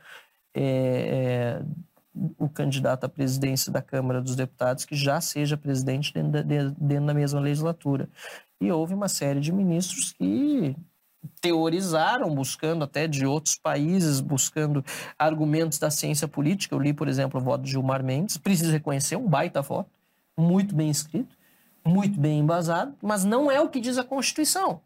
é, 0.56 1.62
o 2.38 2.48
candidato 2.48 3.06
à 3.06 3.10
presidência 3.10 3.72
da 3.72 3.82
Câmara 3.82 4.22
dos 4.22 4.36
Deputados 4.36 4.86
que 4.86 4.96
já 4.96 5.20
seja 5.20 5.58
presidente 5.58 6.14
dentro 6.14 6.32
da, 6.32 6.42
dentro 6.42 7.06
da 7.06 7.14
mesma 7.14 7.40
legislatura. 7.40 8.08
E 8.62 8.72
houve 8.72 8.94
uma 8.94 9.08
série 9.08 9.40
de 9.40 9.52
ministros 9.52 10.14
que 10.14 10.76
teorizaram, 11.42 12.34
buscando 12.34 12.84
até 12.84 13.08
de 13.08 13.26
outros 13.26 13.56
países, 13.56 14.20
buscando 14.20 14.84
argumentos 15.18 15.80
da 15.80 15.90
ciência 15.90 16.28
política. 16.28 16.76
Eu 16.76 16.80
li, 16.80 16.94
por 16.94 17.08
exemplo, 17.08 17.40
o 17.40 17.44
voto 17.44 17.64
de 17.64 17.72
Gilmar 17.72 18.04
Mendes, 18.04 18.38
preciso 18.38 18.72
reconhecer, 18.72 19.16
um 19.16 19.28
baita 19.28 19.62
voto, 19.62 19.90
muito 20.38 20.76
bem 20.76 20.90
escrito, 20.90 21.36
muito 21.86 22.20
bem 22.20 22.40
embasado, 22.40 22.96
mas 23.02 23.24
não 23.24 23.52
é 23.52 23.60
o 23.60 23.70
que 23.70 23.80
diz 23.80 23.98
a 23.98 24.04
Constituição. 24.04 24.82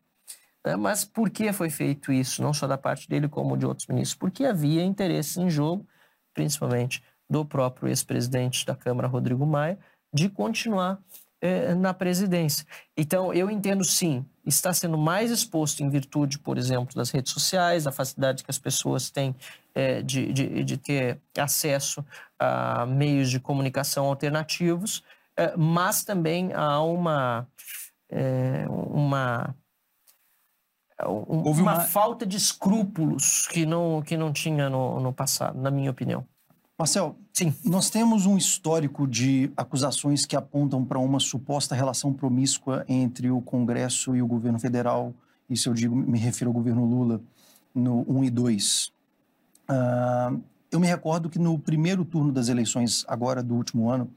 Né? 0.66 0.76
Mas 0.76 1.06
por 1.06 1.30
que 1.30 1.54
foi 1.54 1.70
feito 1.70 2.12
isso, 2.12 2.42
não 2.42 2.54
só 2.54 2.68
da 2.68 2.78
parte 2.78 3.08
dele, 3.08 3.28
como 3.28 3.58
de 3.58 3.66
outros 3.66 3.88
ministros? 3.88 4.18
Porque 4.18 4.46
havia 4.46 4.84
interesse 4.84 5.40
em 5.40 5.50
jogo, 5.50 5.88
principalmente 6.34 7.04
do 7.30 7.46
próprio 7.46 7.88
ex-presidente 7.90 8.66
da 8.66 8.76
Câmara, 8.76 9.08
Rodrigo 9.08 9.46
Maia, 9.46 9.78
de 10.14 10.30
continuar 10.30 11.00
eh, 11.40 11.76
na 11.76 11.94
presidência. 11.94 12.66
Então, 12.96 13.32
eu 13.32 13.52
entendo 13.52 13.84
sim, 13.84 14.26
está 14.44 14.74
sendo 14.74 14.98
mais 14.98 15.30
exposto 15.30 15.84
em 15.84 15.90
virtude, 15.90 16.40
por 16.40 16.58
exemplo, 16.58 16.96
das 16.96 17.12
redes 17.12 17.32
sociais, 17.32 17.84
da 17.84 17.92
facilidade 17.92 18.44
que 18.44 18.50
as 18.50 18.58
pessoas 18.58 19.12
têm 19.12 19.36
eh, 19.76 20.02
de, 20.02 20.34
de, 20.34 20.64
de, 20.64 20.78
ter 20.78 21.22
acesso 21.38 22.04
a 22.40 22.88
meios 22.88 23.30
de 23.30 23.40
comunicação 23.40 24.06
alternativos, 24.06 25.04
eh, 25.38 25.54
mas 25.56 26.04
também 26.04 26.54
há 26.54 26.82
uma, 26.82 27.48
uma 28.90 29.56
Houve 31.06 31.62
uma, 31.62 31.74
uma, 31.76 31.82
falta 31.82 32.26
de 32.26 32.38
escrúpulos 32.38 33.48
que 33.48 33.68
não, 33.68 34.02
que 34.02 34.18
não 34.18 34.34
tinha 34.34 34.68
no, 34.68 35.00
no 35.00 35.14
passado, 35.14 35.62
na 35.62 35.70
minha 35.70 35.92
opinião. 35.92 36.26
Marcel, 36.78 37.16
Sim. 37.34 37.56
nós 37.66 37.90
temos 37.90 38.28
um 38.28 38.38
histórico 38.38 39.08
de 39.08 39.52
acusações 39.58 40.28
que 40.28 40.36
apontam 40.36 40.86
para 40.86 41.00
uma 41.00 41.20
suposta 41.20 41.74
relação 41.74 42.14
promíscua 42.14 42.86
entre 42.88 43.32
o 43.32 43.42
Congresso 43.42 44.16
e 44.16 44.22
o 44.22 44.28
governo 44.28 44.60
federal. 44.60 45.12
Isso 45.50 45.70
eu 45.70 45.74
digo, 45.74 45.96
me 45.96 46.20
refiro 46.20 46.52
ao 46.52 46.54
governo 46.54 46.86
Lula, 46.86 47.20
no 47.74 48.06
1 48.08 48.26
e 48.26 48.30
2. 48.30 48.86
Uh, 48.86 48.92
ah, 49.70 50.34
eu 50.72 50.80
me 50.80 50.86
recordo 50.86 51.32
que 51.32 51.40
no 51.40 51.58
primeiro 51.58 52.06
turno 52.06 52.32
das 52.32 52.48
eleições, 52.48 53.04
agora 53.08 53.42
do 53.42 53.56
último 53.56 53.90
ano, 53.90 54.08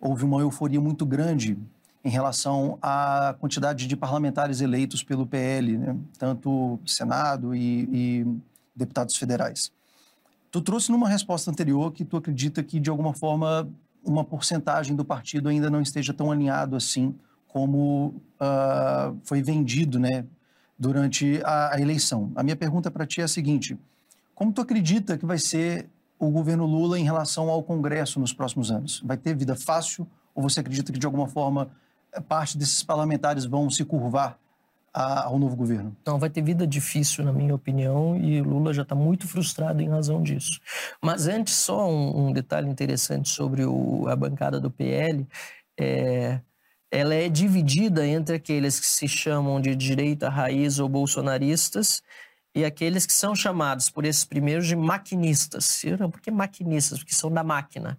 houve 0.00 0.24
uma 0.24 0.40
euforia 0.40 0.80
muito 0.80 1.06
grande 1.06 1.56
em 2.04 2.10
relação 2.10 2.76
à 2.82 3.36
quantidade 3.38 3.86
de 3.86 3.96
parlamentares 3.96 4.60
eleitos 4.60 5.04
pelo 5.04 5.26
PL, 5.28 5.78
né? 5.78 5.96
tanto 6.18 6.76
Senado 6.84 7.54
e, 7.54 7.88
e 7.92 8.26
deputados 8.74 9.14
federais. 9.14 9.70
Tu 10.54 10.60
trouxe 10.60 10.92
numa 10.92 11.08
resposta 11.08 11.50
anterior 11.50 11.90
que 11.90 12.04
tu 12.04 12.16
acredita 12.16 12.62
que, 12.62 12.78
de 12.78 12.88
alguma 12.88 13.12
forma, 13.12 13.68
uma 14.04 14.22
porcentagem 14.22 14.94
do 14.94 15.04
partido 15.04 15.48
ainda 15.48 15.68
não 15.68 15.82
esteja 15.82 16.14
tão 16.14 16.30
alinhado 16.30 16.76
assim 16.76 17.12
como 17.48 18.14
uh, 18.40 19.18
foi 19.24 19.42
vendido 19.42 19.98
né, 19.98 20.24
durante 20.78 21.42
a, 21.42 21.74
a 21.74 21.80
eleição. 21.80 22.30
A 22.36 22.44
minha 22.44 22.54
pergunta 22.54 22.88
para 22.88 23.04
ti 23.04 23.20
é 23.20 23.24
a 23.24 23.28
seguinte: 23.28 23.76
como 24.32 24.52
tu 24.52 24.60
acredita 24.60 25.18
que 25.18 25.26
vai 25.26 25.38
ser 25.38 25.90
o 26.20 26.30
governo 26.30 26.64
Lula 26.66 27.00
em 27.00 27.04
relação 27.04 27.50
ao 27.50 27.60
Congresso 27.60 28.20
nos 28.20 28.32
próximos 28.32 28.70
anos? 28.70 29.02
Vai 29.04 29.16
ter 29.16 29.34
vida 29.34 29.56
fácil 29.56 30.06
ou 30.36 30.40
você 30.40 30.60
acredita 30.60 30.92
que, 30.92 31.00
de 31.00 31.06
alguma 31.06 31.26
forma, 31.26 31.68
parte 32.28 32.56
desses 32.56 32.80
parlamentares 32.80 33.44
vão 33.44 33.68
se 33.68 33.84
curvar 33.84 34.38
a, 34.94 35.24
ao 35.24 35.38
novo 35.38 35.56
governo? 35.56 35.94
Então, 36.00 36.18
vai 36.18 36.30
ter 36.30 36.40
vida 36.40 36.66
difícil, 36.66 37.24
na 37.24 37.32
minha 37.32 37.54
opinião, 37.54 38.16
e 38.16 38.40
Lula 38.40 38.72
já 38.72 38.82
está 38.82 38.94
muito 38.94 39.26
frustrado 39.26 39.82
em 39.82 39.88
razão 39.88 40.22
disso. 40.22 40.60
Mas 41.02 41.26
antes, 41.26 41.54
só 41.54 41.90
um, 41.90 42.28
um 42.28 42.32
detalhe 42.32 42.70
interessante 42.70 43.28
sobre 43.28 43.64
o, 43.64 44.06
a 44.08 44.14
bancada 44.14 44.60
do 44.60 44.70
PL. 44.70 45.26
É, 45.78 46.40
ela 46.90 47.12
é 47.12 47.28
dividida 47.28 48.06
entre 48.06 48.36
aqueles 48.36 48.78
que 48.78 48.86
se 48.86 49.08
chamam 49.08 49.60
de 49.60 49.74
direita 49.74 50.28
raiz 50.28 50.78
ou 50.78 50.88
bolsonaristas 50.88 52.00
e 52.54 52.64
aqueles 52.64 53.04
que 53.04 53.12
são 53.12 53.34
chamados 53.34 53.90
por 53.90 54.04
esses 54.04 54.24
primeiros 54.24 54.68
de 54.68 54.76
maquinistas. 54.76 55.82
Por 56.12 56.20
que 56.20 56.30
maquinistas? 56.30 57.00
Porque 57.00 57.14
são 57.14 57.32
da 57.32 57.42
máquina. 57.42 57.98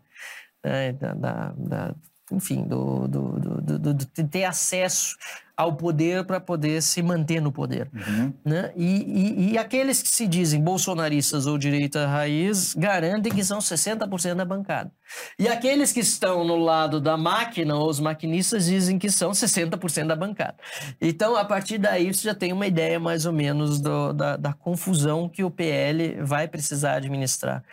Né? 0.64 0.94
Da, 0.94 1.14
da, 1.14 1.54
da, 1.58 1.96
enfim, 2.32 2.64
do, 2.64 3.08
do, 3.08 3.40
do, 3.40 3.94
de 3.94 4.24
ter 4.24 4.46
acesso 4.46 5.16
ao 5.58 5.74
poder 5.74 6.26
para 6.26 6.40
poder 6.40 6.82
se 6.82 7.02
manter 7.02 7.42
no 7.42 7.52
poder. 7.52 7.90
Uhum. 7.94 8.34
Né? 8.44 8.74
E, 8.76 8.86
e, 8.86 9.52
e, 9.52 9.58
aqueles 9.58 10.02
que 10.02 10.10
se 10.10 10.28
dizem 10.28 10.62
bolsonaristas 10.62 11.46
ou 11.46 11.58
direita 11.58 12.06
raiz 12.06 12.74
garantem 12.76 13.32
que 13.32 13.44
são 13.44 13.60
60% 13.60 14.36
da 14.36 14.44
bancada. 14.44 14.92
E 15.40 15.48
aqueles 15.48 15.94
que 15.94 16.02
estão 16.02 16.44
no 16.44 16.58
lado 16.58 17.00
da 17.00 17.16
máquina, 17.16 17.76
ou 17.76 17.90
os 17.90 18.00
maquinistas, 18.00 18.66
dizem 18.66 19.00
que 19.00 19.10
são 19.10 19.32
60% 19.32 20.08
da 20.08 20.16
bancada. 20.16 20.56
Então, 21.00 21.38
a 21.38 21.46
partir 21.46 21.78
daí, 21.78 22.14
você 22.14 22.24
já 22.28 22.36
tem 22.36 22.52
uma 22.52 22.68
ideia 22.68 23.00
mais 23.00 23.26
ou 23.26 23.32
menos 23.32 23.80
do, 23.80 24.12
da, 24.12 24.36
da 24.36 24.52
confusão 24.52 25.30
que 25.30 25.44
o 25.44 25.52
PL 25.52 26.22
vai 26.22 26.48
precisar 26.48 26.96
administrar 26.96 27.64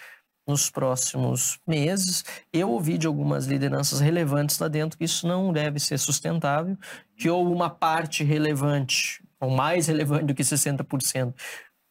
nos 0.47 0.71
próximos 0.71 1.59
meses. 1.67 2.25
Eu 2.53 2.71
ouvi 2.71 2.99
de 2.99 3.07
algumas 3.07 3.47
lideranças 3.47 4.01
relevantes 4.01 4.59
lá 4.59 4.69
dentro 4.69 4.99
que 4.99 5.05
isso 5.05 5.27
não 5.27 5.53
deve 5.53 5.79
ser 5.79 5.99
sustentável, 5.99 6.77
que 7.17 7.29
ou 7.29 7.53
uma 7.53 7.71
parte 7.71 8.25
relevante, 8.25 9.23
ou 9.41 9.51
mais 9.51 9.87
relevante 9.87 10.27
do 10.27 10.35
que 10.35 10.43
60%, 10.43 11.35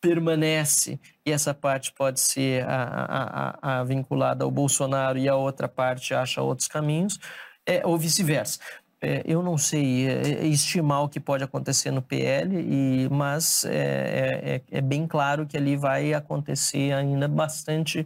permanece 0.01 0.99
e 1.25 1.31
essa 1.31 1.53
parte 1.53 1.93
pode 1.93 2.19
ser 2.19 2.65
a, 2.67 3.57
a, 3.61 3.79
a, 3.79 3.83
vinculada 3.83 4.43
ao 4.43 4.49
Bolsonaro 4.49 5.17
e 5.17 5.29
a 5.29 5.35
outra 5.35 5.69
parte 5.69 6.13
acha 6.13 6.41
outros 6.41 6.67
caminhos, 6.67 7.19
é, 7.65 7.85
ou 7.85 7.97
vice-versa. 7.97 8.59
É, 9.03 9.23
eu 9.25 9.41
não 9.41 9.57
sei 9.57 10.07
é, 10.07 10.43
é, 10.43 10.45
estimar 10.45 11.03
o 11.03 11.09
que 11.09 11.19
pode 11.19 11.43
acontecer 11.43 11.89
no 11.89 12.03
PL, 12.03 12.55
e, 12.55 13.09
mas 13.09 13.65
é, 13.65 14.61
é, 14.71 14.77
é, 14.77 14.81
bem 14.81 15.07
claro 15.07 15.47
que 15.47 15.57
ali 15.57 15.75
vai 15.75 16.13
acontecer 16.13 16.93
ainda 16.93 17.27
bastante 17.27 18.05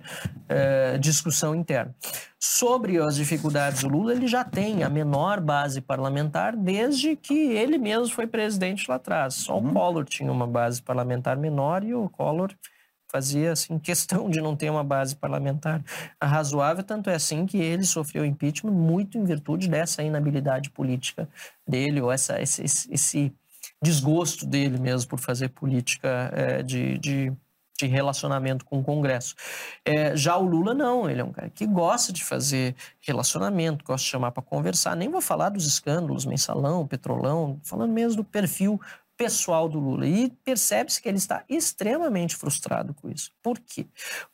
discussão 0.99 1.53
interna. 1.53 1.93
Sobre 2.39 2.97
as 2.97 3.15
dificuldades 3.15 3.81
do 3.81 3.89
Lula, 3.89 4.13
ele 4.13 4.27
já 4.27 4.43
tem 4.43 4.83
a 4.83 4.89
menor 4.89 5.41
base 5.41 5.81
parlamentar 5.81 6.55
desde 6.55 7.15
que 7.15 7.33
ele 7.33 7.77
mesmo 7.77 8.13
foi 8.13 8.27
presidente 8.27 8.85
lá 8.87 8.95
atrás. 8.95 9.33
Só 9.33 9.57
uhum. 9.57 9.71
o 9.71 9.73
Collor 9.73 10.05
tinha 10.05 10.31
uma 10.31 10.47
base 10.47 10.81
parlamentar 10.81 11.35
menor 11.35 11.83
e 11.83 11.93
o 11.93 12.07
Collor 12.07 12.53
fazia 13.15 13.53
assim 13.53 13.79
questão 13.79 14.29
de 14.29 14.41
não 14.41 14.55
ter 14.55 14.69
uma 14.69 14.83
base 14.83 15.15
parlamentar 15.15 15.81
razoável, 16.21 16.83
tanto 16.83 17.09
é 17.09 17.15
assim 17.15 17.45
que 17.45 17.57
ele 17.57 17.85
sofreu 17.85 18.25
impeachment 18.25 18.73
muito 18.73 19.17
em 19.17 19.23
virtude 19.23 19.69
dessa 19.69 20.03
inabilidade 20.03 20.69
política 20.69 21.29
dele, 21.65 22.01
ou 22.01 22.11
essa, 22.11 22.41
esse, 22.41 22.63
esse 22.63 23.33
desgosto 23.81 24.45
dele 24.45 24.77
mesmo 24.77 25.09
por 25.09 25.19
fazer 25.19 25.49
política 25.49 26.29
é, 26.33 26.61
de, 26.61 26.97
de, 26.97 27.31
de, 27.79 27.87
relacionamento 27.87 28.65
com 28.65 28.79
o 28.79 28.83
Congresso. 28.83 29.35
É, 29.85 30.15
já 30.15 30.35
o 30.35 30.45
Lula 30.45 30.73
não, 30.73 31.09
ele 31.09 31.21
é 31.21 31.23
um 31.23 31.31
cara 31.31 31.49
que 31.49 31.65
gosta 31.65 32.11
de 32.11 32.23
fazer 32.23 32.75
relacionamento, 32.99 33.85
gosta 33.85 34.03
de 34.03 34.11
chamar 34.11 34.31
para 34.31 34.43
conversar, 34.43 34.95
nem 34.95 35.09
vou 35.09 35.21
falar 35.21 35.49
dos 35.49 35.65
escândalos, 35.65 36.25
mensalão, 36.25 36.85
petrolão, 36.85 37.59
falando 37.63 37.93
mesmo 37.93 38.17
do 38.17 38.23
perfil 38.23 38.79
pessoal 39.17 39.67
do 39.69 39.79
Lula. 39.79 40.07
E 40.07 40.29
percebe-se 40.43 41.01
que 41.01 41.07
ele 41.07 41.17
está 41.17 41.43
extremamente 41.49 42.35
frustrado 42.35 42.93
com 42.93 43.09
isso. 43.09 43.31
Por 43.41 43.59
quê? 43.59 43.85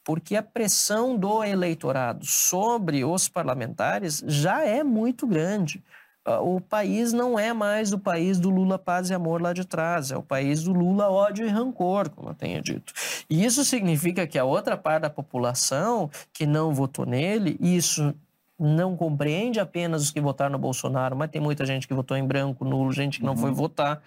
Porque 0.04 0.36
a 0.36 0.44
pressão 0.44 1.18
do 1.18 1.44
eleitorado 1.44 2.26
sobre 2.26 3.04
os 3.06 3.28
parlamentares 3.28 4.24
já 4.26 4.64
é 4.64 4.84
muito 4.84 5.26
grande. 5.28 5.84
Ah, 6.24 6.40
o 6.40 6.62
país 6.62 7.12
não 7.12 7.38
é 7.38 7.52
mais 7.52 7.92
o 7.92 8.00
país 8.00 8.40
do 8.40 8.50
Lula 8.50 8.78
paz 8.78 9.10
e 9.10 9.14
amor 9.14 9.42
lá 9.42 9.54
de 9.54 9.66
trás, 9.66 10.12
é 10.12 10.18
o 10.18 10.22
país 10.22 10.64
do 10.64 10.72
Lula 10.72 11.10
ódio 11.10 11.46
e 11.46 11.50
rancor, 11.50 12.10
como 12.12 12.30
eu 12.30 12.36
tenho 12.36 12.62
dito. 12.62 12.94
E 13.30 13.44
isso 13.44 13.66
significa 13.66 14.28
que 14.28 14.38
a 14.38 14.46
outra 14.46 14.78
parte 14.78 15.04
da 15.04 15.10
população 15.10 16.10
que 16.32 16.46
não 16.46 16.74
votou 16.74 17.06
nele, 17.06 17.58
isso 17.60 18.14
não 18.60 18.96
compreende 18.96 19.60
apenas 19.60 20.04
os 20.04 20.12
que 20.12 20.22
votaram 20.22 20.52
no 20.52 20.60
Bolsonaro, 20.60 21.16
mas 21.16 21.32
tem 21.32 21.42
muita 21.42 21.66
gente 21.66 21.88
que 21.88 21.94
votou 21.96 22.16
em 22.16 22.24
branco, 22.24 22.64
nulo, 22.64 22.92
gente 22.92 23.18
que 23.18 23.26
não 23.26 23.34
uhum. 23.34 23.40
foi 23.40 23.52
votar 23.52 24.00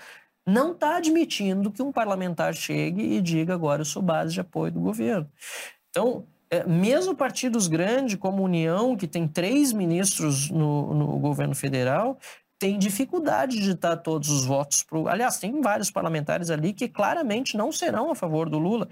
não 0.46 0.72
está 0.72 0.96
admitindo 0.96 1.70
que 1.70 1.82
um 1.82 1.92
parlamentar 1.92 2.54
chegue 2.54 3.02
e 3.02 3.20
diga 3.20 3.54
agora 3.54 3.80
eu 3.80 3.86
sou 3.86 4.02
base 4.02 4.34
de 4.34 4.40
apoio 4.40 4.72
do 4.72 4.80
governo. 4.80 5.28
Então, 5.90 6.24
é, 6.50 6.64
mesmo 6.64 7.14
partidos 7.14 7.66
grandes 7.66 8.16
como 8.16 8.42
União, 8.42 8.96
que 8.96 9.06
tem 9.06 9.26
três 9.26 9.72
ministros 9.72 10.50
no, 10.50 10.94
no 10.94 11.18
governo 11.18 11.54
federal, 11.54 12.18
tem 12.58 12.78
dificuldade 12.78 13.60
de 13.60 13.74
dar 13.74 13.96
todos 13.96 14.30
os 14.30 14.44
votos 14.44 14.82
para 14.82 15.12
Aliás, 15.12 15.38
tem 15.38 15.60
vários 15.60 15.90
parlamentares 15.90 16.50
ali 16.50 16.72
que 16.72 16.88
claramente 16.88 17.56
não 17.56 17.72
serão 17.72 18.10
a 18.10 18.14
favor 18.14 18.48
do 18.48 18.58
Lula. 18.58 18.88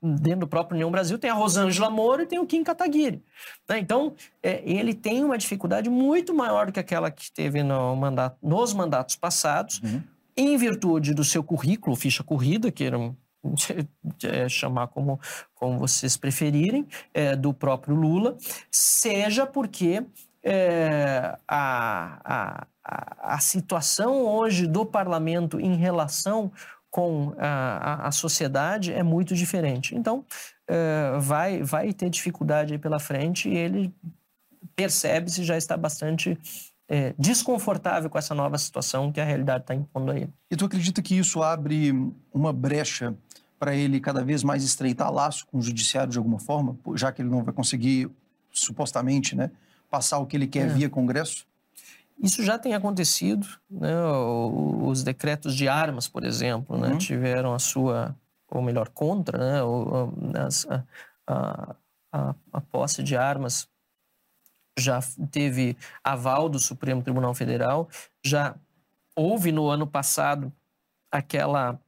Dentro 0.00 0.40
do 0.40 0.46
próprio 0.46 0.76
União 0.76 0.90
Brasil 0.90 1.18
tem 1.18 1.28
a 1.28 1.34
Rosângela 1.34 1.90
Moro 1.90 2.22
e 2.22 2.26
tem 2.26 2.38
o 2.38 2.46
Kim 2.46 2.62
Kataguiri. 2.62 3.22
Né? 3.68 3.78
Então, 3.80 4.14
é, 4.42 4.62
ele 4.64 4.94
tem 4.94 5.24
uma 5.24 5.36
dificuldade 5.36 5.90
muito 5.90 6.32
maior 6.32 6.66
do 6.66 6.72
que 6.72 6.80
aquela 6.80 7.10
que 7.10 7.30
teve 7.30 7.62
no 7.62 7.96
mandato, 7.96 8.38
nos 8.42 8.72
mandatos 8.72 9.16
passados. 9.16 9.80
Uhum 9.82 10.15
em 10.36 10.56
virtude 10.56 11.14
do 11.14 11.24
seu 11.24 11.42
currículo, 11.42 11.96
ficha 11.96 12.22
corrida, 12.22 12.70
queiram 12.70 13.16
é, 14.24 14.48
chamar 14.48 14.88
como, 14.88 15.20
como 15.54 15.78
vocês 15.78 16.16
preferirem, 16.16 16.86
é, 17.14 17.34
do 17.34 17.54
próprio 17.54 17.94
Lula, 17.94 18.36
seja 18.70 19.46
porque 19.46 20.04
é, 20.42 21.36
a, 21.48 22.66
a, 22.84 23.34
a 23.34 23.38
situação 23.40 24.22
hoje 24.22 24.66
do 24.66 24.86
parlamento 24.86 25.60
em 25.60 25.76
relação 25.76 26.52
com 26.90 27.34
a, 27.36 28.06
a, 28.06 28.12
sociedade 28.12 28.92
é 28.92 29.02
muito 29.02 29.34
diferente. 29.34 29.94
Então, 29.94 30.24
é, 30.68 31.18
vai, 31.18 31.62
vai 31.62 31.92
ter 31.92 32.08
dificuldade 32.08 32.78
pela 32.78 32.98
frente 32.98 33.48
e 33.48 33.56
ele 33.56 33.94
percebe-se 34.74 35.44
já 35.44 35.56
está 35.56 35.76
bastante 35.76 36.38
é, 36.88 37.14
desconfortável 37.18 38.08
com 38.08 38.18
essa 38.18 38.34
nova 38.34 38.56
situação 38.58 39.10
que 39.10 39.20
a 39.20 39.24
realidade 39.24 39.64
está 39.64 39.74
impondo 39.74 40.12
a 40.12 40.16
ele. 40.16 40.32
E 40.50 40.56
tu 40.56 40.64
acredita 40.64 41.02
que 41.02 41.16
isso 41.18 41.42
abre 41.42 41.92
uma 42.32 42.52
brecha 42.52 43.14
para 43.58 43.74
ele 43.74 44.00
cada 44.00 44.22
vez 44.22 44.42
mais 44.44 44.62
estreitar 44.62 45.12
laço 45.12 45.46
com 45.46 45.58
o 45.58 45.62
judiciário 45.62 46.12
de 46.12 46.18
alguma 46.18 46.38
forma, 46.38 46.76
já 46.94 47.10
que 47.10 47.22
ele 47.22 47.30
não 47.30 47.42
vai 47.42 47.54
conseguir, 47.54 48.10
supostamente, 48.52 49.34
né, 49.34 49.50
passar 49.90 50.18
o 50.18 50.26
que 50.26 50.36
ele 50.36 50.46
quer 50.46 50.66
é. 50.66 50.68
via 50.68 50.88
Congresso? 50.88 51.46
Isso 52.22 52.42
já 52.42 52.58
tem 52.58 52.74
acontecido, 52.74 53.46
né? 53.70 53.94
Os 54.82 55.02
decretos 55.02 55.54
de 55.54 55.68
armas, 55.68 56.08
por 56.08 56.24
exemplo, 56.24 56.78
né? 56.78 56.88
uhum. 56.88 56.98
tiveram 56.98 57.52
a 57.52 57.58
sua, 57.58 58.16
ou 58.48 58.62
melhor, 58.62 58.88
contra, 58.88 59.36
né? 59.38 59.60
a, 60.34 60.84
a, 61.26 61.76
a, 62.10 62.34
a 62.54 62.60
posse 62.60 63.02
de 63.02 63.14
armas 63.14 63.68
já 64.78 65.00
teve 65.30 65.76
aval 66.04 66.48
do 66.48 66.58
Supremo 66.58 67.02
Tribunal 67.02 67.34
Federal, 67.34 67.88
já 68.24 68.54
houve 69.14 69.50
no 69.50 69.68
ano 69.68 69.86
passado 69.86 70.52
aquela 71.10 71.78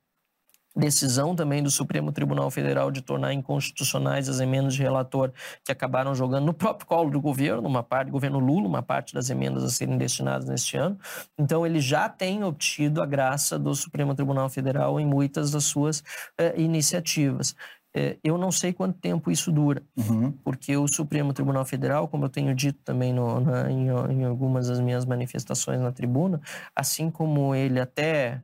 decisão 0.79 1.35
também 1.35 1.63
do 1.63 1.71
Supremo 1.71 2.13
Tribunal 2.13 2.51
Federal 2.51 2.91
de 2.91 3.03
tornar 3.03 3.33
inconstitucionais 3.33 4.29
as 4.29 4.39
emendas 4.39 4.75
de 4.75 4.83
relator 4.83 5.33
que 5.65 5.73
acabaram 5.73 6.15
jogando 6.15 6.47
no 6.47 6.55
próprio 6.55 6.87
colo 6.87 7.11
do 7.11 7.21
governo, 7.21 7.67
uma 7.67 7.83
parte 7.83 8.07
do 8.07 8.13
governo 8.13 8.39
Lula, 8.39 8.69
uma 8.69 8.83
parte 8.83 9.13
das 9.13 9.29
emendas 9.29 9.65
a 9.65 9.69
serem 9.69 9.99
destinadas 9.99 10.49
neste 10.49 10.77
ano. 10.77 10.99
Então 11.37 11.67
ele 11.67 11.81
já 11.81 12.09
tem 12.09 12.45
obtido 12.45 13.03
a 13.03 13.07
graça 13.07 13.59
do 13.59 13.75
Supremo 13.75 14.15
Tribunal 14.15 14.49
Federal 14.49 15.01
em 15.01 15.07
muitas 15.07 15.51
das 15.51 15.65
suas 15.65 16.03
eh, 16.39 16.55
iniciativas. 16.57 17.57
Eh, 17.99 18.17
eu 18.23 18.39
não 18.39 18.53
sei 18.53 18.73
quanto 18.73 18.97
tempo 19.01 19.29
isso 19.29 19.51
dura, 19.51 19.83
uhum. 19.97 20.31
porque 20.45 20.77
o 20.77 20.87
Supremo 20.87 21.33
Tribunal 21.33 21.65
Federal, 21.65 22.07
como 22.07 22.27
eu 22.27 22.29
tenho 22.29 22.55
dito 22.55 22.79
também 22.85 23.13
no, 23.13 23.41
na, 23.41 23.69
em, 23.69 23.89
em 23.89 24.25
algumas 24.25 24.69
das 24.69 24.79
minhas 24.79 25.05
manifestações 25.05 25.81
na 25.81 25.91
tribuna, 25.91 26.41
assim 26.77 27.11
como 27.11 27.57
ele 27.57 27.81
até 27.81 28.41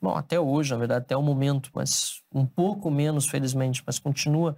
bom, 0.00 0.14
até 0.14 0.38
hoje, 0.38 0.70
na 0.70 0.76
verdade, 0.76 1.00
até 1.04 1.16
o 1.16 1.22
momento, 1.22 1.70
mas 1.74 2.22
um 2.32 2.44
pouco 2.44 2.90
menos, 2.90 3.26
felizmente, 3.26 3.82
mas 3.86 3.98
continua 3.98 4.54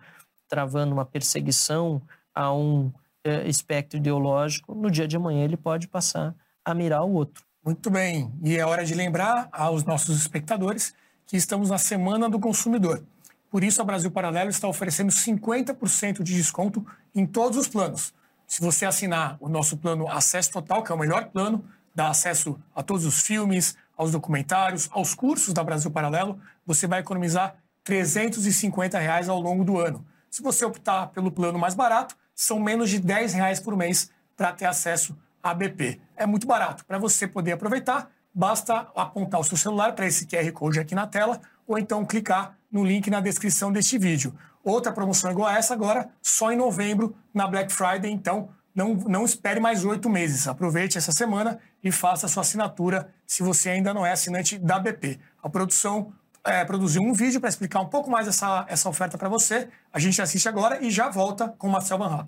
travando 0.49 0.93
uma 0.93 1.05
perseguição 1.05 2.03
a 2.35 2.53
um 2.53 2.91
é, 3.23 3.49
espectro 3.49 3.97
ideológico, 3.97 4.75
no 4.75 4.91
dia 4.91 5.07
de 5.07 5.17
amanhã 5.17 5.45
ele 5.45 5.57
pode 5.57 5.87
passar 5.87 6.35
a 6.65 6.75
mirar 6.75 7.05
o 7.05 7.13
outro. 7.13 7.45
Muito 7.65 7.91
bem. 7.91 8.33
E 8.43 8.57
é 8.57 8.67
hora 8.67 8.85
de 8.85 8.95
lembrar 8.95 9.49
aos 9.53 9.85
nossos 9.85 10.19
espectadores 10.19 10.95
que 11.27 11.37
estamos 11.37 11.71
na 11.71 11.79
Semana 11.79 12.29
do 12.29 12.41
Consumidor. 12.41 13.05
Por 13.51 13.65
isso, 13.65 13.81
a 13.81 13.85
Brasil 13.85 14.11
Paralelo 14.11 14.51
está 14.51 14.69
oferecendo 14.69 15.11
50% 15.11 16.23
de 16.23 16.35
desconto 16.35 16.87
em 17.15 17.25
todos 17.25 17.57
os 17.57 17.69
planos. 17.69 18.13
Se 18.47 18.61
você 18.61 18.85
assinar 18.85 19.37
o 19.41 19.49
nosso 19.49 19.77
plano 19.77 20.09
Acesso 20.09 20.51
Total, 20.53 20.83
que 20.83 20.93
é 20.93 20.95
o 20.95 20.99
melhor 20.99 21.27
plano, 21.27 21.65
dá 21.95 22.09
acesso 22.09 22.59
a 22.75 22.83
todos 22.83 23.05
os 23.05 23.23
filmes, 23.23 23.77
aos 23.97 24.13
documentários, 24.13 24.89
aos 24.93 25.15
cursos 25.15 25.53
da 25.53 25.65
Brasil 25.65 25.91
Paralelo, 25.91 26.41
você 26.65 26.87
vai 26.87 27.01
economizar 27.01 27.57
350 27.85 28.99
reais 28.99 29.29
ao 29.29 29.41
longo 29.41 29.65
do 29.65 29.79
ano. 29.79 30.05
Se 30.31 30.43
você 30.43 30.65
optar 30.65 31.09
pelo 31.09 31.33
plano 31.33 31.59
mais 31.59 31.75
barato, 31.75 32.17
são 32.35 32.61
menos 32.61 32.91
de 32.91 33.01
10 33.01 33.33
reais 33.33 33.59
por 33.59 33.77
mês 33.77 34.11
para 34.37 34.53
ter 34.53 34.67
acesso 34.67 35.17
à 35.43 35.55
BP. 35.55 36.01
É 36.17 36.27
muito 36.27 36.47
barato. 36.47 36.85
Para 36.85 36.99
você 36.99 37.27
poder 37.27 37.53
aproveitar, 37.53 38.11
basta 38.33 38.87
apontar 38.95 39.41
o 39.41 39.45
seu 39.45 39.57
celular 39.57 39.95
para 39.95 40.07
esse 40.07 40.27
QR 40.27 40.53
Code 40.53 40.79
aqui 40.79 40.95
na 40.95 41.07
tela 41.07 41.41
ou 41.67 41.79
então 41.79 42.05
clicar 42.05 42.58
no 42.71 42.85
link 42.85 43.11
na 43.11 43.21
descrição 43.21 43.73
deste 43.73 43.99
vídeo. 43.99 44.35
Outra 44.63 44.93
promoção 44.93 45.31
igual 45.31 45.49
a 45.49 45.57
essa 45.57 45.75
agora, 45.75 46.11
só 46.21 46.53
em 46.53 46.57
novembro, 46.57 47.15
na 47.33 47.47
Black 47.47 47.73
Friday. 47.73 48.11
Então, 48.11 48.51
não, 48.75 48.95
não 48.95 49.25
espere 49.25 49.59
mais 49.59 49.85
oito 49.85 50.09
meses. 50.09 50.47
Aproveite 50.47 50.99
essa 50.99 51.13
semana 51.13 51.59
e 51.83 51.91
faça 51.91 52.27
a 52.27 52.29
sua 52.29 52.43
assinatura 52.43 53.13
se 53.27 53.43
você 53.43 53.71
ainda 53.71 53.93
não 53.95 54.05
é 54.05 54.13
assinante 54.13 54.59
da 54.59 54.79
BP. 54.79 55.19
A 55.43 55.49
produção 55.49 56.13
é, 56.45 56.65
produziu 56.65 57.03
um 57.03 57.13
vídeo 57.13 57.41
para 57.41 57.49
explicar 57.49 57.81
um 57.81 57.89
pouco 57.89 58.11
mais 58.11 58.29
essa, 58.29 58.65
essa 58.69 58.89
oferta 58.89 59.19
para 59.19 59.29
você. 59.29 59.69
A 59.93 59.99
gente 59.99 60.21
assiste 60.21 60.49
agora 60.49 60.85
e 60.85 60.91
já 60.91 61.09
volta 61.09 61.49
com 61.59 61.69
Marcel 61.69 61.99
Van. 61.99 62.25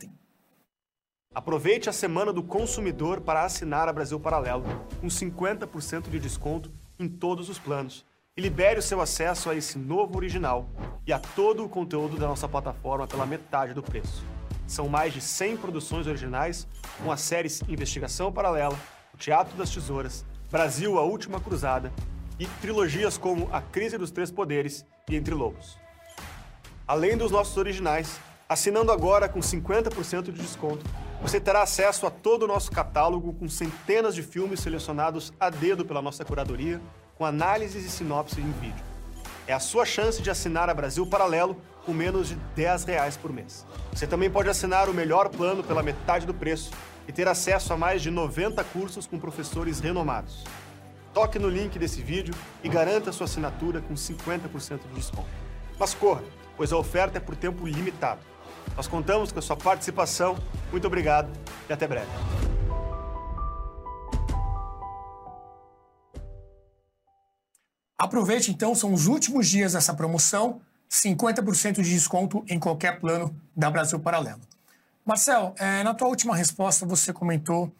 Aproveite 1.32 1.88
a 1.88 1.93
semana 1.93 2.32
do 2.32 2.43
consumidor 2.43 3.20
para 3.20 3.45
assinar 3.45 3.88
a 3.88 3.93
Brasil 3.93 4.18
Paralelo, 4.18 4.64
com 5.01 5.07
50% 5.07 6.11
de 6.11 6.18
desconto 6.18 6.72
em 6.99 7.09
todos 7.09 7.49
os 7.49 7.59
planos. 7.59 8.05
E 8.36 8.40
libere 8.40 8.78
o 8.78 8.82
seu 8.82 9.00
acesso 9.00 9.50
a 9.50 9.56
esse 9.56 9.76
novo 9.76 10.16
original 10.16 10.66
e 11.06 11.12
a 11.12 11.18
todo 11.18 11.64
o 11.64 11.68
conteúdo 11.68 12.16
da 12.16 12.28
nossa 12.28 12.48
plataforma 12.48 13.06
pela 13.06 13.26
metade 13.26 13.74
do 13.74 13.82
preço. 13.82 14.24
São 14.66 14.88
mais 14.88 15.12
de 15.12 15.20
100 15.20 15.56
produções 15.56 16.06
originais, 16.06 16.66
com 17.02 17.10
as 17.10 17.20
séries 17.20 17.60
Investigação 17.68 18.32
Paralela, 18.32 18.78
O 19.12 19.18
Teatro 19.18 19.58
das 19.58 19.68
Tesouras, 19.68 20.24
Brasil, 20.50 20.96
A 20.96 21.02
Última 21.02 21.40
Cruzada 21.40 21.92
e 22.38 22.46
trilogias 22.62 23.18
como 23.18 23.48
A 23.52 23.60
Crise 23.60 23.98
dos 23.98 24.12
Três 24.12 24.30
Poderes 24.30 24.86
e 25.10 25.16
Entre 25.16 25.34
Lobos. 25.34 25.76
Além 26.86 27.16
dos 27.16 27.32
nossos 27.32 27.56
originais, 27.56 28.20
assinando 28.48 28.92
agora 28.92 29.28
com 29.28 29.40
50% 29.40 30.32
de 30.32 30.40
desconto, 30.40 30.86
você 31.20 31.38
terá 31.38 31.62
acesso 31.62 32.06
a 32.06 32.10
todo 32.10 32.44
o 32.44 32.48
nosso 32.48 32.70
catálogo 32.70 33.34
com 33.34 33.48
centenas 33.48 34.14
de 34.14 34.22
filmes 34.22 34.60
selecionados 34.60 35.32
a 35.38 35.50
dedo 35.50 35.84
pela 35.84 36.00
nossa 36.00 36.24
curadoria, 36.24 36.80
com 37.20 37.26
análises 37.26 37.84
e 37.84 37.90
sinopse 37.90 38.40
em 38.40 38.50
vídeo. 38.52 38.82
É 39.46 39.52
a 39.52 39.60
sua 39.60 39.84
chance 39.84 40.22
de 40.22 40.30
assinar 40.30 40.70
a 40.70 40.74
Brasil 40.74 41.04
Paralelo 41.04 41.54
com 41.84 41.92
menos 41.92 42.28
de 42.28 42.34
10 42.56 42.84
reais 42.84 43.14
por 43.14 43.30
mês. 43.30 43.66
Você 43.92 44.06
também 44.06 44.30
pode 44.30 44.48
assinar 44.48 44.88
o 44.88 44.94
melhor 44.94 45.28
plano 45.28 45.62
pela 45.62 45.82
metade 45.82 46.24
do 46.24 46.32
preço 46.32 46.70
e 47.06 47.12
ter 47.12 47.28
acesso 47.28 47.74
a 47.74 47.76
mais 47.76 48.00
de 48.00 48.10
90 48.10 48.64
cursos 48.64 49.06
com 49.06 49.18
professores 49.18 49.80
renomados. 49.80 50.44
Toque 51.12 51.38
no 51.38 51.50
link 51.50 51.78
desse 51.78 52.00
vídeo 52.00 52.32
e 52.64 52.70
garanta 52.70 53.12
sua 53.12 53.26
assinatura 53.26 53.82
com 53.82 53.92
50% 53.92 54.80
de 54.88 54.94
desconto. 54.94 55.28
Mas 55.78 55.92
corra, 55.92 56.22
pois 56.56 56.72
a 56.72 56.78
oferta 56.78 57.18
é 57.18 57.20
por 57.20 57.36
tempo 57.36 57.66
limitado. 57.66 58.22
Nós 58.74 58.88
contamos 58.88 59.30
com 59.30 59.40
a 59.40 59.42
sua 59.42 59.56
participação. 59.58 60.38
Muito 60.70 60.86
obrigado 60.86 61.30
e 61.68 61.72
até 61.74 61.86
breve. 61.86 62.08
Aproveite 68.01 68.51
então, 68.51 68.74
são 68.74 68.94
os 68.94 69.07
últimos 69.07 69.46
dias 69.46 69.74
dessa 69.74 69.92
promoção. 69.92 70.59
50% 70.90 71.82
de 71.82 71.90
desconto 71.90 72.42
em 72.48 72.59
qualquer 72.59 72.98
plano 72.98 73.32
da 73.55 73.70
Brasil 73.70 74.01
Paralelo. 74.01 74.40
Marcel, 75.05 75.55
é, 75.59 75.84
na 75.84 75.92
tua 75.92 76.09
última 76.09 76.34
resposta 76.34 76.86
você 76.86 77.12
comentou 77.12 77.70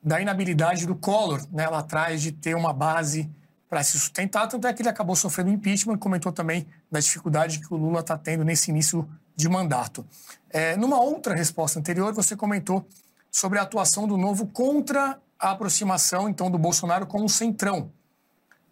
da 0.00 0.20
inabilidade 0.20 0.86
do 0.86 0.94
Collor 0.94 1.44
né, 1.52 1.68
lá 1.68 1.80
atrás 1.80 2.22
de 2.22 2.30
ter 2.30 2.54
uma 2.54 2.72
base 2.72 3.28
para 3.68 3.82
se 3.82 3.98
sustentar, 3.98 4.46
tanto 4.46 4.66
é 4.66 4.72
que 4.72 4.80
ele 4.80 4.88
acabou 4.88 5.16
sofrendo 5.16 5.50
impeachment 5.50 5.94
e 5.94 5.98
comentou 5.98 6.32
também 6.32 6.64
da 6.90 7.00
dificuldade 7.00 7.58
que 7.58 7.74
o 7.74 7.76
Lula 7.76 8.00
está 8.00 8.16
tendo 8.16 8.44
nesse 8.44 8.70
início 8.70 9.06
de 9.36 9.48
mandato. 9.48 10.06
É, 10.48 10.76
numa 10.76 11.00
outra 11.00 11.34
resposta 11.34 11.80
anterior, 11.80 12.14
você 12.14 12.36
comentou 12.36 12.86
sobre 13.30 13.58
a 13.58 13.62
atuação 13.62 14.06
do 14.06 14.16
Novo 14.16 14.46
contra 14.46 15.18
a 15.38 15.50
aproximação, 15.50 16.28
então, 16.28 16.48
do 16.48 16.58
Bolsonaro 16.58 17.06
com 17.06 17.24
o 17.24 17.28
Centrão. 17.28 17.90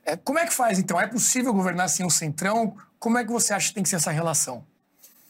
É, 0.06 0.16
como 0.16 0.38
é 0.38 0.46
que 0.46 0.54
faz, 0.54 0.78
então? 0.78 1.00
É 1.00 1.06
possível 1.06 1.52
governar 1.52 1.88
sem 1.88 2.06
o 2.06 2.10
Centrão? 2.10 2.76
Como 2.98 3.18
é 3.18 3.24
que 3.24 3.32
você 3.32 3.52
acha 3.52 3.68
que 3.68 3.74
tem 3.74 3.82
que 3.82 3.88
ser 3.88 3.96
essa 3.96 4.12
relação? 4.12 4.64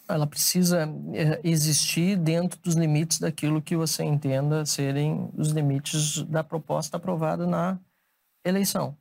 Ela 0.07 0.27
precisa 0.27 0.89
é, 1.14 1.41
existir 1.43 2.16
dentro 2.16 2.61
dos 2.61 2.74
limites 2.74 3.18
daquilo 3.18 3.62
que 3.62 3.74
você 3.74 4.05
entenda 4.05 4.66
serem 4.66 5.31
os 5.35 5.49
limites 5.49 6.22
da 6.24 6.45
proposta 6.45 6.99
aprovada 6.99 7.47
na 7.47 7.79
eleição. 8.45 8.97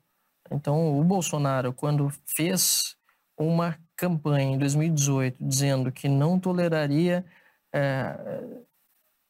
Então, 0.50 0.98
o 0.98 1.04
Bolsonaro, 1.04 1.74
quando 1.74 2.12
fez 2.26 2.96
uma 3.38 3.78
campanha 3.98 4.56
em 4.56 4.58
2018 4.58 5.38
dizendo 5.42 5.92
que 5.92 6.08
não 6.08 6.40
toleraria 6.40 7.26
é, 7.74 8.18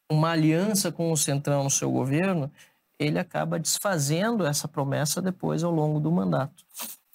uma 0.10 0.32
aliança 0.32 0.92
com 0.92 1.12
o 1.12 1.18
Centrão 1.18 1.64
no 1.64 1.70
seu 1.70 1.92
governo, 1.92 2.52
ele 3.00 3.20
acaba 3.20 3.60
desfazendo 3.60 4.46
essa 4.46 4.68
promessa 4.68 5.22
depois 5.22 5.64
ao 5.64 5.72
longo 5.72 6.00
do 6.00 6.12
mandato. 6.12 6.64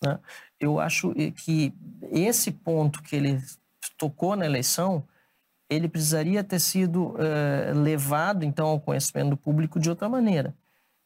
Né? 0.02 0.18
eu 0.58 0.78
acho 0.80 1.12
que 1.14 1.74
esse 2.10 2.50
ponto 2.50 3.02
que 3.02 3.16
ele 3.16 3.42
tocou 3.98 4.36
na 4.36 4.46
eleição, 4.46 5.02
ele 5.68 5.88
precisaria 5.88 6.44
ter 6.44 6.58
sido 6.58 7.08
uh, 7.08 7.78
levado, 7.82 8.44
então, 8.44 8.68
ao 8.68 8.80
conhecimento 8.80 9.30
do 9.30 9.36
público 9.36 9.80
de 9.80 9.88
outra 9.88 10.08
maneira 10.08 10.54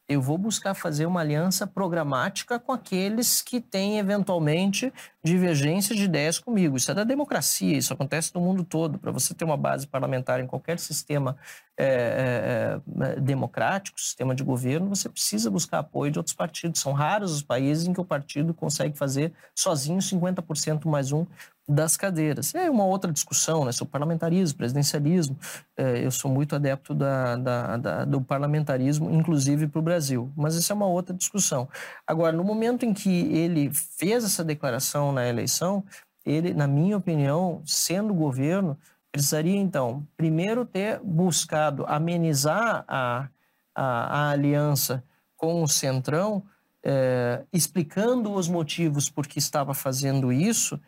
eu 0.07 0.21
vou 0.21 0.37
buscar 0.37 0.75
fazer 0.75 1.07
uma 1.07 1.21
aliança 1.21 1.65
programática 1.65 2.59
com 2.59 2.71
aqueles 2.71 3.41
que 3.41 3.59
têm, 3.59 3.97
eventualmente, 3.97 4.93
divergência 5.23 5.95
de 5.95 6.03
ideias 6.03 6.37
comigo. 6.37 6.77
Isso 6.77 6.91
é 6.91 6.93
da 6.93 7.03
democracia, 7.03 7.75
isso 7.75 7.91
acontece 7.91 8.33
no 8.35 8.41
mundo 8.41 8.63
todo. 8.63 8.99
Para 8.99 9.11
você 9.11 9.33
ter 9.33 9.43
uma 9.43 9.57
base 9.57 9.87
parlamentar 9.87 10.39
em 10.39 10.45
qualquer 10.45 10.77
sistema 10.77 11.35
é, 11.75 12.79
é, 13.01 13.19
democrático, 13.19 13.99
sistema 13.99 14.35
de 14.35 14.43
governo, 14.43 14.89
você 14.89 15.09
precisa 15.09 15.49
buscar 15.49 15.79
apoio 15.79 16.11
de 16.11 16.19
outros 16.19 16.35
partidos. 16.35 16.81
São 16.81 16.93
raros 16.93 17.31
os 17.31 17.41
países 17.41 17.87
em 17.87 17.93
que 17.93 17.99
o 17.99 18.05
partido 18.05 18.53
consegue 18.53 18.95
fazer 18.95 19.33
sozinho 19.55 19.97
50% 19.97 20.85
mais 20.85 21.11
um 21.11 21.25
das 21.67 21.97
cadeiras. 21.97 22.53
É 22.53 22.69
uma 22.69 22.85
outra 22.85 23.11
discussão, 23.11 23.65
né, 23.65 23.71
sobre 23.71 23.91
parlamentarismo, 23.91 24.57
presidencialismo. 24.57 25.37
É, 25.75 26.05
eu 26.05 26.11
sou 26.11 26.29
muito 26.29 26.55
adepto 26.55 26.93
da, 26.93 27.35
da, 27.35 27.77
da, 27.77 28.05
do 28.05 28.21
parlamentarismo, 28.21 29.09
inclusive 29.09 29.67
para 29.67 29.79
o 29.79 29.81
Brasil. 29.81 30.31
Mas 30.35 30.55
isso 30.55 30.71
é 30.71 30.75
uma 30.75 30.85
outra 30.85 31.15
discussão. 31.15 31.67
Agora, 32.05 32.35
no 32.35 32.43
momento 32.43 32.85
em 32.85 32.93
que 32.93 33.09
ele 33.09 33.71
fez 33.73 34.23
essa 34.23 34.43
declaração 34.43 35.11
na 35.11 35.27
eleição, 35.27 35.83
ele, 36.23 36.53
na 36.53 36.67
minha 36.67 36.97
opinião, 36.97 37.61
sendo 37.65 38.13
governo, 38.13 38.77
precisaria, 39.11 39.57
então, 39.57 40.05
primeiro 40.15 40.65
ter 40.65 40.99
buscado 40.99 41.85
amenizar 41.87 42.83
a, 42.87 43.27
a, 43.73 43.83
a 43.83 44.29
aliança 44.31 45.03
com 45.37 45.63
o 45.63 45.67
Centrão, 45.67 46.43
é, 46.83 47.43
explicando 47.51 48.31
os 48.33 48.47
motivos 48.47 49.09
por 49.09 49.25
que 49.25 49.39
estava 49.39 49.73
fazendo 49.73 50.31
isso 50.31 50.79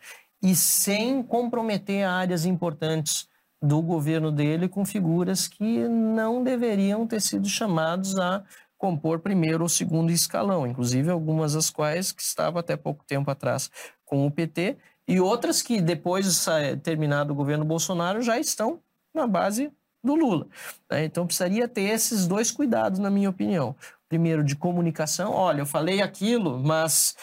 e 0.41 0.55
sem 0.55 1.23
comprometer 1.23 2.05
áreas 2.05 2.45
importantes 2.45 3.27
do 3.61 3.81
governo 3.81 4.31
dele 4.31 4.67
com 4.67 4.85
figuras 4.85 5.47
que 5.47 5.87
não 5.87 6.43
deveriam 6.43 7.07
ter 7.07 7.21
sido 7.21 7.47
chamados 7.47 8.17
a 8.17 8.43
compor 8.77 9.19
primeiro 9.19 9.63
ou 9.63 9.69
segundo 9.69 10.11
escalão, 10.11 10.67
inclusive 10.67 11.09
algumas 11.09 11.53
das 11.53 11.69
quais 11.69 12.11
que 12.11 12.21
estavam 12.21 12.59
até 12.59 12.77
pouco 12.77 13.03
tempo 13.03 13.29
atrás 13.31 13.71
com 14.05 14.25
o 14.25 14.31
PT 14.31 14.77
e 15.07 15.19
outras 15.19 15.61
que 15.61 15.81
depois 15.81 16.25
de 16.25 16.77
terminado 16.77 17.33
o 17.33 17.35
governo 17.35 17.65
Bolsonaro 17.65 18.21
já 18.21 18.37
estão 18.37 18.79
na 19.13 19.25
base 19.25 19.71
do 20.03 20.15
Lula. 20.15 20.47
Né? 20.89 21.05
Então 21.05 21.25
precisaria 21.25 21.67
ter 21.67 21.83
esses 21.83 22.27
dois 22.27 22.51
cuidados, 22.51 22.99
na 22.99 23.09
minha 23.09 23.29
opinião. 23.29 23.75
Primeiro, 24.07 24.43
de 24.43 24.55
comunicação. 24.55 25.31
Olha, 25.31 25.61
eu 25.61 25.65
falei 25.65 26.01
aquilo, 26.01 26.59
mas 26.63 27.15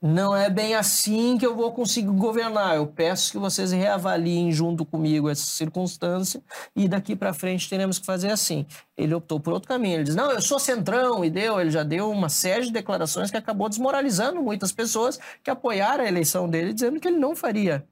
não 0.00 0.36
é 0.36 0.50
bem 0.50 0.74
assim 0.74 1.38
que 1.38 1.46
eu 1.46 1.56
vou 1.56 1.72
conseguir 1.72 2.12
governar. 2.12 2.76
Eu 2.76 2.86
peço 2.86 3.32
que 3.32 3.38
vocês 3.38 3.72
reavaliem 3.72 4.52
junto 4.52 4.84
comigo 4.84 5.28
essa 5.28 5.46
circunstância 5.46 6.42
e 6.74 6.86
daqui 6.86 7.16
para 7.16 7.32
frente 7.32 7.68
teremos 7.68 7.98
que 7.98 8.06
fazer 8.06 8.30
assim. 8.30 8.66
Ele 8.96 9.14
optou 9.14 9.40
por 9.40 9.54
outro 9.54 9.68
caminho. 9.68 9.94
Ele 9.96 10.04
diz: 10.04 10.14
Não, 10.14 10.30
eu 10.30 10.42
sou 10.42 10.58
centrão 10.58 11.24
e 11.24 11.30
deu. 11.30 11.60
Ele 11.60 11.70
já 11.70 11.82
deu 11.82 12.10
uma 12.10 12.28
série 12.28 12.66
de 12.66 12.72
declarações 12.72 13.30
que 13.30 13.36
acabou 13.36 13.68
desmoralizando 13.68 14.42
muitas 14.42 14.70
pessoas 14.70 15.18
que 15.42 15.50
apoiaram 15.50 16.04
a 16.04 16.08
eleição 16.08 16.48
dele, 16.48 16.72
dizendo 16.74 17.00
que 17.00 17.08
ele 17.08 17.18
não 17.18 17.34
faria 17.34 17.86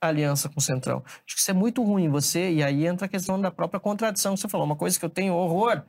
aliança 0.00 0.48
com 0.48 0.58
o 0.58 0.62
Centrão. 0.62 1.02
Acho 1.04 1.34
que 1.34 1.40
isso 1.40 1.50
é 1.50 1.54
muito 1.54 1.82
ruim 1.82 2.08
você, 2.08 2.52
e 2.52 2.62
aí 2.62 2.86
entra 2.86 3.06
a 3.06 3.08
questão 3.08 3.40
da 3.40 3.50
própria 3.50 3.80
contradição 3.80 4.34
que 4.34 4.40
você 4.40 4.48
falou. 4.48 4.66
Uma 4.66 4.76
coisa 4.76 4.98
que 4.98 5.04
eu 5.04 5.10
tenho 5.10 5.34
horror 5.34 5.82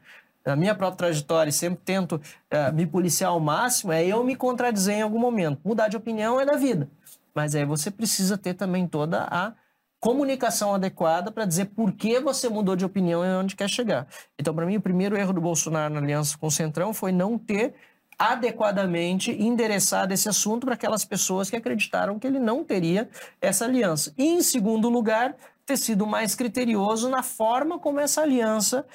na 0.46 0.56
minha 0.56 0.74
própria 0.74 0.98
trajetória 0.98 1.50
e 1.50 1.54
sempre 1.54 1.80
tento 1.84 2.22
é, 2.50 2.72
me 2.72 2.86
policiar 2.86 3.32
ao 3.32 3.40
máximo, 3.40 3.92
é 3.92 4.06
eu 4.06 4.24
me 4.24 4.36
contradizer 4.36 4.96
em 4.96 5.02
algum 5.02 5.20
momento. 5.20 5.60
Mudar 5.64 5.88
de 5.88 5.98
opinião 5.98 6.40
é 6.40 6.46
da 6.46 6.56
vida. 6.56 6.90
Mas 7.34 7.56
aí 7.56 7.66
você 7.66 7.92
precisa 7.92 8.38
ter 8.38 8.54
também 8.54 8.88
toda 8.88 9.28
a 9.30 9.54
comunicação 10.00 10.74
adequada 10.74 11.32
para 11.32 11.46
dizer 11.46 11.66
por 11.66 11.92
que 11.92 12.20
você 12.20 12.48
mudou 12.48 12.76
de 12.76 12.86
opinião 12.86 13.24
e 13.24 13.28
onde 13.36 13.56
quer 13.56 13.70
chegar. 13.70 14.08
Então, 14.38 14.54
para 14.54 14.66
mim, 14.66 14.78
o 14.78 14.82
primeiro 14.82 15.18
erro 15.18 15.34
do 15.34 15.42
Bolsonaro 15.42 15.94
na 15.94 16.00
aliança 16.00 16.38
com 16.38 16.48
o 16.48 16.52
Centrão 16.52 16.94
foi 16.94 17.12
não 17.12 17.38
ter 17.38 17.76
adequadamente 18.18 19.32
endereçado 19.32 20.14
esse 20.14 20.28
assunto 20.28 20.66
para 20.66 20.74
aquelas 20.74 21.06
pessoas 21.06 21.50
que 21.50 21.56
acreditaram 21.56 22.20
que 22.20 22.28
ele 22.28 22.40
não 22.40 22.64
teria 22.64 23.10
essa 23.42 23.66
aliança. 23.66 24.14
E, 24.18 24.26
em 24.26 24.42
segundo 24.42 24.90
lugar, 24.90 25.36
ter 25.66 25.78
sido 25.78 26.06
mais 26.06 26.36
criterioso 26.36 27.10
na 27.10 27.24
forma 27.24 27.80
como 27.80 28.00
essa 28.00 28.22
aliança 28.22 28.86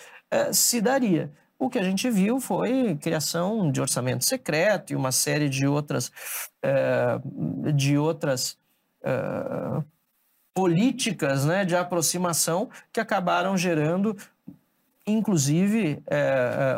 se 0.52 0.80
daria. 0.80 1.30
O 1.58 1.70
que 1.70 1.78
a 1.78 1.82
gente 1.82 2.10
viu 2.10 2.40
foi 2.40 2.96
criação 2.96 3.70
de 3.70 3.80
orçamento 3.80 4.24
secreto 4.24 4.92
e 4.92 4.96
uma 4.96 5.12
série 5.12 5.48
de 5.48 5.66
outras, 5.66 6.10
eh, 6.62 7.18
de 7.74 7.96
outras 7.96 8.58
eh, 9.02 9.82
políticas 10.52 11.44
né, 11.44 11.64
de 11.64 11.76
aproximação 11.76 12.68
que 12.92 13.00
acabaram 13.00 13.56
gerando, 13.56 14.16
inclusive, 15.06 16.02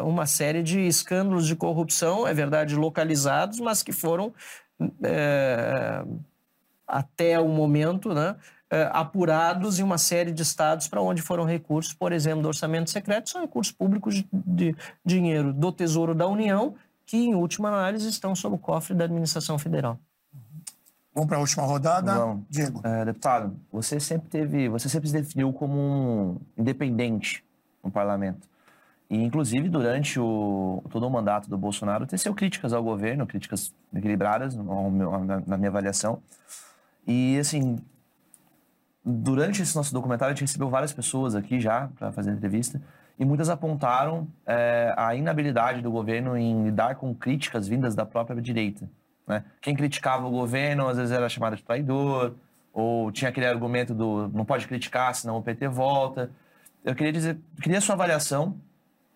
uma 0.05 0.25
série 0.27 0.63
de 0.63 0.81
escândalos 0.81 1.47
de 1.47 1.55
corrupção, 1.55 2.27
é 2.27 2.33
verdade, 2.33 2.75
localizados, 2.75 3.61
mas 3.61 3.83
que 3.83 3.93
foram, 3.93 4.33
até 6.87 7.39
o 7.39 7.49
momento, 7.49 8.15
né, 8.15 8.35
eh, 8.35 8.56
apurados 8.93 9.79
em 9.79 9.83
uma 9.83 9.99
série 9.99 10.33
de 10.33 10.43
estados 10.43 10.89
para 10.89 11.01
onde 11.01 11.23
foram 11.23 11.45
recursos, 11.45 11.93
por 11.93 12.13
exemplo, 12.13 12.43
do 12.43 12.49
orçamento 12.49 12.91
secreto, 12.91 13.31
são 13.31 13.41
recursos 13.41 13.73
públicos 13.73 14.15
de, 14.15 14.25
de 14.33 14.77
dinheiro 15.05 15.53
do 15.53 15.71
Tesouro 15.71 16.15
da 16.15 16.27
União, 16.27 16.75
que, 17.05 17.17
em 17.17 17.35
última 17.35 17.69
análise, 17.69 18.09
estão 18.09 18.35
sob 18.35 18.57
o 18.57 18.59
cofre 18.59 18.95
da 18.95 19.05
administração 19.05 19.59
federal. 19.59 19.99
Vamos 21.15 21.29
para 21.29 21.39
a 21.39 21.41
última 21.41 21.65
rodada. 21.65 22.15
Vamos. 22.15 22.45
Diego. 22.51 22.81
É, 22.85 23.05
deputado, 23.05 23.57
você 23.73 23.99
sempre 23.99 24.29
teve, 24.29 24.69
você 24.69 24.89
sempre 24.89 25.09
se 25.09 25.15
definiu 25.15 25.53
como 25.53 25.79
um 25.79 26.37
independente 26.59 27.43
no 27.83 27.91
parlamento. 27.91 28.47
E, 29.09 29.23
inclusive, 29.23 29.69
durante 29.69 30.19
o, 30.19 30.83
todo 30.91 31.07
o 31.07 31.11
mandato 31.11 31.49
do 31.49 31.57
Bolsonaro, 31.57 32.07
teceu 32.07 32.35
críticas 32.35 32.73
ao 32.73 32.83
governo, 32.83 33.27
críticas 33.27 33.73
equilibradas, 33.95 34.57
na 34.57 35.57
minha 35.57 35.71
avaliação. 35.71 36.21
E, 37.07 37.39
assim, 37.39 37.79
durante 39.07 39.63
esse 39.63 39.77
nosso 39.77 39.95
documentário, 39.95 40.33
a 40.33 40.35
gente 40.35 40.43
recebeu 40.47 40.69
várias 40.69 40.93
pessoas 40.93 41.37
aqui 41.37 41.61
já 41.61 41.89
para 41.97 42.11
fazer 42.11 42.33
entrevista 42.33 42.83
e 43.17 43.25
muitas 43.25 43.49
apontaram 43.49 44.27
é, 44.45 44.93
a 44.97 45.15
inabilidade 45.15 45.81
do 45.81 45.91
governo 45.93 46.37
em 46.37 46.65
lidar 46.65 46.97
com 46.97 47.15
críticas 47.15 47.69
vindas 47.69 47.95
da 47.95 48.05
própria 48.05 48.43
direita. 48.43 48.91
Né? 49.27 49.45
Quem 49.61 49.77
criticava 49.77 50.27
o 50.27 50.31
governo 50.31 50.89
às 50.89 50.97
vezes 50.97 51.13
era 51.13 51.29
chamado 51.29 51.55
de 51.55 51.63
traidor, 51.63 52.35
ou 52.73 53.11
tinha 53.13 53.29
aquele 53.29 53.47
argumento 53.47 53.95
do 53.95 54.29
não 54.29 54.45
pode 54.45 54.67
criticar, 54.67 55.15
senão 55.15 55.39
o 55.39 55.43
PT 55.43 55.69
volta. 55.69 56.31
Eu 56.85 56.95
queria 56.95 57.13
dizer, 57.13 57.39
queria 57.63 57.79
a 57.79 57.81
sua 57.81 57.95
avaliação, 57.95 58.61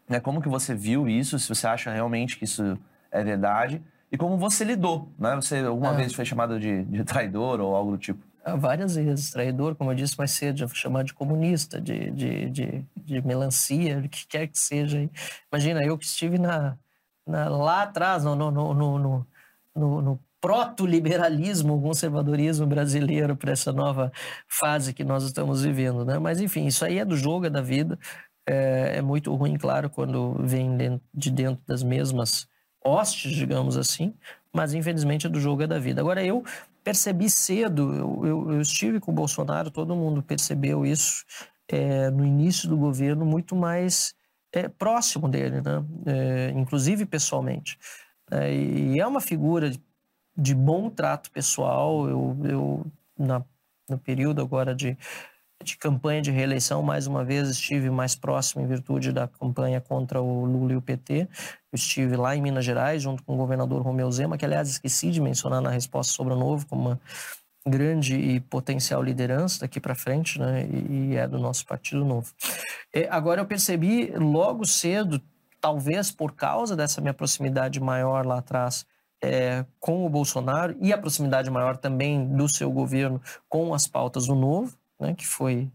né? 0.09 0.19
Como 0.19 0.41
que 0.41 0.49
você 0.49 0.75
viu 0.75 1.09
isso? 1.09 1.39
Se 1.39 1.49
você 1.49 1.67
acha 1.67 1.93
realmente 1.93 2.39
que 2.39 2.45
isso 2.45 2.79
é 3.11 3.23
verdade 3.23 3.83
e 4.11 4.17
como 4.17 4.39
você 4.39 4.65
lidou, 4.65 5.13
né? 5.19 5.37
Você 5.37 5.59
alguma 5.59 5.93
é. 5.93 5.97
vez 5.97 6.15
foi 6.15 6.25
chamado 6.25 6.59
de, 6.59 6.85
de 6.85 7.05
traidor 7.05 7.61
ou 7.61 7.75
algo 7.77 7.93
do 7.93 7.99
tipo? 7.99 8.30
Várias 8.59 8.95
vezes. 8.95 9.31
Traidor, 9.31 9.75
como 9.75 9.91
eu 9.91 9.95
disse 9.95 10.17
mais 10.19 10.31
cedo, 10.33 10.69
foi 10.69 10.77
chamado 10.77 11.07
de 11.07 11.15
comunista, 11.15 11.81
de, 11.81 12.11
de, 12.11 12.51
de, 12.51 12.85
de 12.97 13.23
melancia, 13.23 13.99
o 13.99 14.09
que 14.09 14.27
quer 14.27 14.47
que 14.47 14.59
seja. 14.59 15.09
Imagina, 15.53 15.85
eu 15.85 15.99
que 15.99 16.05
estive 16.05 16.39
na, 16.39 16.77
na 17.27 17.49
lá 17.49 17.83
atrás, 17.83 18.25
no, 18.25 18.35
no, 18.35 18.51
no, 18.51 18.75
no, 18.75 19.27
no, 19.75 20.03
no 20.03 20.21
proto-liberalismo, 20.41 21.81
conservadorismo 21.83 22.67
brasileiro 22.67 23.37
para 23.37 23.53
essa 23.53 23.73
nova 23.73 24.11
fase 24.49 24.95
que 24.95 25.05
nós 25.05 25.25
estamos 25.25 25.63
vivendo. 25.63 26.05
Né? 26.05 26.19
Mas, 26.19 26.41
enfim, 26.41 26.67
isso 26.67 26.85
aí 26.85 26.99
é 26.99 27.05
do 27.05 27.17
jogo, 27.17 27.47
é 27.47 27.51
da 27.51 27.61
vida. 27.61 27.99
É, 28.49 28.97
é 28.97 29.03
muito 29.03 29.35
ruim, 29.35 29.57
claro, 29.57 29.91
quando 29.91 30.35
vem 30.41 31.01
de 31.13 31.31
dentro 31.31 31.63
das 31.67 31.83
mesmas 31.83 32.49
hostes, 32.83 33.33
digamos 33.33 33.77
assim, 33.77 34.15
mas 34.53 34.73
infelizmente 34.75 35.27
é 35.27 35.31
do 35.31 35.39
jogo, 35.39 35.63
é 35.63 35.67
da 35.67 35.79
vida. 35.79 36.01
Agora, 36.01 36.25
eu 36.25 36.43
percebi 36.83 37.31
cedo, 37.31 37.95
eu, 37.95 38.27
eu, 38.27 38.53
eu, 38.53 38.61
estive 38.61 39.01
com 39.01 39.13
o 39.13 39.15
Bolsonaro, 39.15 39.71
todo 39.71 39.97
mundo 39.97 40.23
percebeu 40.23 40.85
isso 40.85 41.25
é, 41.69 42.11
no 42.11 42.25
início 42.25 42.69
do 42.69 42.77
governo, 42.77 43.25
muito 43.25 43.55
mais 43.55 44.15
é, 44.53 44.69
próximo 44.69 45.29
dele, 45.29 45.61
né? 45.61 45.85
É, 46.07 46.51
inclusive 46.51 47.07
pessoalmente. 47.07 47.79
É, 48.31 48.53
e 48.53 49.01
é 49.01 49.07
uma 49.07 49.21
figura 49.21 49.71
de, 49.71 49.83
de 50.37 50.55
bom 50.55 50.91
trato 50.91 51.31
pessoal. 51.31 52.09
Eu, 52.09 52.37
eu 52.45 52.87
na, 53.19 53.45
no 53.89 53.99
período 53.99 54.41
agora 54.41 54.75
de 54.75 54.97
de 55.63 55.77
campanha 55.77 56.23
de 56.23 56.31
reeleição, 56.31 56.83
mais 56.83 57.07
uma 57.07 57.23
vez 57.23 57.49
estive 57.49 57.91
mais 57.91 58.15
próximo 58.15 58.63
em 58.63 58.67
virtude 58.67 59.13
da 59.13 59.29
campanha 59.29 59.81
contra 59.81 60.21
o 60.21 60.45
Lula 60.45 60.73
e 60.73 60.77
o 60.77 60.83
PT. 60.83 61.21
Eu 61.21 61.29
estive 61.75 62.17
lá 62.17 62.35
em 62.35 62.41
Minas 62.41 62.65
Gerais, 62.65 63.03
junto 63.03 63.23
com 63.23 63.35
o 63.35 63.37
governador 63.37 63.83
Romeu 63.83 64.11
Zema, 64.11 64.39
que, 64.39 64.45
aliás, 64.45 64.71
esqueci 64.71 65.11
de 65.11 65.21
mencionar 65.21 65.61
na 65.61 65.71
resposta 65.71 66.13
sobre 66.15 66.33
o 66.33 66.37
Novo, 66.37 66.67
como 66.67 66.89
uma 66.89 67.01
grande 67.67 68.17
e 68.17 68.41
potencial 68.41 69.03
liderança 69.03 69.61
daqui 69.61 69.79
para 69.79 69.95
frente, 69.95 70.39
né? 70.39 70.67
E, 70.67 71.15
é 71.17 71.29
do 71.29 71.39
nosso 71.39 71.67
Partido 71.67 72.05
Novo. 72.07 72.33
E 72.95 73.07
agora, 73.11 73.43
eu 73.43 73.47
percebi 73.47 74.13
logo 74.17 74.67
cedo, 74.67 75.21
talvez 75.61 76.11
por 76.11 76.33
causa 76.33 76.75
dessa 76.75 77.03
minha 77.03 77.13
proximidade 77.13 77.79
maior 77.79 78.25
lá 78.25 78.39
atrás 78.39 78.87
é, 79.23 79.65
com 79.79 80.07
o 80.07 80.09
Bolsonaro 80.09 80.75
e 80.81 80.93
a 80.93 80.99
proximidade 80.99 81.51
maior 81.51 81.77
também 81.77 82.27
do 82.27 82.49
seu 82.49 82.71
governo 82.71 83.21
com 83.49 83.75
as 83.75 83.87
pautas 83.87 84.27
do 84.27 84.35
Novo, 84.35 84.80
né, 85.01 85.15
que 85.15 85.27
foi 85.27 85.71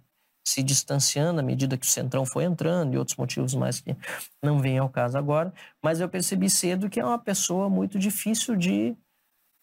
se 0.48 0.62
distanciando 0.62 1.40
à 1.40 1.44
medida 1.44 1.78
que 1.78 1.86
o 1.86 1.90
Centrão 1.90 2.24
foi 2.26 2.44
entrando 2.44 2.94
e 2.94 2.98
outros 2.98 3.18
motivos 3.18 3.56
mais 3.56 3.82
que 3.82 3.96
não 4.44 4.60
vêm 4.60 4.78
ao 4.78 4.88
caso 4.88 5.18
agora, 5.18 5.52
mas 5.82 6.00
eu 6.00 6.08
percebi 6.08 6.50
cedo 6.50 6.90
que 6.90 7.00
é 7.00 7.06
uma 7.06 7.18
pessoa 7.18 7.68
muito 7.68 7.98
difícil 7.98 8.56
de 8.56 8.96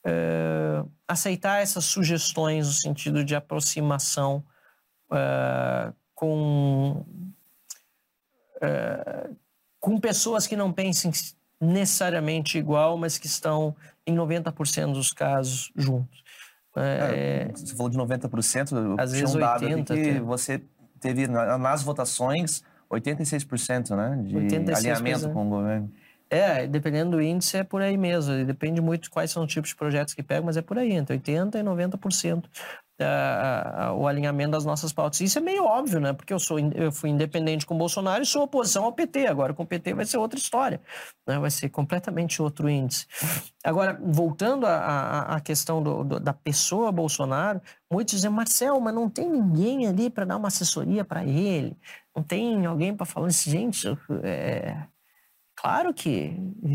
é, 0.05 0.85
aceitar 1.07 1.63
essas 1.63 1.85
sugestões 1.85 2.67
no 2.67 2.73
sentido 2.73 3.25
de 3.25 3.37
aproximação 3.37 4.45
é, 5.13 5.93
com, 6.15 7.07
é, 8.61 9.31
com 9.79 10.01
pessoas 10.01 10.49
que 10.49 10.57
não 10.57 10.73
pensem 10.73 11.13
necessariamente 11.61 12.59
igual, 12.59 12.99
mas 12.99 13.19
que 13.19 13.27
estão 13.29 13.77
em 14.05 14.17
90% 14.17 14.93
dos 14.93 15.13
casos 15.13 15.71
juntos. 15.77 16.22
É, 16.77 17.51
você 17.55 17.75
falou 17.75 17.91
de 17.91 17.99
90%, 17.99 18.97
às 18.99 19.11
tinha 19.11 19.21
vezes 19.21 19.35
um 19.35 19.39
dado 19.39 19.65
80 19.65 19.95
que 19.95 20.01
até. 20.11 20.21
você 20.21 20.63
teve 21.01 21.27
na- 21.27 21.59
nas 21.59 21.83
votações 21.83 22.63
86% 22.91 23.95
né, 23.97 24.19
de 24.23 24.35
86%. 24.37 24.77
alinhamento 24.77 25.31
com 25.31 25.47
o 25.47 25.49
governo. 25.51 25.91
É, 26.31 26.67
dependendo 26.67 27.11
do 27.11 27.21
índice, 27.23 27.59
é 27.59 27.63
por 27.65 27.83
aí 27.83 27.97
mesmo. 27.99 28.43
Depende 28.47 28.81
muito 28.81 29.03
de 29.03 29.11
quais 29.11 29.31
são 29.31 29.45
os 29.45 29.53
tipos 29.53 29.69
de 29.71 29.77
projetos 29.77 30.15
que 30.15 30.23
pegam, 30.23 30.45
mas 30.47 30.57
é 30.57 30.63
por 30.63 30.79
aí, 30.79 30.93
entre 30.93 31.15
80% 31.19 31.57
e 31.57 31.63
90% 31.63 32.45
ah, 33.01 33.93
o 33.97 34.07
alinhamento 34.07 34.53
das 34.53 34.65
nossas 34.65 34.93
pautas. 34.93 35.21
Isso 35.21 35.39
é 35.39 35.41
meio 35.41 35.65
óbvio, 35.65 36.01
né? 36.01 36.13
Porque 36.13 36.33
eu, 36.33 36.39
sou, 36.39 36.59
eu 36.59 36.93
fui 36.93 37.11
independente 37.11 37.67
com 37.67 37.75
o 37.75 37.79
Bolsonaro 37.79 38.23
e 38.23 38.27
sou 38.27 38.43
oposição 38.43 38.85
ao 38.85 38.93
PT. 38.93 39.27
Agora 39.27 39.55
com 39.55 39.63
o 39.63 39.67
PT 39.67 39.95
vai 39.95 40.05
ser 40.05 40.19
outra 40.19 40.39
história, 40.39 40.81
né? 41.27 41.39
vai 41.39 41.51
ser 41.51 41.69
completamente 41.69 42.41
outro 42.43 42.69
índice. 42.69 43.07
Agora, 43.65 43.99
voltando 44.03 44.67
à- 44.67 45.41
questão 45.43 45.83
do- 45.83 46.05
do- 46.05 46.21
da 46.21 46.33
pessoa 46.33 46.93
Bolsonaro, 46.93 47.61
muitos 47.91 48.15
dizem, 48.15 48.31
Marcel, 48.31 48.79
mas 48.81 48.95
não 48.95 49.09
tem 49.09 49.29
ninguém 49.29 49.87
ali 49.87 50.09
para 50.11 50.25
dar 50.25 50.37
uma 50.37 50.49
assessoria 50.49 51.05
para 51.05 51.25
ele, 51.25 51.77
não 52.15 52.23
tem 52.23 52.65
alguém 52.67 52.95
para 52.95 53.07
falar 53.07 53.27
assim, 53.29 53.51
gente, 53.51 53.89
é, 54.23 54.77
Claro 55.57 55.95
que, 55.95 56.33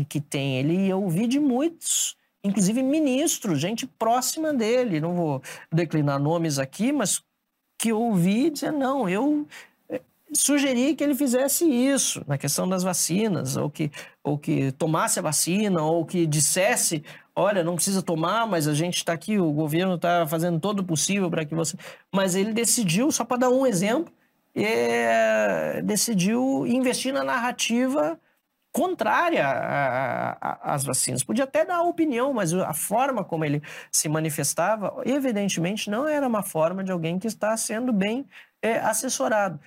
que 0.08 0.20
tem. 0.20 0.56
Ele 0.58 0.88
eu 0.88 1.02
ouvi 1.02 1.26
de 1.26 1.38
muitos, 1.38 2.16
inclusive 2.48 2.82
ministros, 2.82 3.60
gente 3.60 3.86
próxima 3.86 4.52
dele. 4.52 5.00
Não 5.00 5.14
vou 5.14 5.42
declinar 5.72 6.18
nomes 6.18 6.58
aqui, 6.58 6.92
mas 6.92 7.22
que 7.78 7.90
eu 7.90 8.00
ouvi 8.00 8.50
dizer, 8.50 8.72
não, 8.72 9.08
eu 9.08 9.46
eh, 9.88 10.00
sugeri 10.32 10.94
que 10.94 11.04
ele 11.04 11.14
fizesse 11.14 11.64
isso 11.64 12.24
na 12.26 12.36
questão 12.36 12.68
das 12.68 12.82
vacinas, 12.82 13.56
ou 13.56 13.70
que, 13.70 13.90
ou 14.24 14.36
que 14.36 14.72
tomasse 14.72 15.18
a 15.18 15.22
vacina, 15.22 15.80
ou 15.82 16.04
que 16.04 16.26
dissesse, 16.26 17.04
olha, 17.36 17.62
não 17.62 17.76
precisa 17.76 18.02
tomar, 18.02 18.46
mas 18.48 18.66
a 18.66 18.74
gente 18.74 18.96
está 18.96 19.12
aqui, 19.12 19.38
o 19.38 19.52
governo 19.52 19.94
está 19.94 20.26
fazendo 20.26 20.58
todo 20.58 20.80
o 20.80 20.84
possível 20.84 21.30
para 21.30 21.44
que 21.44 21.54
você... 21.54 21.76
Mas 22.12 22.34
ele 22.34 22.52
decidiu, 22.52 23.12
só 23.12 23.24
para 23.24 23.38
dar 23.38 23.50
um 23.50 23.64
exemplo, 23.64 24.12
eh, 24.56 25.80
decidiu 25.84 26.66
investir 26.66 27.12
na 27.12 27.22
narrativa 27.22 28.18
contrária 28.78 29.44
às 30.62 30.84
vacinas. 30.84 31.24
Podia 31.24 31.44
até 31.44 31.64
dar 31.64 31.82
opinião, 31.82 32.32
mas 32.32 32.52
a 32.54 32.72
forma 32.72 33.24
como 33.24 33.44
ele 33.44 33.62
se 33.90 34.08
manifestava, 34.08 35.02
evidentemente, 35.04 35.90
não 35.90 36.06
era 36.06 36.26
uma 36.26 36.42
forma 36.42 36.84
de 36.84 36.92
alguém 36.92 37.18
que 37.18 37.26
está 37.26 37.56
sendo 37.56 37.92
bem 37.92 38.26
eh, 38.62 38.78
assessorado. 38.78 39.58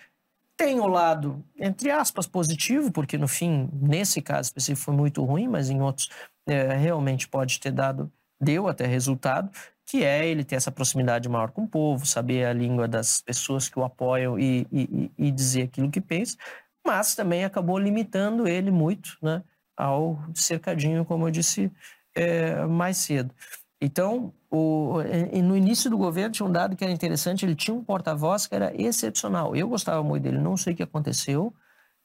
Tem 0.57 0.79
o 0.79 0.87
lado, 0.87 1.43
entre 1.59 1.89
aspas, 1.89 2.27
positivo, 2.27 2.91
porque 2.91 3.17
no 3.17 3.27
fim, 3.27 3.69
nesse 3.73 4.21
caso 4.21 4.47
específico, 4.49 4.85
foi 4.85 4.95
muito 4.95 5.23
ruim, 5.23 5.47
mas 5.47 5.69
em 5.69 5.81
outros 5.81 6.09
eh, 6.47 6.73
realmente 6.75 7.27
pode 7.27 7.59
ter 7.59 7.71
dado, 7.71 8.11
deu 8.39 8.67
até 8.67 8.85
resultado, 8.85 9.49
que 9.85 10.03
é 10.05 10.25
ele 10.25 10.43
ter 10.43 10.55
essa 10.55 10.71
proximidade 10.71 11.27
maior 11.27 11.51
com 11.51 11.63
o 11.63 11.67
povo, 11.67 12.05
saber 12.05 12.45
a 12.45 12.53
língua 12.53 12.87
das 12.87 13.21
pessoas 13.21 13.67
que 13.67 13.77
o 13.77 13.83
apoiam 13.83 14.39
e- 14.39 14.65
e- 14.71 15.11
e 15.17 15.31
dizer 15.31 15.63
aquilo 15.63 15.89
que 15.91 15.99
pensa, 15.99 16.37
mas 16.85 17.15
também 17.15 17.43
acabou 17.45 17.77
limitando 17.77 18.47
ele 18.47 18.71
muito 18.71 19.17
né, 19.21 19.43
ao 19.77 20.19
cercadinho, 20.33 21.05
como 21.05 21.27
eu 21.27 21.31
disse 21.31 21.71
eh, 22.15 22.65
mais 22.65 22.97
cedo. 22.97 23.33
Então, 23.79 24.33
o- 24.49 24.97
no 25.43 25.55
início 25.57 25.89
do 25.89 25.97
governo 25.97 26.31
tinha 26.33 26.45
um 26.47 26.51
dado 26.51 26.75
que 26.75 26.83
era 26.83 26.93
interessante, 26.93 27.45
ele 27.45 27.55
tinha 27.55 27.73
um 27.75 27.83
porta-voz 27.83 28.45
que 28.47 28.53
era 28.55 28.71
excepcional. 28.79 29.55
Eu 29.55 29.67
gostava 29.67 30.03
muito 30.03 30.23
dele, 30.23 30.37
não 30.37 30.55
sei 30.57 30.73
o 30.73 30.75
que 30.75 30.83
aconteceu, 30.83 31.53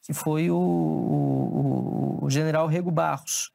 que 0.03 0.12
foi 0.14 0.51
o, 0.51 0.57
o- 0.57 2.18
o 2.24 2.31
general 2.31 2.66
Rego 2.66 2.91
Barros. 2.91 3.51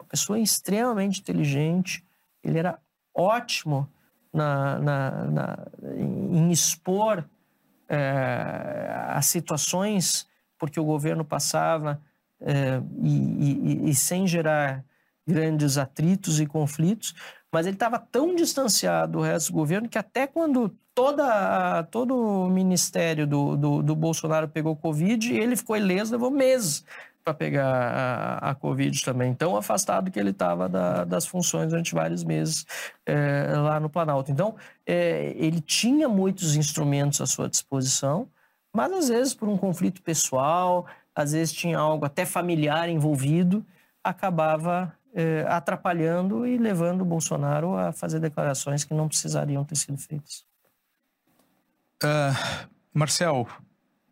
Uma 0.00 0.08
pessoa 0.08 0.38
extremamente 0.38 1.20
inteligente, 1.20 2.04
ele 2.42 2.58
era 2.58 2.78
ótimo 3.14 3.88
na, 4.32 4.78
na- 4.78 5.24
na- 5.30 5.66
em 5.96 6.50
expor 6.52 7.24
eh, 7.88 8.90
as 9.10 9.26
situações 9.26 10.26
porque 10.58 10.80
o 10.80 10.84
governo 10.84 11.24
passava 11.24 12.00
eh, 12.40 12.80
e, 13.02 13.86
e- 13.86 13.90
e 13.90 13.94
sem 13.94 14.26
gerar 14.26 14.84
grandes 15.26 15.76
atritos 15.76 16.38
e 16.40 16.46
conflitos, 16.46 17.14
mas 17.52 17.66
ele 17.66 17.74
estava 17.76 17.98
tão 17.98 18.34
distanciado 18.34 19.12
do 19.12 19.20
resto 19.20 19.50
do 19.52 19.54
governo 19.54 19.88
que 19.88 19.98
até 19.98 20.26
quando 20.26 20.68
toda, 20.94 21.82
todo 21.84 22.16
o 22.16 22.50
ministério 22.50 23.26
do, 23.26 23.56
do, 23.56 23.82
do 23.82 23.96
Bolsonaro 23.96 24.48
pegou 24.48 24.76
Covid, 24.76 25.32
ele 25.34 25.56
ficou 25.56 25.76
ileso, 25.76 26.12
levou 26.12 26.30
meses 26.30 26.84
para 27.24 27.34
pegar 27.34 27.66
a, 28.40 28.50
a 28.50 28.54
Covid 28.54 29.02
também. 29.04 29.34
Tão 29.34 29.56
afastado 29.56 30.10
que 30.12 30.18
ele 30.20 30.30
estava 30.30 30.68
das 31.04 31.26
funções 31.26 31.70
durante 31.70 31.92
vários 31.92 32.22
meses 32.22 32.64
eh, 33.04 33.52
lá 33.56 33.80
no 33.80 33.90
Planalto. 33.90 34.30
Então, 34.30 34.54
eh, 34.86 35.34
ele 35.36 35.60
tinha 35.60 36.08
muitos 36.08 36.54
instrumentos 36.54 37.20
à 37.20 37.26
sua 37.26 37.48
disposição, 37.48 38.28
mas 38.76 38.92
às 38.92 39.08
vezes 39.08 39.34
por 39.34 39.48
um 39.48 39.56
conflito 39.56 40.02
pessoal, 40.02 40.86
às 41.14 41.32
vezes 41.32 41.52
tinha 41.52 41.78
algo 41.78 42.04
até 42.04 42.26
familiar 42.26 42.88
envolvido, 42.90 43.64
acabava 44.04 44.94
eh, 45.14 45.46
atrapalhando 45.48 46.46
e 46.46 46.58
levando 46.58 47.00
o 47.00 47.04
Bolsonaro 47.06 47.74
a 47.74 47.90
fazer 47.90 48.20
declarações 48.20 48.84
que 48.84 48.92
não 48.92 49.08
precisariam 49.08 49.64
ter 49.64 49.76
sido 49.76 49.96
feitas. 49.96 50.44
Ah, 52.04 52.66
Marcel, 52.92 53.48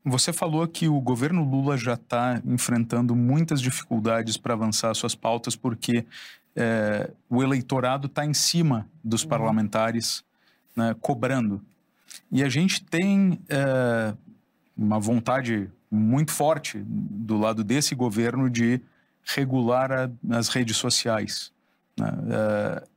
você 0.02 0.32
falou 0.32 0.66
que 0.66 0.88
o 0.88 0.98
governo 0.98 1.44
Lula 1.44 1.76
já 1.76 1.92
está 1.92 2.40
enfrentando 2.44 3.14
muitas 3.14 3.60
dificuldades 3.60 4.38
para 4.38 4.54
avançar 4.54 4.94
suas 4.94 5.14
pautas 5.14 5.54
porque 5.54 6.06
eh, 6.56 7.10
o 7.28 7.42
eleitorado 7.42 8.06
está 8.06 8.24
em 8.24 8.32
cima 8.32 8.88
dos 9.02 9.26
parlamentares 9.26 10.24
né, 10.74 10.96
cobrando. 11.00 11.62
E 12.30 12.42
a 12.42 12.48
gente 12.48 12.82
tem 12.82 13.38
eh, 13.48 14.14
uma 14.76 14.98
vontade 14.98 15.70
muito 15.90 16.32
forte 16.32 16.82
do 16.86 17.38
lado 17.38 17.62
desse 17.62 17.94
governo 17.94 18.50
de 18.50 18.80
regular 19.22 19.90
a- 19.92 20.10
as 20.36 20.48
redes 20.48 20.76
sociais. 20.76 21.52
né? 21.96 22.08
Eh, 22.30 22.88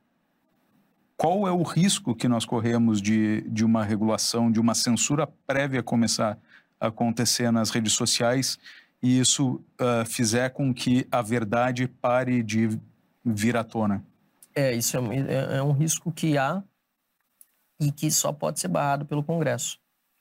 qual 1.16 1.46
é 1.48 1.52
o 1.52 1.62
risco 1.62 2.14
que 2.14 2.28
nós 2.28 2.44
corremos 2.44 3.00
de, 3.02 3.40
de 3.42 3.64
uma 3.64 3.84
regulação, 3.84 4.50
de 4.50 4.60
uma 4.60 4.74
censura 4.74 5.26
prévia 5.46 5.82
começar 5.82 6.38
a 6.80 6.86
acontecer 6.88 7.50
nas 7.50 7.70
redes 7.70 7.92
sociais 7.92 8.58
e 9.02 9.18
isso 9.18 9.60
ah, 9.78 10.04
fizer 10.06 10.50
com 10.50 10.72
que 10.72 11.06
a 11.10 11.20
verdade 11.22 11.86
pare 11.88 12.42
de 12.42 12.78
vir 13.24 13.56
à 13.56 13.64
tona? 13.64 14.04
É, 14.54 14.74
isso 14.74 14.96
é, 14.96 15.00
é- 15.16 15.56
é 15.58 15.62
um 15.62 15.72
risco 15.72 16.10
que 16.12 16.36
há 16.38 16.62
e 17.80 17.90
que 17.92 18.10
só 18.10 18.32
pode 18.32 18.58
ser 18.60 18.68
barrado 18.68 19.04
pelo 19.06 19.22
Congresso. 19.22 19.78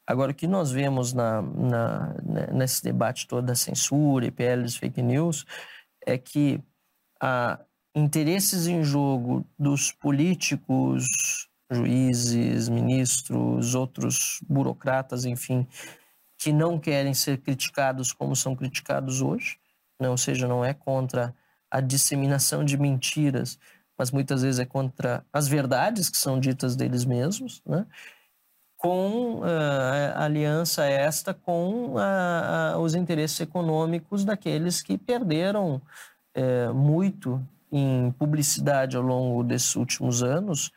Agora, 0.07 0.31
o 0.31 0.35
que 0.35 0.47
nós 0.47 0.71
vemos 0.71 1.13
na, 1.13 1.41
na- 1.41 2.13
né, 2.23 2.47
nesse 2.53 2.83
debate 2.83 3.27
todo 3.27 3.45
da 3.45 3.55
censura 3.55 4.25
e 4.25 4.31
PLs 4.31 4.77
fake 4.77 5.01
news 5.01 5.45
é 6.05 6.17
que 6.17 6.61
há 7.21 7.59
interesses 7.95 8.67
em 8.67 8.83
jogo 8.83 9.45
dos 9.59 9.91
políticos, 9.91 11.49
juízes, 11.71 12.69
ministros, 12.69 13.75
outros 13.75 14.39
burocratas, 14.47 15.25
enfim, 15.25 15.67
que 16.37 16.53
não 16.53 16.79
querem 16.79 17.13
ser 17.13 17.39
criticados 17.39 18.13
como 18.13 18.35
são 18.35 18.55
criticados 18.55 19.21
hoje, 19.21 19.57
né? 19.99 20.09
ou 20.09 20.17
seja, 20.17 20.47
não 20.47 20.63
é 20.63 20.73
contra 20.73 21.35
a 21.69 21.81
disseminação 21.81 22.63
de 22.63 22.77
mentiras, 22.77 23.59
mas 23.97 24.11
muitas 24.11 24.43
vezes 24.43 24.59
é 24.59 24.65
contra 24.65 25.25
as 25.33 25.47
verdades 25.47 26.09
que 26.09 26.17
são 26.17 26.39
ditas 26.39 26.75
deles 26.75 27.03
mesmos, 27.03 27.61
né? 27.65 27.85
Com 28.77 29.41
ah, 29.43 30.23
aliança 30.23 30.85
esta 30.85 31.33
com 31.33 31.95
ah, 31.97 32.73
ah, 32.75 32.79
os 32.79 32.93
interesses 32.93 33.39
econômicos 33.39 34.23
daqueles 34.23 34.81
que 34.81 34.97
perderam 34.97 35.81
eh, 36.35 36.69
muito 36.71 37.43
em 37.71 38.11
publicidade 38.11 38.95
ao 38.95 39.01
longo 39.03 39.43
desses 39.43 39.75
últimos 39.75 40.21
anos, 40.23 40.71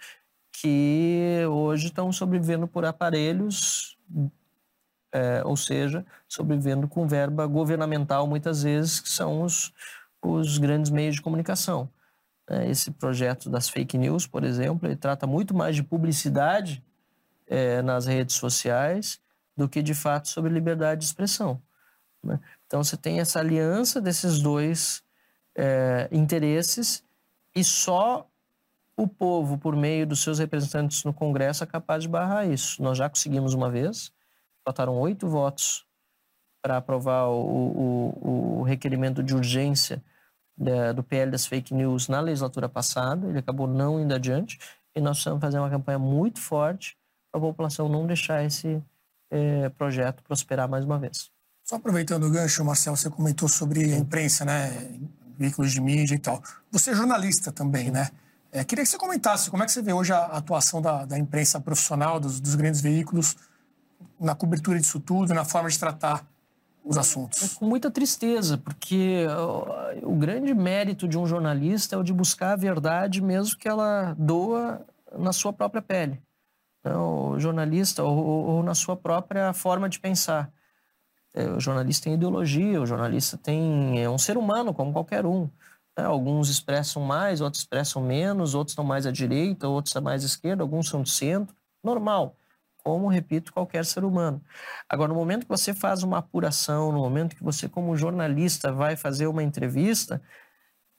que 0.53 1.45
hoje 1.49 1.87
estão 1.89 2.11
sobrevivendo 2.11 2.67
por 2.67 2.85
aparelhos, 2.85 3.97
eh, 5.13 5.43
ou 5.45 5.57
seja, 5.57 6.05
sobrevivendo 6.29 6.89
com 6.89 7.07
verba 7.07 7.47
governamental 7.47 8.27
muitas 8.27 8.63
vezes, 8.63 9.01
que 9.01 9.09
são 9.11 9.43
os, 9.43 9.73
os 10.23 10.59
grandes 10.59 10.91
meios 10.91 11.17
de 11.17 11.23
comunicação. 11.23 11.89
Eh, 12.49 12.71
Esse 12.71 12.91
projeto 12.91 13.51
das 13.51 13.69
fake 13.69 13.99
news, 13.99 14.27
por 14.27 14.43
exemplo, 14.45 14.89
ele 14.89 14.97
trata 14.97 15.27
muito 15.27 15.55
mais 15.55 15.77
de 15.77 15.83
publicidade 15.83 16.83
eh, 17.51 17.83
nas 17.83 18.07
redes 18.07 18.37
sociais 18.37 19.21
do 19.57 19.69
que 19.69 19.83
de 19.83 19.93
fato 19.95 20.29
sobre 20.29 20.51
liberdade 20.53 21.01
de 21.01 21.07
expressão. 21.07 21.61
né? 22.25 22.41
Então 22.67 22.83
você 22.85 22.97
tem 22.97 23.21
essa 23.21 23.41
aliança 23.41 24.01
desses 24.01 24.41
dois 24.41 25.03
eh, 25.57 26.09
interesses 26.13 27.05
e 27.55 27.63
só 27.65 28.27
o 28.97 29.09
povo, 29.09 29.59
por 29.59 29.75
meio 29.77 30.07
dos 30.07 30.23
seus 30.23 30.39
representantes 30.39 31.05
no 31.05 31.13
Congresso, 31.13 31.65
é 31.65 31.67
capaz 31.67 32.03
de 32.05 32.09
barrar 32.09 32.47
isso. 32.49 32.83
Nós 32.83 32.99
já 32.99 33.09
conseguimos 33.09 33.55
uma 33.55 33.71
vez, 33.71 34.13
faltaram 34.65 34.99
oito 35.01 35.29
votos 35.29 35.87
para 36.63 36.77
aprovar 36.77 37.29
o, 37.29 37.41
o- 37.41 38.59
o 38.61 38.63
requerimento 38.63 39.23
de 39.23 39.35
urgência 39.35 40.03
da- 40.57 40.93
do 40.93 41.03
PL 41.03 41.31
das 41.31 41.47
fake 41.47 41.73
news 41.75 42.09
na 42.09 42.21
legislatura 42.21 42.69
passada, 42.69 43.27
ele 43.29 43.39
acabou 43.39 43.67
não 43.67 43.99
indo 44.01 44.15
adiante. 44.15 44.59
e 44.95 45.01
nós 45.01 45.19
precisamos 45.19 45.41
fazer 45.41 45.59
uma 45.59 45.71
campanha 45.71 45.99
muito 45.99 46.41
forte 46.41 46.99
a 47.33 47.39
população 47.39 47.89
não 47.89 48.07
deixar 48.07 48.45
esse 48.45 48.83
é, 49.31 49.69
projeto 49.71 50.23
prosperar 50.23 50.69
mais 50.69 50.85
uma 50.85 50.99
vez. 50.99 51.31
Só 51.65 51.77
aproveitando 51.77 52.25
o 52.25 52.31
gancho, 52.31 52.65
Marcelo, 52.65 52.97
você 52.97 53.09
comentou 53.09 53.49
sobre 53.49 53.93
a 53.93 53.97
imprensa, 53.97 54.45
né? 54.45 54.99
Veículos 55.39 55.73
de 55.73 55.81
mídia 55.81 56.15
e 56.15 56.19
tal. 56.19 56.43
Você 56.71 56.91
é 56.91 56.95
jornalista 56.95 57.53
também, 57.53 57.91
né? 57.91 58.11
É, 58.53 58.65
queria 58.65 58.83
que 58.83 58.91
você 58.91 58.99
comentasse 58.99 59.49
como 59.49 59.63
é 59.63 59.67
que 59.67 59.73
você 59.73 59.81
vê 59.81 59.93
hoje 59.93 60.13
a 60.13 60.25
atuação 60.27 60.83
da, 60.83 61.05
da 61.05 61.17
imprensa 61.17 61.61
profissional, 61.61 62.19
dos, 62.19 62.41
dos, 62.41 62.57
grandes 62.57 62.81
veículos, 62.81 63.37
na 64.19 64.35
cobertura 64.35 64.81
disso 64.81 64.99
tudo, 64.99 65.33
na 65.33 65.45
forma 65.45 65.71
de 65.71 65.79
tratar 65.79 66.27
os 66.85 66.99
assuntos. 66.99 67.43
É 67.43 67.59
com 67.59 67.67
muita 67.67 67.91
tristeza, 67.91 68.59
porque 68.59 69.25
o, 70.03 70.11
o 70.11 70.17
grande 70.17 70.53
mérito 70.53 71.07
de 71.07 71.17
um 71.17 71.27
jornalista 71.27 71.95
é 71.95 71.99
o 71.99 72.03
de 72.03 72.13
buscar 72.13 72.55
a 72.55 72.57
verdade, 72.57 73.23
mesmo 73.23 73.57
que 73.57 73.69
ela 73.69 74.17
doa 74.19 74.85
na 75.17 75.33
sua 75.33 75.53
própria 75.53 75.81
pele. 75.81 76.21
Então, 76.81 77.31
o 77.33 77.41
jornalista, 77.41 78.03
ou, 78.03 78.17
ou 78.17 78.63
na 78.63 78.75
sua 78.75 78.97
própria 78.97 79.53
forma 79.53 79.89
de 79.89 80.01
pensar. 80.01 80.53
É, 81.35 81.45
o 81.49 81.61
jornalista 81.61 82.05
tem 82.05 82.15
ideologia, 82.15 82.81
o 82.81 82.87
jornalista 82.87 83.39
tem 83.39 84.03
é 84.03 84.11
um 84.11 84.19
ser 84.19 84.37
humano 84.37 84.75
como 84.75 84.93
qualquer 84.93 85.27
um. 85.27 85.49
Né? 85.97 86.05
Alguns 86.05 86.49
expressam 86.49 87.03
mais, 87.03 87.41
outros 87.41 87.63
expressam 87.63 88.03
menos, 88.03 88.55
outros 88.55 88.73
estão 88.73 88.85
mais 88.85 89.07
à 89.07 89.13
direita, 89.13 89.69
outros 89.69 89.91
estão 89.91 90.03
mais 90.03 90.23
à 90.25 90.27
esquerda, 90.27 90.63
alguns 90.63 90.89
são 90.89 91.03
do 91.03 91.09
centro. 91.09 91.55
Normal, 91.85 92.37
como, 92.83 93.09
repito, 93.09 93.53
qualquer 93.53 93.85
ser 93.85 94.05
humano. 94.05 94.43
Agora, 94.89 95.09
no 95.09 95.15
momento 95.15 95.43
que 95.43 95.49
você 95.49 95.75
faz 95.75 96.03
uma 96.03 96.19
apuração, 96.19 96.93
no 96.93 96.99
momento 96.99 97.37
que 97.37 97.45
você, 97.45 97.69
como 97.69 97.97
jornalista, 97.97 98.73
vai 98.73 98.97
fazer 98.97 99.27
uma 99.27 99.43
entrevista, 99.43 100.21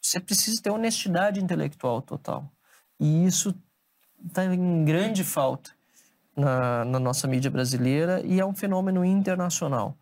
você 0.02 0.20
precisa 0.20 0.62
ter 0.62 0.72
honestidade 0.72 1.40
intelectual 1.44 2.02
total. 2.02 2.52
E 3.00 3.26
isso 3.26 3.54
está 4.26 4.46
em 4.46 4.86
grande 4.86 5.24
falta 5.24 5.72
na, 6.36 6.86
na 6.86 7.00
nossa 7.00 7.28
mídia 7.28 7.52
brasileira 7.52 8.22
e 8.26 8.40
é 8.40 8.46
um 8.46 8.54
fenômeno 8.54 9.04
internacional 9.04 9.98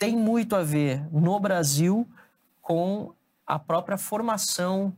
tem 0.00 0.16
muito 0.16 0.56
a 0.56 0.62
ver 0.62 1.06
no 1.12 1.38
Brasil 1.38 2.08
com 2.62 3.12
a 3.46 3.58
própria 3.58 3.98
formação 3.98 4.96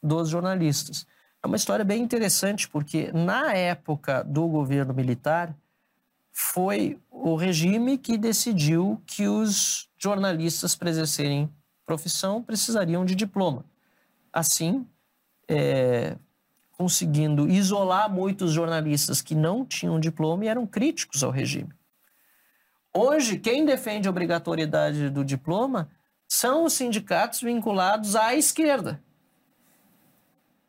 dos 0.00 0.28
jornalistas. 0.28 1.04
É 1.42 1.46
uma 1.48 1.56
história 1.56 1.84
bem 1.84 2.00
interessante, 2.00 2.68
porque 2.68 3.10
na 3.12 3.52
época 3.52 4.22
do 4.22 4.46
governo 4.46 4.94
militar, 4.94 5.52
foi 6.32 7.00
o 7.10 7.34
regime 7.34 7.98
que 7.98 8.16
decidiu 8.16 9.02
que 9.04 9.26
os 9.26 9.88
jornalistas, 9.98 10.76
para 10.76 10.90
exercerem 10.90 11.52
profissão, 11.84 12.40
precisariam 12.40 13.04
de 13.04 13.16
diploma. 13.16 13.64
Assim, 14.32 14.86
é, 15.48 16.16
conseguindo 16.76 17.48
isolar 17.48 18.10
muitos 18.10 18.52
jornalistas 18.52 19.22
que 19.22 19.34
não 19.34 19.64
tinham 19.64 19.98
diploma 19.98 20.44
e 20.44 20.48
eram 20.48 20.66
críticos 20.66 21.22
ao 21.22 21.30
regime. 21.30 21.72
Hoje, 22.92 23.38
quem 23.38 23.64
defende 23.64 24.06
a 24.06 24.10
obrigatoriedade 24.10 25.10
do 25.10 25.24
diploma 25.24 25.90
são 26.28 26.64
os 26.64 26.72
sindicatos 26.72 27.40
vinculados 27.40 28.14
à 28.14 28.34
esquerda. 28.34 29.02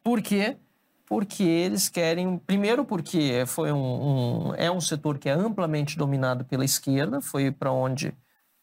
Por 0.03 0.21
quê? 0.21 0.57
Porque 1.05 1.43
eles 1.43 1.87
querem. 1.87 2.37
Primeiro, 2.37 2.83
porque 2.83 3.43
foi 3.45 3.71
um, 3.71 4.49
um 4.49 4.55
é 4.55 4.71
um 4.71 4.81
setor 4.81 5.17
que 5.17 5.29
é 5.29 5.33
amplamente 5.33 5.97
dominado 5.97 6.45
pela 6.45 6.65
esquerda, 6.65 7.21
foi 7.21 7.51
para 7.51 7.71
onde 7.71 8.13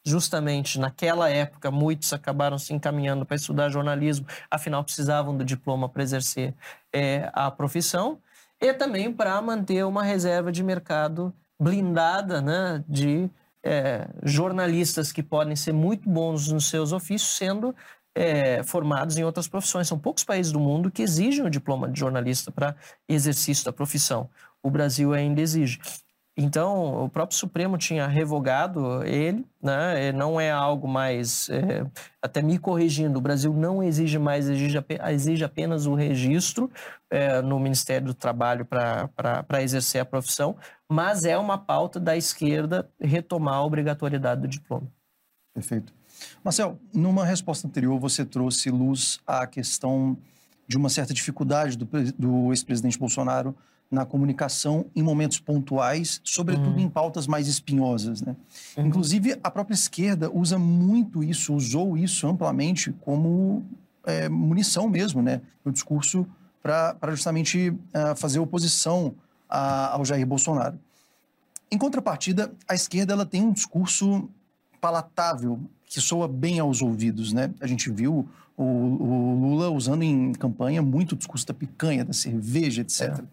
justamente 0.04 0.78
naquela 0.78 1.30
época 1.30 1.70
muitos 1.70 2.12
acabaram 2.12 2.58
se 2.58 2.74
encaminhando 2.74 3.24
para 3.24 3.36
estudar 3.36 3.68
jornalismo, 3.68 4.26
afinal 4.50 4.82
precisavam 4.82 5.36
do 5.36 5.44
diploma 5.44 5.88
para 5.88 6.02
exercer 6.02 6.54
é, 6.92 7.30
a 7.32 7.50
profissão, 7.50 8.18
e 8.60 8.72
também 8.72 9.12
para 9.12 9.40
manter 9.42 9.84
uma 9.84 10.02
reserva 10.02 10.52
de 10.52 10.62
mercado 10.62 11.34
blindada 11.60 12.40
né, 12.40 12.84
de 12.88 13.30
é, 13.62 14.08
jornalistas 14.22 15.12
que 15.12 15.22
podem 15.22 15.54
ser 15.54 15.72
muito 15.72 16.08
bons 16.08 16.48
nos 16.48 16.68
seus 16.68 16.92
ofícios, 16.92 17.36
sendo 17.36 17.74
é, 18.14 18.62
formados 18.62 19.16
em 19.16 19.24
outras 19.24 19.48
profissões. 19.48 19.88
São 19.88 19.98
poucos 19.98 20.24
países 20.24 20.52
do 20.52 20.60
mundo 20.60 20.90
que 20.90 21.02
exigem 21.02 21.44
o 21.44 21.50
diploma 21.50 21.88
de 21.88 21.98
jornalista 21.98 22.50
para 22.50 22.76
exercício 23.08 23.64
da 23.64 23.72
profissão. 23.72 24.28
O 24.62 24.70
Brasil 24.70 25.12
ainda 25.12 25.40
exige. 25.40 25.80
Então, 26.34 27.04
o 27.04 27.10
próprio 27.10 27.38
Supremo 27.38 27.76
tinha 27.76 28.06
revogado 28.06 29.04
ele, 29.04 29.44
né? 29.62 30.12
não 30.12 30.40
é 30.40 30.50
algo 30.50 30.88
mais. 30.88 31.50
É, 31.50 31.86
até 32.22 32.40
me 32.40 32.58
corrigindo, 32.58 33.18
o 33.18 33.22
Brasil 33.22 33.52
não 33.52 33.82
exige 33.82 34.18
mais, 34.18 34.48
exige, 34.48 34.78
exige 35.10 35.44
apenas 35.44 35.84
o 35.86 35.94
registro 35.94 36.70
é, 37.10 37.42
no 37.42 37.60
Ministério 37.60 38.06
do 38.06 38.14
Trabalho 38.14 38.64
para 38.64 39.62
exercer 39.62 40.00
a 40.00 40.06
profissão, 40.06 40.56
mas 40.88 41.24
é 41.24 41.36
uma 41.36 41.58
pauta 41.58 42.00
da 42.00 42.16
esquerda 42.16 42.88
retomar 42.98 43.56
a 43.56 43.64
obrigatoriedade 43.64 44.40
do 44.40 44.48
diploma. 44.48 44.86
Perfeito. 45.52 45.92
Marcel, 46.42 46.78
numa 46.94 47.26
resposta 47.26 47.66
anterior, 47.66 47.98
você 47.98 48.24
trouxe 48.24 48.70
luz 48.70 49.20
à 49.26 49.46
questão 49.46 50.16
de 50.66 50.78
uma 50.78 50.88
certa 50.88 51.12
dificuldade 51.12 51.76
do, 51.76 51.86
do 52.18 52.52
ex-presidente 52.52 52.98
Bolsonaro 52.98 53.54
na 53.92 54.06
comunicação 54.06 54.86
em 54.96 55.02
momentos 55.02 55.38
pontuais, 55.38 56.18
sobretudo 56.24 56.70
uhum. 56.70 56.78
em 56.80 56.88
pautas 56.88 57.26
mais 57.26 57.46
espinhosas. 57.46 58.22
Né? 58.22 58.34
Uhum. 58.76 58.86
Inclusive, 58.86 59.38
a 59.44 59.50
própria 59.50 59.74
esquerda 59.74 60.30
usa 60.32 60.58
muito 60.58 61.22
isso, 61.22 61.54
usou 61.54 61.96
isso 61.96 62.26
amplamente 62.26 62.90
como 63.02 63.62
é, 64.04 64.30
munição 64.30 64.88
mesmo, 64.88 65.20
né? 65.20 65.42
no 65.62 65.70
discurso 65.70 66.26
para 66.62 67.10
justamente 67.10 67.70
uh, 67.70 68.16
fazer 68.16 68.38
oposição 68.38 69.14
a, 69.48 69.92
ao 69.94 70.04
Jair 70.04 70.26
Bolsonaro. 70.26 70.78
Em 71.70 71.76
contrapartida, 71.76 72.52
a 72.66 72.74
esquerda 72.74 73.12
ela 73.12 73.26
tem 73.26 73.42
um 73.42 73.52
discurso 73.52 74.28
palatável, 74.80 75.60
que 75.86 76.00
soa 76.00 76.26
bem 76.26 76.58
aos 76.60 76.80
ouvidos. 76.80 77.32
Né? 77.32 77.52
A 77.60 77.66
gente 77.66 77.90
viu 77.90 78.26
o, 78.56 78.62
o 78.64 79.40
Lula 79.40 79.70
usando 79.70 80.02
em 80.02 80.32
campanha 80.32 80.80
muito 80.80 81.12
o 81.12 81.16
discurso 81.16 81.46
da 81.46 81.54
picanha, 81.54 82.04
da 82.04 82.12
cerveja, 82.12 82.82
etc. 82.82 83.02
É. 83.02 83.24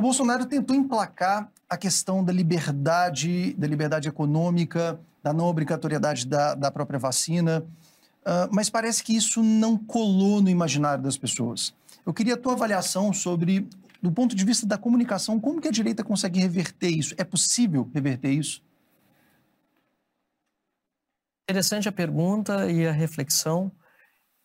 O 0.00 0.02
Bolsonaro 0.02 0.46
tentou 0.46 0.74
emplacar 0.74 1.52
a 1.68 1.76
questão 1.76 2.24
da 2.24 2.32
liberdade, 2.32 3.52
da 3.52 3.66
liberdade 3.66 4.08
econômica, 4.08 4.98
da 5.22 5.30
não 5.30 5.44
obrigatoriedade 5.44 6.26
da, 6.26 6.54
da 6.54 6.70
própria 6.70 6.98
vacina, 6.98 7.62
uh, 8.22 8.48
mas 8.50 8.70
parece 8.70 9.04
que 9.04 9.14
isso 9.14 9.42
não 9.42 9.76
colou 9.76 10.40
no 10.40 10.48
imaginário 10.48 11.04
das 11.04 11.18
pessoas. 11.18 11.74
Eu 12.06 12.14
queria 12.14 12.32
a 12.32 12.36
tua 12.38 12.54
avaliação 12.54 13.12
sobre, 13.12 13.68
do 14.00 14.10
ponto 14.10 14.34
de 14.34 14.42
vista 14.42 14.66
da 14.66 14.78
comunicação, 14.78 15.38
como 15.38 15.60
que 15.60 15.68
a 15.68 15.70
direita 15.70 16.02
consegue 16.02 16.40
reverter 16.40 16.88
isso? 16.88 17.14
É 17.18 17.22
possível 17.22 17.86
reverter 17.92 18.30
isso? 18.30 18.62
Interessante 21.46 21.90
a 21.90 21.92
pergunta 21.92 22.72
e 22.72 22.86
a 22.86 22.90
reflexão. 22.90 23.70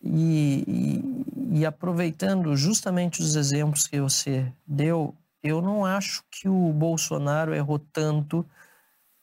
E, 0.04 0.66
e, 0.68 1.60
e 1.60 1.66
aproveitando 1.66 2.58
justamente 2.58 3.22
os 3.22 3.38
exemplos 3.38 3.88
que 3.88 4.02
você 4.02 4.52
deu, 4.68 5.16
eu 5.46 5.62
não 5.62 5.86
acho 5.86 6.24
que 6.32 6.50
o 6.50 6.74
Bolsonaro 6.74 7.54
errou 7.54 7.78
tanto 7.78 8.44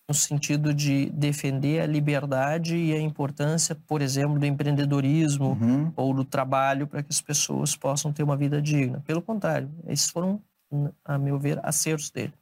no 0.08 0.14
sentido 0.14 0.72
de 0.72 1.06
defender 1.10 1.80
a 1.80 1.86
liberdade 1.86 2.76
e 2.76 2.92
a 2.92 3.00
importância, 3.00 3.74
por 3.74 4.01
exemplo, 4.01 4.38
do 4.38 4.47
empreendedorismo 4.47 5.59
uhum. 5.60 5.92
ou 5.97 6.14
do 6.14 6.24
trabalho 6.24 6.86
para 6.86 7.02
que 7.02 7.09
as 7.10 7.20
pessoas 7.20 7.74
possam 7.74 8.12
ter 8.12 8.22
uma 8.22 8.36
vida 8.36 8.62
digna. 8.62 9.02
Pelo 9.05 9.20
contrário, 9.20 9.68
esses 9.88 10.10
foram, 10.10 10.40
a 11.05 11.18
meu 11.18 11.38
ver, 11.38 11.59
acertos 11.64 12.10
dele. 12.10 12.32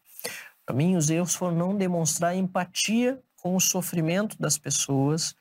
Para 0.66 0.76
mim, 0.76 0.96
os 0.96 1.08
erros 1.08 1.34
foram 1.34 1.56
não 1.56 1.76
demonstrar 1.76 2.36
empatia 2.36 3.18
com 3.36 3.56
o 3.56 3.60
sofrimento 3.60 4.36
das 4.38 4.58
pessoas 4.58 5.34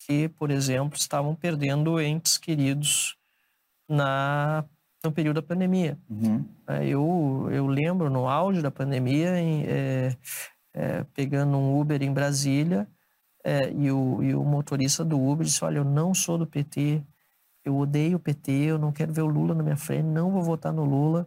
que, 0.00 0.28
por 0.28 0.50
exemplo, 0.50 0.98
estavam 0.98 1.34
perdendo 1.34 2.00
entes 2.00 2.36
queridos 2.36 3.16
na 3.88 4.64
no 5.02 5.12
período 5.12 5.36
da 5.36 5.42
pandemia. 5.42 5.98
Uhum. 6.08 6.44
É, 6.66 6.86
eu, 6.86 7.48
eu 7.50 7.66
lembro 7.66 8.10
no 8.10 8.28
auge 8.28 8.60
da 8.60 8.70
pandemia, 8.70 9.38
em, 9.38 9.64
é, 9.66 10.16
é, 10.74 11.04
pegando 11.14 11.56
um 11.56 11.80
Uber 11.80 12.02
em 12.02 12.12
Brasília, 12.12 12.86
é, 13.42 13.72
e, 13.72 13.90
o, 13.90 14.22
e 14.22 14.34
o 14.34 14.44
motorista 14.44 15.04
do 15.04 15.20
Uber 15.20 15.46
disse: 15.46 15.64
Olha, 15.64 15.78
eu 15.78 15.84
não 15.84 16.12
sou 16.12 16.36
do 16.36 16.46
PT, 16.46 17.02
eu 17.64 17.76
odeio 17.76 18.16
o 18.16 18.20
PT, 18.20 18.52
eu 18.52 18.78
não 18.78 18.92
quero 18.92 19.12
ver 19.12 19.22
o 19.22 19.26
Lula 19.26 19.54
na 19.54 19.62
minha 19.62 19.76
frente, 19.76 20.04
não 20.04 20.30
vou 20.30 20.42
votar 20.42 20.72
no 20.72 20.84
Lula, 20.84 21.26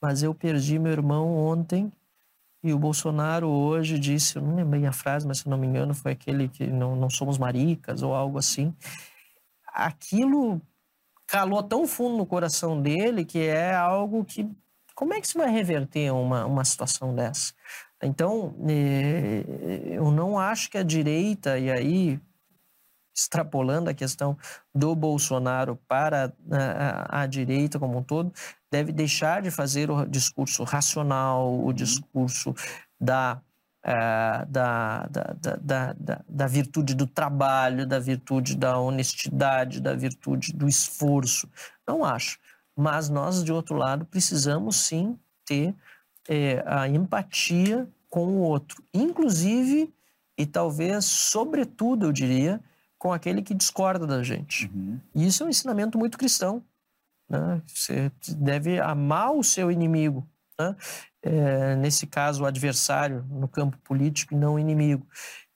mas 0.00 0.22
eu 0.22 0.34
perdi 0.34 0.78
meu 0.78 0.92
irmão 0.92 1.36
ontem. 1.36 1.92
E 2.62 2.74
o 2.74 2.78
Bolsonaro 2.78 3.48
hoje 3.48 3.98
disse, 3.98 4.36
eu 4.36 4.42
não 4.42 4.54
lembrei 4.54 4.84
a 4.84 4.92
frase, 4.92 5.26
mas 5.26 5.38
se 5.38 5.48
não 5.48 5.56
me 5.56 5.66
engano 5.66 5.94
foi 5.94 6.12
aquele 6.12 6.46
que 6.46 6.66
não, 6.66 6.94
não 6.94 7.08
somos 7.08 7.38
maricas 7.38 8.02
ou 8.02 8.14
algo 8.14 8.38
assim. 8.38 8.74
Aquilo 9.72 10.60
calou 11.30 11.62
tão 11.62 11.86
fundo 11.86 12.16
no 12.16 12.26
coração 12.26 12.82
dele 12.82 13.24
que 13.24 13.38
é 13.38 13.72
algo 13.72 14.24
que. 14.24 14.50
Como 14.96 15.14
é 15.14 15.20
que 15.20 15.28
se 15.28 15.38
vai 15.38 15.48
reverter 15.48 16.12
uma, 16.12 16.44
uma 16.44 16.64
situação 16.64 17.14
dessa? 17.14 17.54
Então, 18.02 18.54
eh, 18.68 19.44
eu 19.92 20.10
não 20.10 20.38
acho 20.38 20.68
que 20.68 20.76
a 20.76 20.82
direita, 20.82 21.58
e 21.58 21.70
aí, 21.70 22.20
extrapolando 23.16 23.88
a 23.88 23.94
questão 23.94 24.36
do 24.74 24.94
Bolsonaro 24.94 25.76
para 25.88 26.34
a, 26.50 27.18
a, 27.18 27.22
a 27.22 27.26
direita 27.26 27.78
como 27.78 27.98
um 27.98 28.02
todo, 28.02 28.32
deve 28.70 28.92
deixar 28.92 29.40
de 29.40 29.50
fazer 29.50 29.90
o 29.90 30.04
discurso 30.04 30.64
racional, 30.64 31.64
o 31.64 31.72
discurso 31.72 32.54
da, 33.00 33.40
uh, 33.84 34.46
da, 34.46 35.06
da, 35.06 35.36
da, 35.60 35.92
da, 35.92 36.24
da 36.28 36.46
virtude 36.46 36.94
do 36.94 37.06
trabalho, 37.06 37.86
da 37.86 37.98
virtude 37.98 38.56
da 38.56 38.78
honestidade, 38.78 39.80
da 39.80 39.94
virtude 39.94 40.52
do 40.52 40.68
esforço. 40.68 41.48
Não 41.86 42.04
acho. 42.04 42.38
Mas 42.76 43.08
nós, 43.08 43.44
de 43.44 43.52
outro 43.52 43.76
lado, 43.76 44.04
precisamos 44.04 44.76
sim 44.76 45.18
ter 45.44 45.74
é, 46.28 46.62
a 46.66 46.88
empatia 46.88 47.88
com 48.08 48.26
o 48.26 48.38
outro, 48.38 48.82
inclusive 48.92 49.92
e 50.40 50.46
talvez, 50.46 51.04
sobretudo, 51.04 52.06
eu 52.06 52.12
diria, 52.12 52.60
com 52.98 53.12
aquele 53.12 53.42
que 53.42 53.52
discorda 53.52 54.06
da 54.06 54.22
gente. 54.22 54.70
Uhum. 54.74 54.98
E 55.14 55.26
isso 55.26 55.42
é 55.42 55.46
um 55.46 55.50
ensinamento 55.50 55.98
muito 55.98 56.16
cristão. 56.16 56.62
Né? 57.28 57.60
Você 57.66 58.10
deve 58.38 58.80
amar 58.80 59.32
o 59.32 59.44
seu 59.44 59.70
inimigo. 59.70 60.26
Né? 60.58 60.74
É, 61.22 61.76
nesse 61.76 62.06
caso, 62.06 62.42
o 62.42 62.46
adversário 62.46 63.24
no 63.28 63.46
campo 63.46 63.76
político 63.78 64.34
e 64.34 64.36
não 64.36 64.54
o 64.54 64.58
inimigo. 64.58 65.06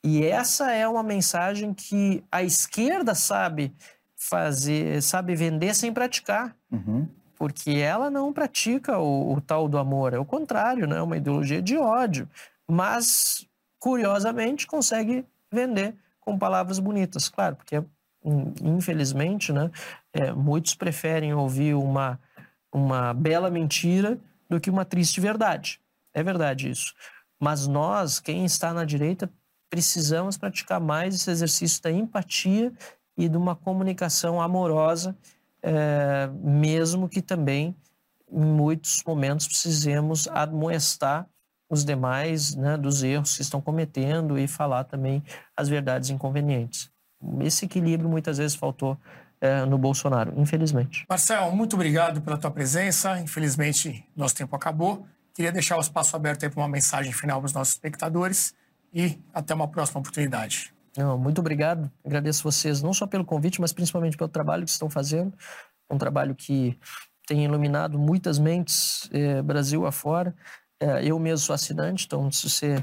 E 0.02 0.22
essa 0.22 0.70
é 0.70 0.86
uma 0.86 1.02
mensagem 1.02 1.72
que 1.72 2.22
a 2.30 2.42
esquerda 2.42 3.14
sabe 3.14 3.74
fazer, 4.14 5.02
sabe 5.02 5.34
vender 5.34 5.74
sem 5.74 5.92
praticar. 5.92 6.54
Uhum. 6.70 7.08
Porque 7.36 7.70
ela 7.70 8.10
não 8.10 8.32
pratica 8.32 8.98
o, 8.98 9.32
o, 9.32 9.40
tal 9.40 9.66
do 9.68 9.78
amor, 9.78 10.12
é 10.12 10.18
o 10.18 10.24
contrário, 10.24 10.86
né? 10.86 10.98
é 10.98 11.02
uma 11.02 11.16
ideologia 11.16 11.60
de 11.60 11.76
ódio. 11.76 12.28
Mas, 12.68 13.46
curiosamente, 13.78 14.66
consegue 14.66 15.24
vender 15.50 15.94
com 16.20 16.38
palavras 16.38 16.78
bonitas. 16.78 17.28
Claro, 17.28 17.56
porque, 17.56 17.78
hum, 18.22 18.52
infelizmente, 18.62 19.52
né, 19.52 19.70
é, 20.12 20.32
muitos 20.32 20.74
preferem 20.74 21.34
ouvir 21.34 21.74
uma, 21.74 22.20
uma 22.72 23.12
bela 23.14 23.50
mentira 23.50 24.18
do 24.54 24.60
que 24.60 24.70
uma 24.70 24.84
triste 24.84 25.20
verdade. 25.20 25.80
É 26.12 26.22
verdade 26.22 26.70
isso. 26.70 26.94
Mas 27.40 27.66
nós, 27.66 28.20
quem 28.20 28.44
está 28.44 28.72
na 28.72 28.84
direita, 28.84 29.28
precisamos 29.68 30.36
praticar 30.36 30.80
mais 30.80 31.14
esse 31.14 31.30
exercício 31.30 31.82
da 31.82 31.90
empatia 31.90 32.72
e 33.16 33.28
de 33.28 33.36
uma 33.36 33.56
comunicação 33.56 34.40
amorosa, 34.40 35.16
é, 35.62 36.28
mesmo 36.42 37.08
que 37.08 37.20
também, 37.20 37.74
em 38.30 38.44
muitos 38.44 39.02
momentos, 39.04 39.46
precisemos 39.46 40.28
admoestar 40.28 41.26
os 41.68 41.84
demais 41.84 42.54
né, 42.54 42.76
dos 42.76 43.02
erros 43.02 43.36
que 43.36 43.42
estão 43.42 43.60
cometendo 43.60 44.38
e 44.38 44.46
falar 44.46 44.84
também 44.84 45.22
as 45.56 45.68
verdades 45.68 46.10
inconvenientes. 46.10 46.90
Esse 47.40 47.64
equilíbrio 47.64 48.08
muitas 48.08 48.38
vezes 48.38 48.54
faltou 48.54 48.98
é, 49.44 49.66
no 49.66 49.76
Bolsonaro, 49.76 50.32
infelizmente. 50.38 51.04
Marcel, 51.06 51.50
muito 51.52 51.74
obrigado 51.74 52.22
pela 52.22 52.38
tua 52.38 52.50
presença. 52.50 53.20
Infelizmente, 53.20 54.02
nosso 54.16 54.34
tempo 54.34 54.56
acabou. 54.56 55.06
Queria 55.34 55.52
deixar 55.52 55.76
o 55.76 55.80
espaço 55.80 56.16
aberto 56.16 56.48
para 56.48 56.60
uma 56.60 56.68
mensagem 56.68 57.12
final 57.12 57.40
para 57.40 57.46
os 57.46 57.52
nossos 57.52 57.74
espectadores 57.74 58.54
e 58.90 59.18
até 59.34 59.52
uma 59.52 59.68
próxima 59.68 60.00
oportunidade. 60.00 60.72
Não, 60.96 61.18
muito 61.18 61.40
obrigado. 61.40 61.90
Agradeço 62.02 62.42
vocês 62.42 62.80
não 62.80 62.94
só 62.94 63.06
pelo 63.06 63.22
convite, 63.22 63.60
mas 63.60 63.70
principalmente 63.70 64.16
pelo 64.16 64.30
trabalho 64.30 64.64
que 64.64 64.70
estão 64.70 64.88
fazendo. 64.88 65.36
Um 65.90 65.98
trabalho 65.98 66.34
que 66.34 66.78
tem 67.26 67.44
iluminado 67.44 67.98
muitas 67.98 68.38
mentes 68.38 69.10
eh, 69.12 69.42
Brasil 69.42 69.84
afora. 69.84 70.34
É, 70.80 71.04
eu 71.04 71.18
mesmo 71.18 71.38
sou 71.44 71.54
assinante, 71.54 72.06
então 72.06 72.30
se 72.32 72.48
você 72.48 72.82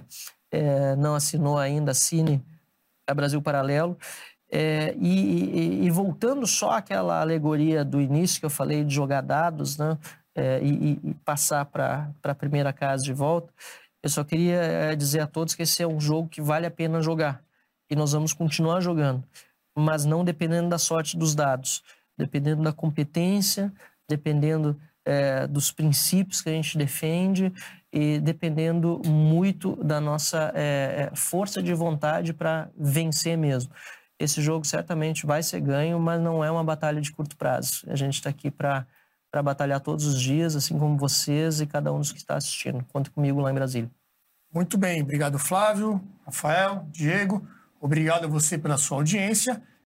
é, 0.51 0.95
não 0.95 1.15
assinou 1.15 1.57
ainda, 1.57 1.91
assine 1.91 2.43
a 3.07 3.13
Brasil 3.15 3.41
Paralelo. 3.41 3.97
É, 4.53 4.93
e, 4.99 5.83
e, 5.83 5.85
e, 5.85 5.89
voltando 5.89 6.45
só 6.45 6.71
àquela 6.71 7.21
alegoria 7.21 7.85
do 7.85 8.01
início 8.01 8.37
que 8.37 8.45
eu 8.45 8.49
falei 8.49 8.83
de 8.83 8.93
jogar 8.93 9.21
dados 9.21 9.77
né, 9.77 9.97
é, 10.35 10.61
e, 10.61 10.99
e, 11.01 11.13
passar 11.23 11.63
para 11.65 12.11
a 12.21 12.35
primeira 12.35 12.73
casa 12.73 13.01
de 13.01 13.13
volta, 13.13 13.53
eu 14.03 14.09
só 14.09 14.25
queria 14.25 14.57
é, 14.57 14.95
dizer 14.95 15.21
a 15.21 15.27
todos 15.27 15.55
que 15.55 15.63
esse 15.63 15.81
é 15.81 15.87
um 15.87 16.01
jogo 16.01 16.27
que 16.27 16.41
vale 16.41 16.65
a 16.65 16.71
pena 16.71 17.01
jogar 17.01 17.41
e 17.89 17.95
nós 17.95 18.11
vamos 18.11 18.33
continuar 18.33 18.81
jogando, 18.81 19.23
mas 19.77 20.05
não 20.05 20.23
dependendo 20.23 20.69
da 20.69 20.77
sorte 20.77 21.17
dos 21.17 21.33
dados, 21.33 21.81
dependendo 22.17 22.63
da 22.63 22.73
competência, 22.73 23.71
dependendo 24.09 24.79
é, 25.05 25.47
dos 25.47 25.71
princípios 25.71 26.41
que 26.41 26.49
a 26.49 26.53
gente 26.53 26.77
defende 26.77 27.53
e 27.91 28.19
dependendo 28.19 29.01
muito 29.05 29.75
da 29.83 29.99
nossa 29.99 30.51
é, 30.55 31.09
é 31.11 31.15
força 31.15 31.61
de 31.61 31.73
vontade 31.73 32.33
para 32.33 32.69
vencer 32.77 33.37
mesmo. 33.37 33.71
Esse 34.21 34.41
jogo 34.41 34.65
certamente 34.65 35.25
vai 35.25 35.41
ser 35.41 35.59
ganho, 35.61 35.99
mas 35.99 36.21
não 36.21 36.43
é 36.43 36.51
uma 36.51 36.63
batalha 36.63 37.01
de 37.01 37.11
curto 37.11 37.35
prazo. 37.35 37.83
A 37.87 37.95
gente 37.95 38.15
está 38.15 38.29
aqui 38.29 38.51
para 38.51 38.85
batalhar 39.43 39.79
todos 39.79 40.05
os 40.05 40.21
dias, 40.21 40.55
assim 40.55 40.77
como 40.77 40.97
vocês 40.97 41.61
e 41.61 41.65
cada 41.65 41.91
um 41.91 41.99
dos 41.99 42.11
que 42.11 42.19
está 42.19 42.35
assistindo. 42.35 42.85
Conta 42.91 43.09
comigo 43.09 43.39
lá 43.39 43.51
em 43.51 43.55
Brasília. 43.55 43.89
Muito 44.53 44.77
bem, 44.77 45.01
obrigado 45.01 45.39
Flávio, 45.39 46.01
Rafael, 46.25 46.85
Diego. 46.91 47.47
Obrigado 47.79 48.25
a 48.25 48.27
você 48.27 48.57
pela 48.57 48.77
sua 48.77 48.97
audiência 48.97 49.61